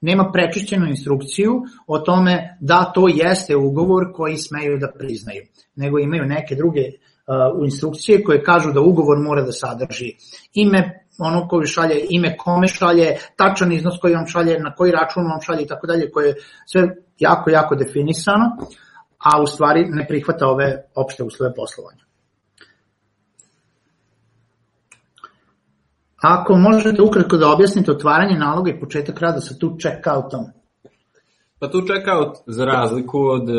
nema 0.00 0.30
prečišćenu 0.32 0.86
instrukciju 0.86 1.52
o 1.86 1.98
tome 1.98 2.58
da 2.60 2.92
to 2.94 3.08
jeste 3.08 3.56
ugovor 3.56 4.12
koji 4.14 4.36
smeju 4.36 4.78
da 4.78 4.92
priznaju, 4.98 5.42
nego 5.76 5.98
imaju 5.98 6.24
neke 6.24 6.54
druge 6.54 6.80
uh, 6.80 7.64
instrukcije 7.64 8.24
koje 8.24 8.42
kažu 8.42 8.72
da 8.72 8.80
ugovor 8.80 9.18
mora 9.18 9.42
da 9.42 9.52
sadrži 9.52 10.10
ime 10.54 11.06
ono 11.18 11.48
koji 11.48 11.66
šalje, 11.66 12.06
ime 12.10 12.36
kome 12.36 12.68
šalje, 12.68 13.16
tačan 13.36 13.72
iznos 13.72 13.94
koji 14.00 14.14
vam 14.14 14.26
šalje, 14.26 14.58
na 14.58 14.74
koji 14.74 14.92
račun 14.92 15.24
vam 15.24 15.40
šalje 15.40 15.62
i 15.62 15.66
tako 15.66 15.86
dalje, 15.86 16.10
koje 16.10 16.26
je 16.26 16.34
sve 16.66 16.82
jako, 17.18 17.50
jako 17.50 17.74
definisano 17.74 18.44
a 19.24 19.42
u 19.42 19.46
stvari 19.46 19.84
ne 19.90 20.06
prihvata 20.08 20.48
ove 20.48 20.82
opšte 20.94 21.22
uslove 21.22 21.54
poslovanja. 21.54 22.04
Ako 26.16 26.56
možete 26.56 27.02
ukratko 27.02 27.36
da 27.36 27.48
objasnite 27.48 27.90
otvaranje 27.90 28.38
naloga 28.38 28.70
i 28.70 28.80
početak 28.80 29.20
rada 29.20 29.40
sa 29.40 29.54
tu 29.60 29.76
checkoutom. 29.80 30.44
Pa 31.58 31.68
tu 31.70 31.80
checkout, 31.80 32.36
za 32.46 32.64
razliku 32.64 33.18
od 33.18 33.48
e, 33.48 33.52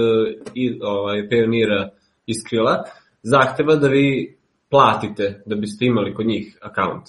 i, 0.53 0.79
ovaj, 0.81 1.27
Payoneera 1.29 1.89
iz 2.25 2.35
Krila, 2.49 2.83
zahteva 3.23 3.75
da 3.75 3.87
vi 3.87 4.37
platite 4.69 5.43
da 5.45 5.55
biste 5.55 5.85
imali 5.85 6.13
kod 6.13 6.25
njih 6.25 6.57
akaunt. 6.61 7.03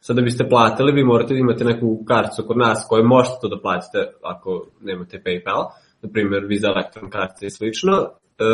Sad 0.00 0.16
da 0.16 0.22
biste 0.22 0.48
platili, 0.48 0.92
vi 0.92 1.04
morate 1.04 1.34
da 1.34 1.40
imate 1.40 1.64
neku 1.64 2.04
karticu 2.04 2.44
kod 2.46 2.58
nas 2.58 2.86
koje 2.88 3.02
možete 3.02 3.36
to 3.40 3.48
da 3.48 3.60
platite 3.60 4.12
ako 4.22 4.66
nemate 4.80 5.22
PayPal. 5.24 5.60
Uh, 5.60 5.87
na 6.02 6.08
primjer 6.12 6.44
Visa 6.46 6.68
Electron 6.68 7.10
kartice 7.10 7.46
i 7.46 7.50
slično, 7.50 7.92
e, 7.98 8.44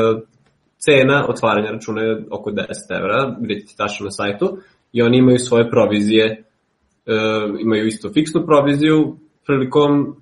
cena 0.78 1.26
otvaranja 1.28 1.70
računa 1.70 2.02
je 2.02 2.24
oko 2.30 2.50
10 2.50 2.64
evra, 2.98 3.36
vidite 3.40 3.74
tačno 3.76 4.04
na 4.04 4.10
sajtu, 4.10 4.58
i 4.92 5.02
oni 5.02 5.18
imaju 5.18 5.38
svoje 5.38 5.70
provizije, 5.70 6.24
e, 6.26 7.14
imaju 7.60 7.86
isto 7.86 8.12
fiksnu 8.12 8.46
proviziju 8.46 9.16
prilikom 9.46 10.16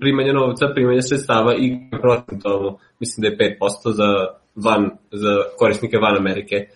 primanja 0.00 0.32
novca, 0.32 0.66
primanja 0.74 1.02
sredstava 1.02 1.54
i 1.54 1.78
procentovno, 2.02 2.78
mislim 3.00 3.22
da 3.22 3.28
je 3.28 3.56
5% 3.60 3.92
za, 3.92 4.26
van, 4.54 4.90
za 5.12 5.34
korisnike 5.58 5.98
van 5.98 6.16
Amerike. 6.16 6.56
E, 6.56 6.66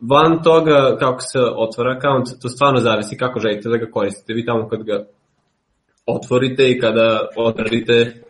van 0.00 0.42
toga 0.42 0.96
kako 0.98 1.20
se 1.20 1.38
otvara 1.56 1.96
account, 1.96 2.26
to 2.42 2.48
stvarno 2.48 2.80
zavisi 2.80 3.16
kako 3.16 3.40
želite 3.40 3.68
da 3.68 3.76
ga 3.76 3.90
koristite. 3.90 4.34
Vi 4.34 4.46
tamo 4.46 4.68
kad 4.68 4.82
ga 4.82 5.06
otvorite 6.06 6.70
i 6.70 6.78
kada 6.78 7.28
odradite 7.36 8.24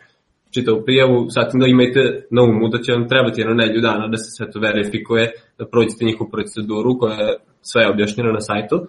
čitavu 0.54 0.82
prijavu, 0.84 1.26
sad 1.30 1.50
da 1.54 1.66
imajte 1.66 2.26
na 2.30 2.42
umu 2.42 2.68
da 2.68 2.78
će 2.78 2.92
vam 2.92 3.08
trebati 3.08 3.40
jedno 3.40 3.54
nedelju 3.54 3.80
dana 3.80 4.08
da 4.08 4.16
se 4.16 4.30
sve 4.36 4.50
to 4.50 4.60
verifikuje, 4.60 5.32
da 5.58 5.66
prođete 5.66 6.04
njihovu 6.04 6.30
proceduru 6.30 6.98
koja 6.98 7.14
je 7.14 7.36
sve 7.62 7.90
objašnjena 7.92 8.32
na 8.32 8.40
sajtu. 8.40 8.76
E, 8.76 8.86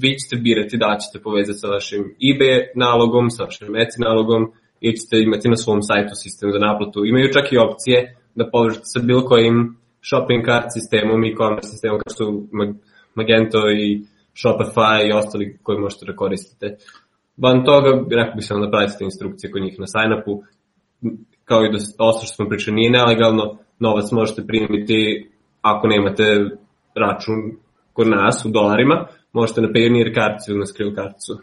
vi 0.00 0.10
ćete 0.18 0.36
birati 0.42 0.76
da 0.76 0.98
ćete 1.02 1.22
povezati 1.22 1.58
sa 1.58 1.68
vašim 1.68 2.02
eBay 2.28 2.58
nalogom, 2.74 3.30
sa 3.30 3.44
vašim 3.44 3.74
Etsy 3.82 3.98
nalogom 4.08 4.52
ili 4.80 4.96
ćete 4.96 5.22
imati 5.22 5.48
na 5.48 5.56
svom 5.56 5.82
sajtu 5.82 6.14
sistem 6.14 6.52
za 6.52 6.58
naplatu. 6.58 7.04
Imaju 7.04 7.32
čak 7.32 7.52
i 7.52 7.58
opcije 7.58 8.16
da 8.34 8.50
povežete 8.50 8.84
sa 8.84 9.00
bilo 9.00 9.24
kojim 9.24 9.76
shopping 10.08 10.44
cart 10.46 10.68
sistemom 10.76 11.24
e-commerce 11.24 11.68
sistemom 11.68 11.98
kao 12.00 12.14
su 12.18 12.26
Magento 13.14 13.60
i 13.70 14.02
Shopify 14.40 15.08
i 15.08 15.12
ostali 15.12 15.58
koji 15.62 15.78
možete 15.78 16.06
da 16.06 16.16
koristite. 16.16 16.66
Van 17.36 17.64
toga, 17.64 17.88
rekao 18.10 18.34
bih 18.34 18.46
samo 18.46 18.66
da 18.66 18.70
pratite 18.70 19.04
instrukcije 19.04 19.50
kod 19.52 19.62
njih 19.62 19.76
na 19.78 19.86
sign-upu, 19.86 20.42
kao 21.44 21.64
i 21.64 21.70
da 21.70 21.76
ostalo 21.76 22.12
što 22.12 22.34
smo 22.36 22.48
pričali 22.48 22.76
nije 22.76 22.90
nelegalno, 22.90 23.58
novac 23.78 24.12
možete 24.12 24.46
primiti 24.46 25.30
ako 25.62 25.88
nemate 25.88 26.24
račun 26.94 27.36
kod 27.92 28.08
nas 28.08 28.44
u 28.44 28.48
dolarima, 28.48 29.06
možete 29.32 29.60
na 29.60 29.68
Payoneer 29.68 30.14
karticu 30.14 30.50
ili 30.50 30.60
na 30.60 30.66
Skrill 30.66 30.94
karticu. 30.94 31.38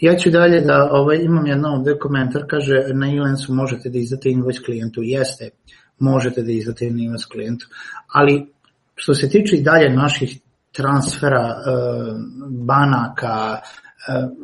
Ja 0.00 0.16
ću 0.16 0.30
dalje 0.30 0.60
da 0.60 0.88
ovaj, 0.92 1.18
imam 1.22 1.46
jedno 1.46 1.68
ovde 1.68 1.98
komentar, 1.98 2.42
kaže 2.50 2.74
na 2.94 3.16
Elensu 3.16 3.54
možete 3.54 3.88
da 3.88 3.98
izdate 3.98 4.30
invoice 4.30 4.62
klijentu. 4.62 5.00
Jeste, 5.02 5.50
možete 5.98 6.42
da 6.42 6.52
izdate 6.52 6.86
invoice 6.86 7.26
klijentu, 7.32 7.66
ali 8.12 8.46
što 8.94 9.14
se 9.14 9.30
tiče 9.30 9.56
i 9.56 9.62
dalje 9.62 9.90
naših 9.90 10.38
transfera, 10.72 11.48
eh, 11.48 12.14
banaka, 12.50 13.56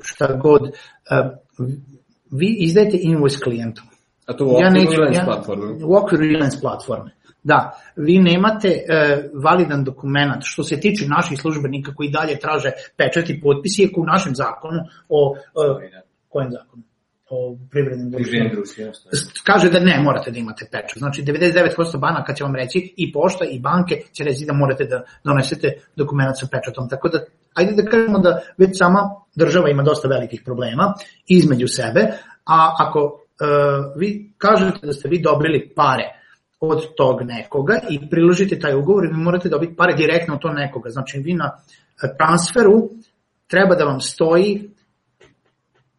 šta 0.02 0.36
god, 0.42 0.62
eh, 0.66 1.30
vi 2.30 2.56
izdajete 2.58 2.98
invoice 3.00 3.38
klijentu. 3.38 3.82
A 4.26 4.32
to 4.32 4.44
u 4.44 4.48
okviru 4.48 4.66
ja 4.66 4.70
neću, 4.70 5.00
Elens 5.00 5.16
ja, 5.16 5.24
platforme? 5.24 5.84
U 5.84 5.96
okviru 5.96 6.24
Elens 6.24 6.60
platforme. 6.60 7.10
Da, 7.42 7.70
vi 7.96 8.18
nemate 8.18 8.68
e, 8.68 9.28
validan 9.34 9.84
dokument 9.84 10.42
što 10.44 10.64
se 10.64 10.80
tiče 10.80 11.06
naših 11.08 11.40
službenika 11.40 11.94
koji 11.94 12.10
dalje 12.10 12.38
traže 12.38 12.70
pečat 12.96 13.30
i 13.30 13.40
potpis, 13.40 13.78
iako 13.78 14.00
u 14.00 14.04
našem 14.04 14.34
zakonu 14.34 14.80
o, 15.08 15.36
e, 15.36 16.02
kojem 16.28 16.50
zakonu? 16.50 16.82
O 17.30 17.56
privrednim 17.70 18.10
društvima. 18.10 18.50
Kaže 19.44 19.70
da 19.70 19.80
ne 19.80 20.00
morate 20.02 20.30
da 20.30 20.38
imate 20.38 20.68
pečat. 20.72 20.98
Znači 20.98 21.22
99% 21.22 21.98
banaka 21.98 22.34
će 22.34 22.44
vam 22.44 22.54
reći 22.54 22.94
i 22.96 23.12
pošta 23.12 23.44
i 23.44 23.60
banke 23.60 24.00
će 24.12 24.24
reći 24.24 24.44
da 24.46 24.52
morate 24.52 24.84
da 24.84 25.04
donesete 25.24 25.72
dokument 25.96 26.38
sa 26.40 26.46
pečatom. 26.52 26.88
Tako 26.88 27.08
da 27.08 27.24
ajde 27.54 27.82
da 27.82 27.90
kažemo 27.90 28.18
da 28.18 28.40
već 28.58 28.78
sama 28.78 29.00
država 29.34 29.70
ima 29.70 29.82
dosta 29.82 30.08
velikih 30.08 30.42
problema 30.44 30.94
između 31.26 31.68
sebe, 31.68 32.00
a 32.44 32.74
ako 32.78 33.00
uh, 33.00 34.00
vi 34.00 34.32
kažete 34.38 34.86
da 34.86 34.92
ste 34.92 35.08
vi 35.08 35.22
dobili 35.22 35.72
pare 35.76 36.04
od 36.60 36.94
tog 36.96 37.22
nekoga 37.22 37.80
i 37.90 38.10
priložite 38.10 38.58
taj 38.58 38.74
ugovor 38.74 39.04
i 39.04 39.08
vi 39.08 39.22
morate 39.22 39.48
dobiti 39.48 39.76
pare 39.76 39.94
direktno 39.94 40.34
od 40.34 40.40
tog 40.40 40.54
nekoga. 40.54 40.90
Znači 40.90 41.18
vi 41.18 41.34
na 41.34 41.50
transferu 42.18 42.88
treba 43.46 43.74
da 43.74 43.84
vam 43.84 44.00
stoji 44.00 44.70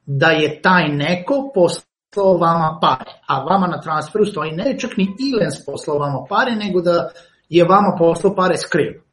da 0.06 0.28
je 0.28 0.62
taj 0.62 0.88
neko 0.88 1.52
poslao 1.54 2.38
vama 2.38 2.78
pare, 2.82 3.12
a 3.28 3.44
vama 3.44 3.68
na 3.68 3.82
transferu 3.82 4.26
stoji 4.26 4.52
ne 4.52 4.80
čak 4.80 4.98
ni 4.98 5.08
Ilens 5.20 5.66
poslao 5.66 5.98
vama 5.98 6.26
pare, 6.30 6.56
nego 6.56 6.82
da 6.82 7.10
je 7.50 7.64
vama 7.64 7.96
poslao 7.98 8.36
pare 8.36 8.58
skriv. 8.58 9.06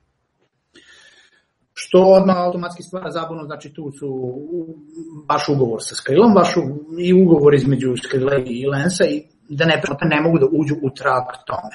Što 1.75 1.99
odmah 1.99 2.37
automatski 2.37 2.83
stvara 2.83 3.11
zabunu, 3.11 3.45
znači 3.45 3.75
tu 3.75 3.91
su 3.99 4.09
baš 5.29 5.49
ugovor 5.49 5.79
sa 5.83 5.95
Skrilom, 5.95 6.35
baš 6.35 6.55
i 7.01 7.23
ugovor 7.23 7.55
između 7.55 7.95
Skrila 7.97 8.37
i 8.47 8.67
Lensa 8.67 9.05
i 9.05 9.23
da 9.49 9.65
ne, 9.65 9.83
ne 10.03 10.21
mogu 10.21 10.39
da 10.39 10.47
uđu 10.47 10.75
u 10.83 10.91
trag 10.91 11.25
tome. 11.47 11.75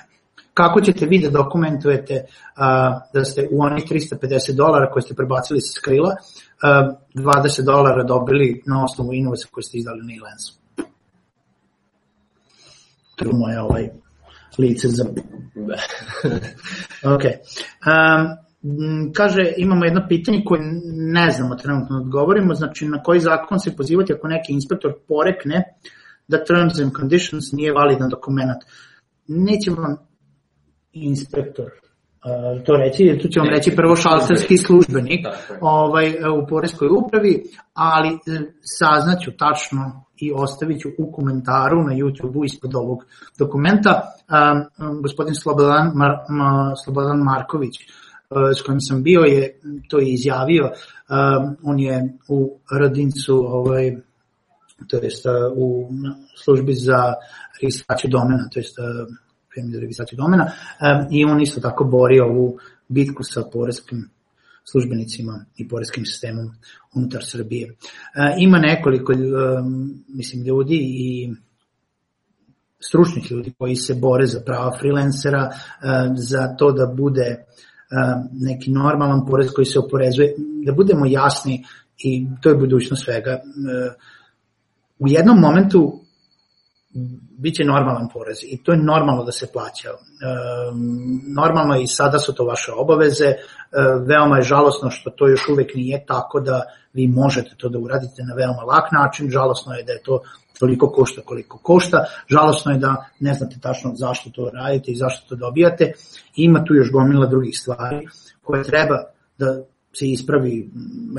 Kako 0.54 0.82
ćete 0.82 1.06
vi 1.06 1.20
da 1.20 1.30
dokumentujete 1.30 2.26
uh, 2.26 2.32
da 3.14 3.26
ste 3.26 3.48
u 3.52 3.62
onih 3.62 3.84
350 3.84 4.56
dolara 4.56 4.92
koje 4.92 5.02
ste 5.02 5.16
prebacili 5.16 5.62
sa 5.62 5.80
Skrila, 5.80 6.16
20 6.62 7.66
dolara 7.66 8.04
dobili 8.04 8.64
na 8.66 8.84
osnovu 8.84 9.14
inovaca 9.14 9.48
koje 9.52 9.64
ste 9.64 9.78
izdali 9.78 10.02
na 10.04 10.14
e-lensu? 10.14 10.54
To 13.16 13.26
je 13.26 13.34
moje 13.34 13.62
ovaj 13.62 13.90
lice 14.58 14.88
za... 14.88 15.06
ok. 17.16 17.24
Um, 17.24 19.14
kaže, 19.14 19.54
imamo 19.58 19.86
jedno 19.86 20.06
pitanje 20.10 20.44
koje 20.46 20.62
ne 21.14 21.32
znamo 21.32 21.56
trenutno 21.56 22.00
da 22.00 22.02
odgovorimo, 22.02 22.54
znači 22.54 22.86
na 22.86 23.04
koji 23.04 23.20
zakon 23.20 23.60
se 23.60 23.76
pozivati 23.76 24.14
ako 24.14 24.28
neki 24.28 24.54
inspektor 24.54 24.94
porekne 25.08 25.64
da 26.28 26.44
terms 26.44 26.80
and 26.80 26.92
conditions 27.00 27.52
nije 27.52 27.74
validan 27.74 28.10
dokument. 28.10 28.64
Neće 29.28 29.72
vam 29.72 29.98
inspektor 30.94 31.72
to 32.66 32.74
reći, 32.74 33.20
tu 33.22 33.28
će 33.28 33.40
vam 33.40 33.50
reći 33.50 33.76
prvo 33.76 33.96
šalterski 33.96 34.58
službenik 34.58 35.26
ovaj, 35.62 36.08
u 36.10 36.48
Poreskoj 36.48 36.88
upravi, 36.88 37.44
ali 37.74 38.10
e, 38.10 38.18
saznaću 38.62 39.32
tačno 39.38 40.04
i 40.18 40.32
ostavit 40.36 40.82
ću 40.82 40.90
u 40.98 41.12
komentaru 41.12 41.84
na 41.84 41.94
YouTube-u 41.94 42.46
ispod 42.46 42.76
ovog 42.76 43.06
dokumenta. 43.40 44.02
Um, 44.82 45.02
gospodin 45.02 45.36
Slobodan, 45.36 45.92
Mar, 45.96 46.12
Ma, 46.30 46.74
Slobodan 46.84 47.20
Marković, 47.20 47.74
s 48.58 48.62
kojim 48.62 48.82
sam 48.82 49.04
bio, 49.04 49.20
je 49.20 49.60
to 49.90 50.00
je 50.00 50.14
izjavio. 50.14 50.64
Um, 50.64 51.58
on 51.64 51.80
je 51.80 52.14
u 52.28 52.60
Radincu 52.80 53.36
ovaj, 53.48 53.98
to 54.88 54.98
jest 54.98 55.26
u 55.56 55.90
službi 56.44 56.74
za 56.74 57.14
registraciju 57.62 58.12
domena, 58.12 58.50
to 58.54 58.60
jest 58.60 58.78
firmi 59.58 59.74
za 59.74 59.80
registraciju 59.80 60.18
domena 60.18 60.52
i 61.12 61.26
on 61.26 61.42
isto 61.42 61.62
tako 61.62 61.84
bori 61.84 62.20
ovu 62.20 62.58
bitku 62.88 63.24
sa 63.24 63.44
poreskim 63.54 64.10
službenicima 64.72 65.46
i 65.58 65.68
poreskim 65.68 66.06
sistemom 66.06 66.52
unutar 66.96 67.22
Srbije. 67.26 67.76
Ima 68.40 68.58
nekoliko 68.58 69.14
mislim 70.08 70.44
ljudi 70.46 70.80
i 70.82 71.34
stručnih 72.80 73.32
ljudi 73.32 73.54
koji 73.58 73.76
se 73.76 73.96
bore 73.96 74.26
za 74.26 74.42
prava 74.46 74.78
freelancera, 74.80 75.50
za 76.16 76.48
to 76.58 76.72
da 76.72 76.86
bude 76.98 77.46
neki 78.32 78.72
normalan 78.72 79.26
porez 79.26 79.52
koji 79.56 79.66
se 79.66 79.80
oporezuje, 79.80 80.36
da 80.66 80.74
budemo 80.74 81.06
jasni 81.06 81.64
i 81.98 82.28
to 82.42 82.50
je 82.50 82.56
budućnost 82.56 83.04
svega 83.04 83.40
u 85.00 85.08
jednom 85.08 85.40
momentu 85.40 86.07
biće 87.38 87.64
normalan 87.64 88.08
porez 88.14 88.38
i 88.44 88.64
to 88.64 88.72
je 88.72 88.78
normalno 88.78 89.24
da 89.24 89.32
se 89.32 89.48
plaća. 89.54 89.90
Normalno 91.36 91.80
i 91.80 91.88
sada 91.88 92.20
su 92.20 92.34
to 92.34 92.46
vaše 92.46 92.72
obaveze, 92.72 93.34
veoma 94.08 94.38
je 94.38 94.44
žalosno 94.44 94.90
što 94.90 95.10
to 95.10 95.28
još 95.28 95.50
uvek 95.50 95.76
nije 95.76 96.06
tako 96.06 96.40
da 96.40 96.62
vi 96.94 97.08
možete 97.08 97.56
to 97.58 97.70
da 97.70 97.80
uradite 97.80 98.24
na 98.24 98.36
veoma 98.36 98.62
lak 98.62 98.92
način, 98.92 99.30
žalosno 99.30 99.74
je 99.74 99.84
da 99.84 99.92
je 99.92 100.04
to 100.04 100.22
toliko 100.60 100.90
košta 100.90 101.22
koliko 101.22 101.58
košta, 101.58 102.06
žalosno 102.28 102.72
je 102.72 102.78
da 102.78 103.06
ne 103.20 103.34
znate 103.34 103.56
tačno 103.62 103.92
zašto 103.96 104.30
to 104.30 104.50
radite 104.54 104.92
i 104.92 104.96
zašto 104.96 105.30
to 105.30 105.36
dobijate. 105.36 105.92
Ima 106.36 106.64
tu 106.64 106.74
još 106.74 106.92
gomila 106.92 107.26
drugih 107.26 107.60
stvari 107.60 108.08
koje 108.44 108.64
treba 108.64 109.04
da 109.38 109.64
se 109.94 110.08
ispravi 110.08 110.70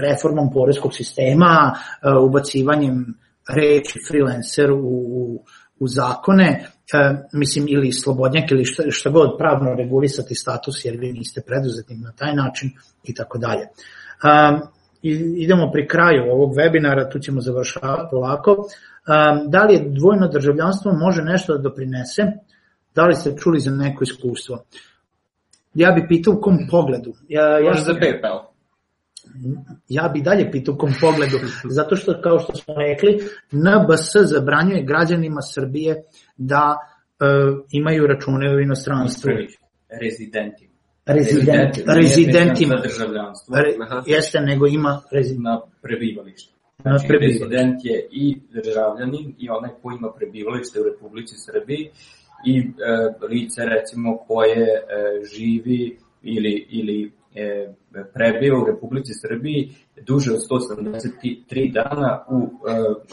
reformom 0.01 0.51
poreskog 0.53 0.95
sistema, 0.95 1.75
ubacivanjem 2.23 3.15
reči 3.49 3.99
freelancer 4.09 4.73
u, 4.73 4.77
u, 4.77 5.45
u 5.81 5.89
zakone, 5.89 6.65
e, 6.93 7.15
mislim 7.33 7.67
ili 7.69 7.93
slobodnjak 7.93 8.51
ili 8.51 8.65
šta, 8.65 8.83
šta 8.89 9.11
god 9.11 9.39
pravno 9.39 9.75
regulisati 9.75 10.35
status 10.35 10.85
jer 10.85 10.97
vi 10.97 11.13
niste 11.13 11.41
preduzetni 11.47 11.97
na 11.97 12.13
taj 12.13 12.35
način 12.35 12.71
i 13.05 13.15
tako 13.15 13.39
dalje. 13.39 13.63
Um, 13.63 14.61
idemo 15.37 15.71
pri 15.73 15.89
kraju 15.89 16.33
ovog 16.33 16.55
webinara, 16.55 17.13
tu 17.13 17.19
ćemo 17.19 17.41
završavati 17.41 18.09
polako. 18.11 18.51
Um, 18.53 19.51
da 19.51 19.65
li 19.65 19.75
je 19.75 19.89
dvojno 19.89 20.29
državljanstvo 20.29 20.93
može 20.93 21.23
nešto 21.23 21.57
da 21.57 21.63
doprinese? 21.63 22.23
Da 22.95 23.07
li 23.07 23.15
ste 23.15 23.37
čuli 23.37 23.61
za 23.61 23.71
neko 23.71 24.05
iskustvo? 24.05 24.65
Ja 25.75 25.93
bih 25.93 26.05
pitao 26.09 26.35
u 26.35 26.41
kom 26.41 26.59
pogledu. 26.71 27.15
Ja, 27.29 27.59
ja 27.59 27.69
Može 27.69 27.85
za 27.85 27.93
PayPal 27.93 28.48
ja 29.89 30.09
bi 30.15 30.23
dalje 30.23 30.51
pitao 30.51 30.77
kom 30.77 30.91
pogledu, 31.01 31.39
zato 31.79 31.97
što, 31.97 32.21
kao 32.23 32.39
što 32.39 32.55
smo 32.55 32.75
rekli, 32.75 33.19
NBS 33.53 34.17
zabranjuje 34.35 34.83
građanima 34.83 35.41
Srbije 35.43 36.03
da 36.37 36.77
uh, 36.77 37.65
imaju 37.73 38.07
račune 38.07 38.57
u 38.57 38.61
inostranstvu. 38.61 39.31
Rezidenti. 40.01 40.69
Rezident, 41.07 41.75
rezidentima. 41.87 42.77
državljanstvo. 42.83 43.57
Re, 43.57 43.75
jeste, 44.07 44.41
nego 44.41 44.67
ima 44.67 45.01
rezident. 45.13 45.45
Na 45.45 45.61
prebivalište. 45.83 46.55
Znači, 46.83 47.05
na 47.05 47.09
prebivalište. 47.09 47.45
rezident 47.45 47.85
je 47.85 48.09
i 48.11 48.37
državljanin 48.51 49.35
i 49.39 49.51
onaj 49.51 49.71
ko 49.83 49.91
ima 49.99 50.13
prebivalište 50.19 50.81
u 50.81 50.85
Republici 50.85 51.35
Srbiji 51.47 51.91
i 52.47 52.59
e, 52.59 53.27
lice 53.27 53.65
recimo 53.65 54.17
koje 54.17 54.67
e, 54.67 54.83
živi 55.35 55.99
ili, 56.23 56.67
ili 56.71 57.07
e, 57.07 57.11
prebio 58.15 58.63
u 58.63 58.67
Republici 58.67 59.13
Srbiji 59.23 59.61
duže 60.07 60.31
od 60.33 60.41
173 60.51 61.73
dana 61.73 62.25
u 62.29 62.39
e, 62.41 62.49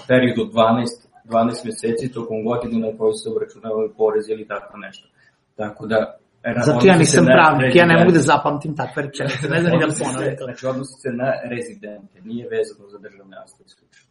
periodu 0.07 0.41
12, 0.41 1.05
12 1.26 1.65
meseci 1.65 2.13
tokom 2.13 2.43
godine 2.43 2.76
na 2.88 2.97
kojoj 2.97 3.13
se 3.13 3.30
uračunavaju 3.36 3.93
porez 3.97 4.30
ili 4.30 4.47
tako 4.47 4.78
nešto. 4.78 5.07
Tako 5.55 5.88
da 5.88 6.17
Zato 6.65 6.88
ja 6.88 6.97
nisam 6.97 7.26
pravnik, 7.26 7.76
ja 7.76 7.86
ne 7.86 7.97
mogu 7.99 8.11
da 8.11 8.19
zapamtim 8.19 8.76
takve 8.76 9.03
rečenice, 9.03 9.49
ne 9.49 9.59
znam 9.61 9.71
ni 9.73 9.80
da 9.80 9.93
ponovim. 10.03 10.36
Znači, 10.47 10.67
odnosi 10.67 10.95
se 11.03 11.09
na 11.21 11.30
rezidente, 11.53 12.15
nije 12.30 12.45
vezano 12.55 12.89
za 12.93 12.97
državljanstvo 13.05 13.59
isključivo. 13.67 14.05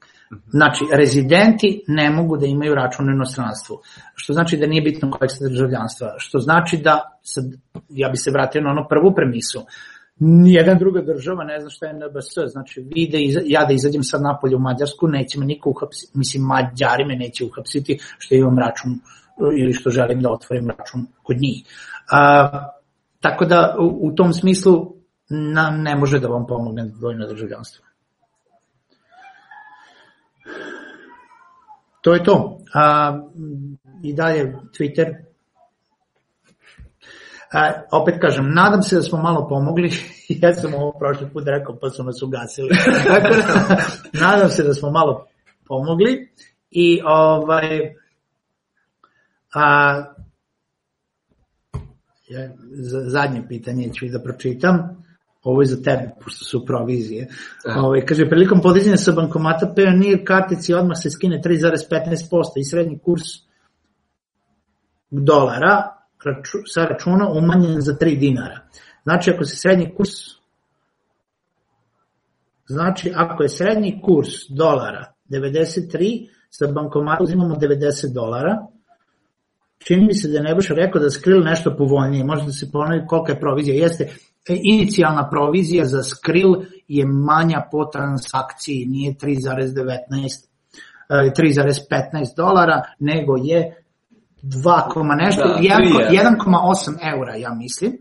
Znači, 0.48 0.84
rezidenti 0.92 1.84
ne 1.88 2.10
mogu 2.10 2.36
da 2.36 2.46
imaju 2.46 2.74
račun 2.74 3.08
u 3.08 3.12
inostranstvu, 3.12 3.74
što 4.14 4.32
znači 4.32 4.56
da 4.56 4.66
nije 4.66 4.82
bitno 4.82 5.10
kojeg 5.10 5.30
ste 5.30 5.48
državljanstva, 5.48 6.14
što 6.16 6.38
znači 6.38 6.76
da, 6.76 7.18
sad, 7.22 7.44
ja 7.88 8.08
bi 8.08 8.16
se 8.16 8.30
vratio 8.30 8.62
na 8.62 8.70
ono 8.70 8.88
prvu 8.88 9.14
premisu, 9.14 9.60
Nijedan 10.16 10.78
druga 10.78 11.02
država 11.02 11.44
ne 11.44 11.60
zna 11.60 11.70
šta 11.70 11.86
je 11.86 11.94
NBS, 11.94 12.52
znači 12.52 12.80
vi 12.80 13.08
da 13.12 13.18
iz, 13.18 13.36
ja 13.44 13.64
da 13.64 13.72
izađem 13.72 14.02
sad 14.02 14.22
napolje 14.22 14.56
u 14.56 14.58
Mađarsku, 14.58 15.08
neće 15.08 15.38
me 15.38 15.46
niko 15.46 15.70
uhapsiti, 15.70 16.18
mislim 16.18 16.42
Mađari 16.42 17.04
me 17.04 17.16
neće 17.16 17.44
uhapsiti 17.44 17.98
što 18.18 18.34
imam 18.34 18.58
račun 18.58 18.92
ili 19.58 19.72
što 19.72 19.90
želim 19.90 20.20
da 20.20 20.32
otvorim 20.32 20.70
račun 20.70 21.06
kod 21.22 21.36
njih. 21.36 21.64
A, 22.10 22.50
tako 23.20 23.44
da 23.44 23.76
u, 23.80 24.08
u 24.08 24.14
tom 24.14 24.32
smislu 24.32 24.94
nam 25.28 25.82
ne 25.82 25.96
može 25.96 26.20
da 26.20 26.28
vam 26.28 26.46
pomogne 26.46 26.84
dvojno 26.84 27.26
državljanstvo. 27.26 27.84
To 32.00 32.14
je 32.14 32.24
to. 32.24 32.58
A, 32.74 33.18
I 34.02 34.12
dalje 34.12 34.56
Twitter. 34.78 35.33
A, 37.54 37.72
opet 37.92 38.14
kažem, 38.20 38.54
nadam 38.54 38.82
se 38.82 38.96
da 38.96 39.02
smo 39.02 39.18
malo 39.22 39.48
pomogli. 39.48 39.90
ja 40.42 40.54
sam 40.54 40.74
ovo 40.74 40.98
prošli 40.98 41.28
put 41.32 41.44
rekao 41.46 41.78
pa 41.80 41.90
su 41.90 42.04
nas 42.04 42.22
ugasili. 42.22 42.68
Tako 43.08 43.34
da, 43.34 43.76
nadam 44.12 44.48
se 44.48 44.62
da 44.62 44.74
smo 44.74 44.90
malo 44.90 45.26
pomogli. 45.68 46.28
I 46.70 47.00
ovaj, 47.04 47.94
a, 49.54 49.96
ja, 52.28 52.50
zadnje 53.06 53.42
pitanje 53.48 53.92
ću 53.92 54.06
da 54.06 54.22
pročitam 54.22 55.04
ovo 55.44 55.62
je 55.62 55.66
za 55.66 55.82
tebe, 55.82 56.10
pošto 56.24 56.44
su 56.44 56.66
provizije. 56.66 57.28
Ove, 57.64 57.80
ovaj, 57.80 58.06
kaže, 58.06 58.28
prilikom 58.28 58.60
podizanja 58.60 58.96
sa 58.96 59.12
bankomata 59.12 59.72
Payoneer 59.76 60.24
kartici 60.24 60.74
odmah 60.74 60.96
se 61.02 61.10
skine 61.10 61.40
3,15% 61.44 62.16
i 62.56 62.64
srednji 62.64 62.98
kurs 62.98 63.22
dolara 65.10 65.93
sa 66.74 66.84
računa 66.84 67.28
umanjen 67.28 67.80
za 67.80 67.92
3 67.92 68.18
dinara. 68.18 68.60
Znači, 69.02 69.30
ako 69.30 69.44
se 69.44 69.56
srednji 69.56 69.94
kurs 69.96 70.10
Znači, 72.66 73.12
ako 73.14 73.42
je 73.42 73.48
srednji 73.48 74.00
kurs 74.02 74.28
dolara 74.48 75.12
93, 75.28 76.28
sa 76.50 76.66
bankomata 76.66 77.22
uzimamo 77.22 77.54
90 77.54 78.14
dolara, 78.14 78.66
čini 79.78 80.06
mi 80.06 80.14
se 80.14 80.28
da 80.28 80.36
je 80.36 80.42
Nebojša 80.42 80.74
rekao 80.74 81.00
da 81.00 81.10
skril 81.10 81.42
nešto 81.44 81.76
povoljnije, 81.76 82.24
možda 82.24 82.46
da 82.46 82.52
se 82.52 82.70
ponovi 82.72 83.06
kolika 83.06 83.32
je 83.32 83.40
provizija. 83.40 83.76
Jeste, 83.76 84.04
e, 84.48 84.56
inicijalna 84.62 85.28
provizija 85.30 85.84
za 85.84 86.02
skril 86.02 86.54
je 86.88 87.06
manja 87.06 87.68
po 87.70 87.84
transakciji, 87.84 88.86
nije 88.86 89.14
3,19 89.14 90.46
3,15 91.10 92.16
e, 92.16 92.34
dolara, 92.36 92.82
nego 92.98 93.36
je 93.36 93.83
2, 94.44 95.16
nešto, 95.16 95.42
da, 95.42 95.54
1,8 95.54 97.14
eura, 97.14 97.34
ja 97.34 97.54
mislim. 97.54 97.92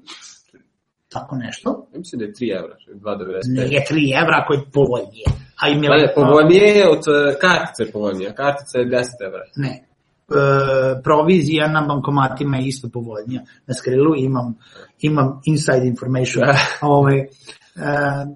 Tako 1.09 1.35
nešto. 1.35 1.87
Ja 1.93 1.99
mislim 1.99 2.19
da 2.19 2.25
je 2.25 2.33
3 2.33 2.57
evra, 2.59 2.75
2,95. 2.87 3.69
Nije 3.69 3.85
3 3.91 4.21
evra 4.21 4.41
ako 4.43 4.53
je 4.53 4.61
povoljnije. 4.73 5.25
A 5.61 5.69
i 5.69 5.87
pa 5.87 5.95
je 5.95 6.13
povoljnije 6.15 6.89
od 6.89 7.03
e, 7.07 7.39
kartice 7.39 7.91
povoljnije. 7.91 8.35
Kartica 8.35 8.77
je 8.77 8.85
10 8.85 9.27
evra. 9.27 9.43
Ne, 9.55 9.83
E, 10.29 11.01
provizija 11.03 11.67
na 11.67 11.81
bankomatima 11.81 12.57
je 12.57 12.67
isto 12.67 12.89
povoljnija. 12.93 13.41
Na 13.67 13.73
Skrilu 13.73 14.15
imam, 14.17 14.57
imam 15.01 15.41
inside 15.45 15.87
information. 15.87 16.43
Ove, 16.43 16.55
ovaj, 16.81 17.27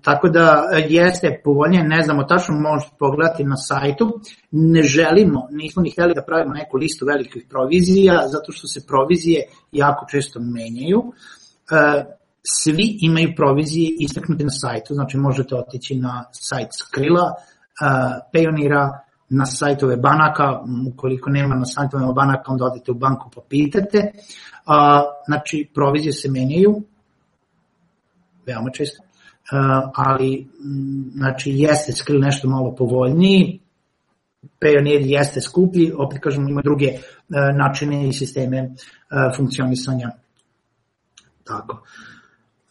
tako 0.02 0.30
da 0.30 0.64
jeste 0.90 1.42
povoljnije, 1.44 1.84
ne 1.84 2.02
znamo 2.02 2.24
tačno, 2.24 2.60
možete 2.60 2.96
pogledati 3.00 3.44
na 3.44 3.56
sajtu. 3.58 4.20
Ne 4.52 4.82
želimo, 4.82 5.48
nismo 5.52 5.82
ni 5.82 5.92
hteli 5.92 6.14
da 6.16 6.24
pravimo 6.24 6.54
neku 6.54 6.78
listu 6.78 7.06
velikih 7.06 7.46
provizija, 7.50 8.28
zato 8.28 8.52
što 8.52 8.68
se 8.68 8.88
provizije 8.88 9.44
jako 9.72 10.06
često 10.12 10.40
menjaju. 10.40 11.04
E, 11.72 12.04
svi 12.44 12.98
imaju 13.02 13.34
provizije 13.36 13.96
istaknute 14.00 14.44
na 14.44 14.50
sajtu, 14.50 14.94
znači 14.94 15.18
možete 15.18 15.56
otići 15.56 15.96
na 15.96 16.26
sajt 16.32 16.68
Skrilla, 16.80 17.24
uh, 17.24 17.88
Payoneera, 18.34 19.00
na 19.30 19.46
sajtove 19.46 19.98
banaka, 19.98 20.62
ukoliko 20.94 21.30
nema 21.30 21.56
na 21.56 21.66
sajtove 21.66 22.14
banaka, 22.14 22.52
onda 22.52 22.66
odete 22.66 22.92
u 22.92 22.96
banku 22.96 23.30
pa 23.36 23.42
pitate. 23.50 24.12
A, 24.66 25.04
znači, 25.26 25.70
provizije 25.74 26.14
se 26.14 26.32
menjaju, 26.32 26.82
veoma 28.46 28.70
često, 28.70 29.04
ali 29.94 30.48
znači, 31.14 31.52
jeste 31.52 31.92
skril 31.92 32.20
nešto 32.20 32.50
malo 32.50 32.76
povoljniji, 32.76 33.60
Payoneer 34.62 35.02
jeste 35.06 35.42
skuplji, 35.42 35.92
opet 35.98 36.20
kažem 36.22 36.48
ima 36.48 36.62
druge 36.62 36.88
a, 36.88 37.52
načine 37.52 38.08
i 38.08 38.14
sisteme 38.14 38.70
a, 39.10 39.32
funkcionisanja. 39.38 40.12
Tako. 41.44 41.84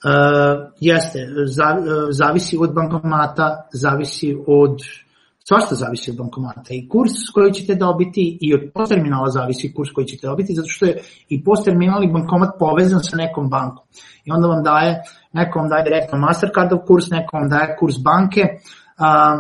Uh, 0.04 0.72
jeste, 0.80 1.18
za, 1.46 1.76
zavisi 2.10 2.56
od 2.60 2.74
bankomata, 2.74 3.68
zavisi 3.72 4.36
od 4.46 4.78
Svašta 5.48 5.74
zavisi 5.74 6.10
od 6.10 6.16
bankomata 6.16 6.74
i 6.74 6.88
kurs 6.88 7.12
koji 7.34 7.52
ćete 7.52 7.74
dobiti 7.74 8.38
i 8.40 8.54
od 8.54 8.60
postterminala 8.74 9.30
zavisi 9.30 9.72
kurs 9.74 9.90
koji 9.94 10.06
ćete 10.06 10.26
dobiti, 10.26 10.54
zato 10.54 10.68
što 10.68 10.86
je 10.86 10.98
i 11.28 11.44
postterminal 11.44 12.04
i 12.04 12.12
bankomat 12.12 12.50
povezan 12.58 13.00
sa 13.02 13.16
nekom 13.16 13.50
bankom. 13.50 13.84
I 14.24 14.30
onda 14.32 14.48
vam 14.48 14.62
daje, 14.62 15.02
neko 15.32 15.58
vam 15.58 15.68
daje 15.68 15.84
direktno 15.84 16.18
Mastercardov 16.18 16.78
kurs, 16.78 17.10
neko 17.10 17.36
vam 17.36 17.48
daje 17.48 17.76
kurs 17.78 17.94
banke, 18.04 18.42
a, 18.96 19.38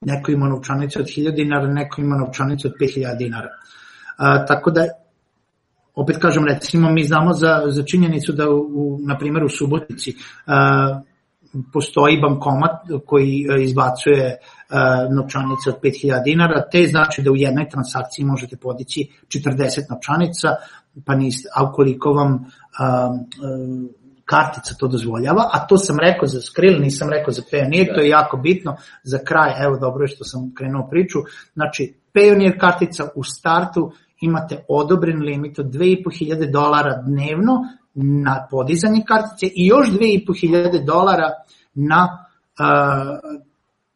neko 0.00 0.32
ima 0.32 0.48
novčanicu 0.48 1.00
od 1.00 1.06
1000 1.06 1.34
dinara, 1.36 1.66
neko 1.66 2.00
ima 2.00 2.16
novčanicu 2.16 2.68
od 2.68 2.74
5000 2.80 3.18
dinara. 3.18 3.48
A, 4.16 4.46
tako 4.46 4.70
da 4.70 4.86
opet 5.94 6.16
kažem, 6.16 6.44
recimo 6.44 6.90
mi 6.90 7.04
znamo 7.04 7.32
za, 7.32 7.62
za 7.66 7.82
činjenicu 7.82 8.32
da 8.32 8.50
u, 8.50 8.98
na 9.06 9.18
primjer 9.18 9.44
u 9.44 9.48
Subotici 9.48 10.14
a, 10.46 11.00
postoji 11.72 12.20
bankomat 12.20 12.80
koji 13.06 13.46
e, 13.50 13.62
izbacuje 13.62 14.24
e, 14.24 14.36
novčanice 15.10 15.70
od 15.70 15.76
5000 15.82 16.24
dinara, 16.24 16.68
te 16.72 16.86
znači 16.86 17.22
da 17.22 17.30
u 17.30 17.36
jednoj 17.36 17.68
transakciji 17.68 18.24
možete 18.24 18.56
podići 18.56 19.08
40 19.28 19.90
novčanica, 19.90 20.48
pa 21.06 21.14
niste, 21.14 21.48
a 21.54 21.70
ukoliko 21.70 22.12
vam 22.12 22.34
e, 22.34 22.40
kartica 24.24 24.74
to 24.78 24.88
dozvoljava, 24.88 25.48
a 25.52 25.66
to 25.66 25.78
sam 25.78 25.98
rekao 25.98 26.26
za 26.26 26.40
Skrill, 26.40 26.80
nisam 26.80 27.08
rekao 27.10 27.32
za 27.32 27.42
Payoneer, 27.52 27.94
to 27.94 28.00
je 28.00 28.08
jako 28.08 28.36
bitno. 28.36 28.76
Za 29.02 29.18
kraj, 29.24 29.64
evo 29.64 29.78
dobro 29.78 30.04
je 30.04 30.08
što 30.08 30.24
sam 30.24 30.52
krenuo 30.54 30.88
priču, 30.90 31.18
znači 31.54 31.94
Payoneer 32.14 32.58
kartica 32.60 33.08
u 33.14 33.24
startu 33.24 33.92
imate 34.20 34.64
odobren 34.68 35.22
limit 35.22 35.58
od 35.58 35.66
2500 35.66 36.50
dolara 36.50 37.02
dnevno 37.02 37.52
na 37.94 38.46
podizanje 38.50 39.02
kartice 39.06 39.46
i 39.46 39.66
još 39.66 39.88
2500 39.90 40.84
dolara 40.84 41.30
na 41.74 42.26
uh, 42.58 43.40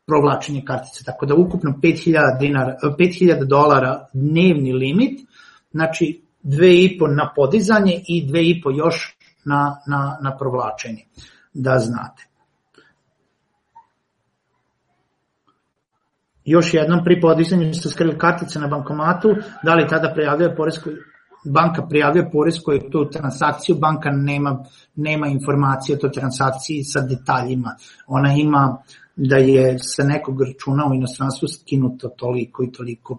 provlačenje 0.06 0.62
kartice. 0.66 1.04
Tako 1.04 1.26
da 1.26 1.34
ukupno 1.34 1.74
5000 1.82 2.38
dinara, 2.40 2.76
5000 2.82 3.44
dolara 3.44 4.06
dnevni 4.12 4.72
limit, 4.72 5.20
znači 5.70 6.22
2,5 6.44 7.16
na 7.16 7.32
podizanje 7.36 8.02
i 8.08 8.26
2,5 8.28 8.78
još 8.78 9.16
na, 9.44 9.76
na, 9.86 10.18
na 10.22 10.36
provlačenje, 10.36 11.04
da 11.54 11.78
znate. 11.78 12.26
Još 16.44 16.74
jednom 16.74 17.04
pri 17.04 17.20
podizanju 17.20 17.74
ste 17.74 17.88
skrili 17.88 18.18
kartice 18.18 18.58
na 18.58 18.66
bankomatu, 18.66 19.28
da 19.62 19.74
li 19.74 19.88
tada 19.88 20.12
prijavljuje 20.14 20.56
porezko 20.56 20.90
banka 21.44 21.86
prijavljuje 21.86 22.30
poresku 22.30 22.72
tu 22.92 23.10
transakciju, 23.10 23.76
banka 23.76 24.10
nema, 24.10 24.64
nema 24.94 25.26
informacije 25.26 25.96
o 25.96 25.98
toj 25.98 26.12
transakciji 26.12 26.84
sa 26.84 27.00
detaljima. 27.00 27.76
Ona 28.06 28.34
ima 28.34 28.78
da 29.16 29.36
je 29.36 29.78
sa 29.78 30.04
nekog 30.04 30.42
računa 30.42 30.86
u 30.90 30.94
inostranstvu 30.94 31.48
skinuto 31.48 32.08
toliko 32.08 32.64
i 32.64 32.72
toliko 32.72 33.18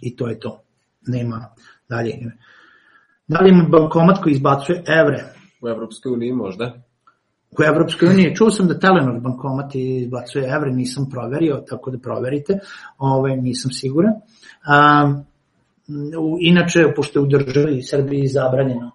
i 0.00 0.16
to 0.16 0.28
je 0.28 0.40
to. 0.40 0.60
Nema 1.06 1.48
dalje. 1.88 2.12
Da 3.28 3.40
li 3.40 3.50
ima 3.50 3.64
bankomat 3.68 4.22
koji 4.22 4.32
izbacuje 4.32 4.82
evre? 4.86 5.24
U 5.62 5.68
Evropskoj 5.68 6.12
uniji 6.12 6.32
možda. 6.32 6.74
U 7.58 7.62
Evropskoj 7.62 8.08
uniji 8.08 8.34
čuo 8.34 8.50
sam 8.50 8.66
da 8.66 8.78
Telenor 8.78 9.20
bankomat 9.20 9.74
izbacuje 9.74 10.44
evre, 10.44 10.70
nisam 10.70 11.10
proverio, 11.10 11.64
tako 11.68 11.90
da 11.90 11.98
proverite, 11.98 12.58
Ove, 12.98 13.36
nisam 13.36 13.70
siguran. 13.70 14.12
Um, 14.12 15.24
inače, 16.40 16.92
pošto 16.96 17.18
je 17.18 17.22
u 17.22 17.26
državi 17.26 17.82
Srbiji 17.82 18.26
zabranjeno 18.26 18.90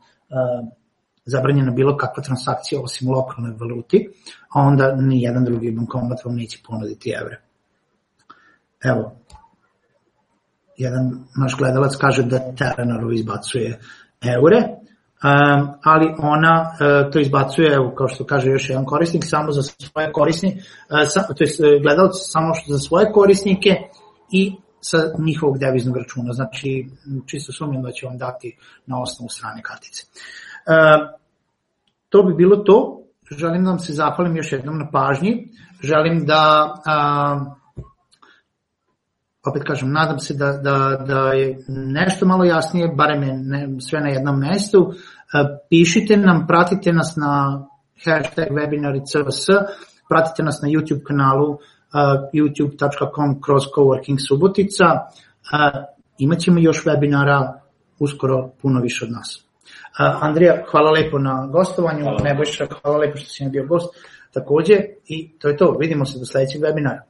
zabranjena 1.28 1.72
bilo 1.72 1.98
kakva 1.98 2.24
transakcija 2.24 2.82
osim 2.82 3.10
u 3.10 3.12
lokalnoj 3.12 3.56
valuti, 3.60 4.10
a 4.56 4.62
onda 4.62 4.96
ni 4.96 5.22
jedan 5.22 5.46
drugi 5.46 5.72
bankomat 5.72 6.26
vam 6.26 6.36
neće 6.36 6.60
ponuditi 6.68 7.14
evre. 7.22 7.42
Evo, 8.84 9.12
jedan 10.78 11.04
naš 11.42 11.58
gledalac 11.58 11.96
kaže 11.96 12.24
da 12.24 12.40
Terranor 12.56 13.14
izbacuje 13.14 13.80
eure, 14.22 14.58
um, 14.68 15.70
ali 15.84 16.14
ona 16.20 16.62
uh, 16.62 17.12
to 17.12 17.20
izbacuje, 17.20 17.74
evo, 17.74 17.94
kao 17.98 18.08
što 18.08 18.26
kaže 18.26 18.50
još 18.50 18.70
jedan 18.70 18.86
korisnik, 18.86 19.24
samo 19.26 19.52
za 19.52 19.62
svoje 19.64 20.12
korisnike, 20.12 20.58
uh, 20.58 21.08
sa, 21.08 21.22
to 21.34 21.44
je 21.44 21.80
gledalac 21.80 22.14
samo 22.16 22.54
što 22.54 22.74
za 22.74 22.80
svoje 22.80 23.12
korisnike 23.12 23.70
i 24.32 24.56
sa 24.82 24.98
njihovog 25.20 25.58
deviznog 25.58 25.98
računa. 25.98 26.34
Znači, 26.34 26.88
čisto 27.26 27.52
sumnjam 27.52 27.84
da 27.84 27.92
će 27.92 28.06
vam 28.06 28.18
dati 28.18 28.58
na 28.86 29.02
osnovu 29.02 29.30
strane 29.30 29.62
kartice. 29.62 30.04
E, 30.04 30.74
to 32.10 32.24
bi 32.24 32.34
bilo 32.34 32.56
to. 32.56 33.04
želim 33.32 33.64
da 33.64 33.70
vam 33.70 33.80
se 33.80 33.94
zahvalim 33.94 34.38
još 34.38 34.52
jednom 34.52 34.78
na 34.78 34.90
pažnji. 34.92 35.48
Želim 35.84 36.26
da 36.26 36.74
a, 36.86 37.56
opet 39.50 39.64
kažem, 39.64 39.92
nadam 39.92 40.20
se 40.20 40.34
da, 40.34 40.52
da, 40.52 41.04
da 41.08 41.20
je 41.34 41.58
nešto 41.68 42.26
malo 42.26 42.44
jasnije, 42.44 42.94
barem 42.96 43.24
je 43.24 43.34
ne, 43.38 43.68
sve 43.80 44.00
na 44.00 44.10
jednom 44.10 44.40
mestu. 44.40 44.94
Pišite 45.70 46.18
nam, 46.18 46.48
pratite 46.48 46.94
nas 46.94 47.16
na 47.16 47.66
hashtag 48.06 48.48
webinari 48.52 49.02
CVS, 49.12 49.48
pratite 50.10 50.44
nas 50.44 50.62
na 50.62 50.70
YouTube 50.70 51.04
kanalu 51.08 51.58
youtube.com 52.34 53.42
kroz 53.42 53.64
coworking 53.76 54.18
Subotica. 54.28 54.86
Imaćemo 56.18 56.60
još 56.60 56.86
webinara 56.86 57.54
uskoro 58.00 58.50
puno 58.62 58.82
više 58.82 59.06
od 59.06 59.12
nas. 59.12 59.48
Andrija, 59.98 60.64
hvala 60.72 60.92
lepo 60.92 61.20
na 61.20 61.48
gostovanju, 61.52 62.04
hvala. 62.04 62.24
Nebojša, 62.24 62.68
hvala 62.82 62.98
lepo 62.98 63.18
što 63.18 63.30
si 63.30 63.44
nam 63.44 63.52
bio 63.52 63.66
gost 63.66 63.96
takođe 64.34 64.80
i 65.08 65.30
to 65.40 65.48
je 65.48 65.58
to, 65.58 65.78
vidimo 65.80 66.06
se 66.06 66.20
do 66.20 66.26
sledećeg 66.26 66.62
webinara. 66.62 67.02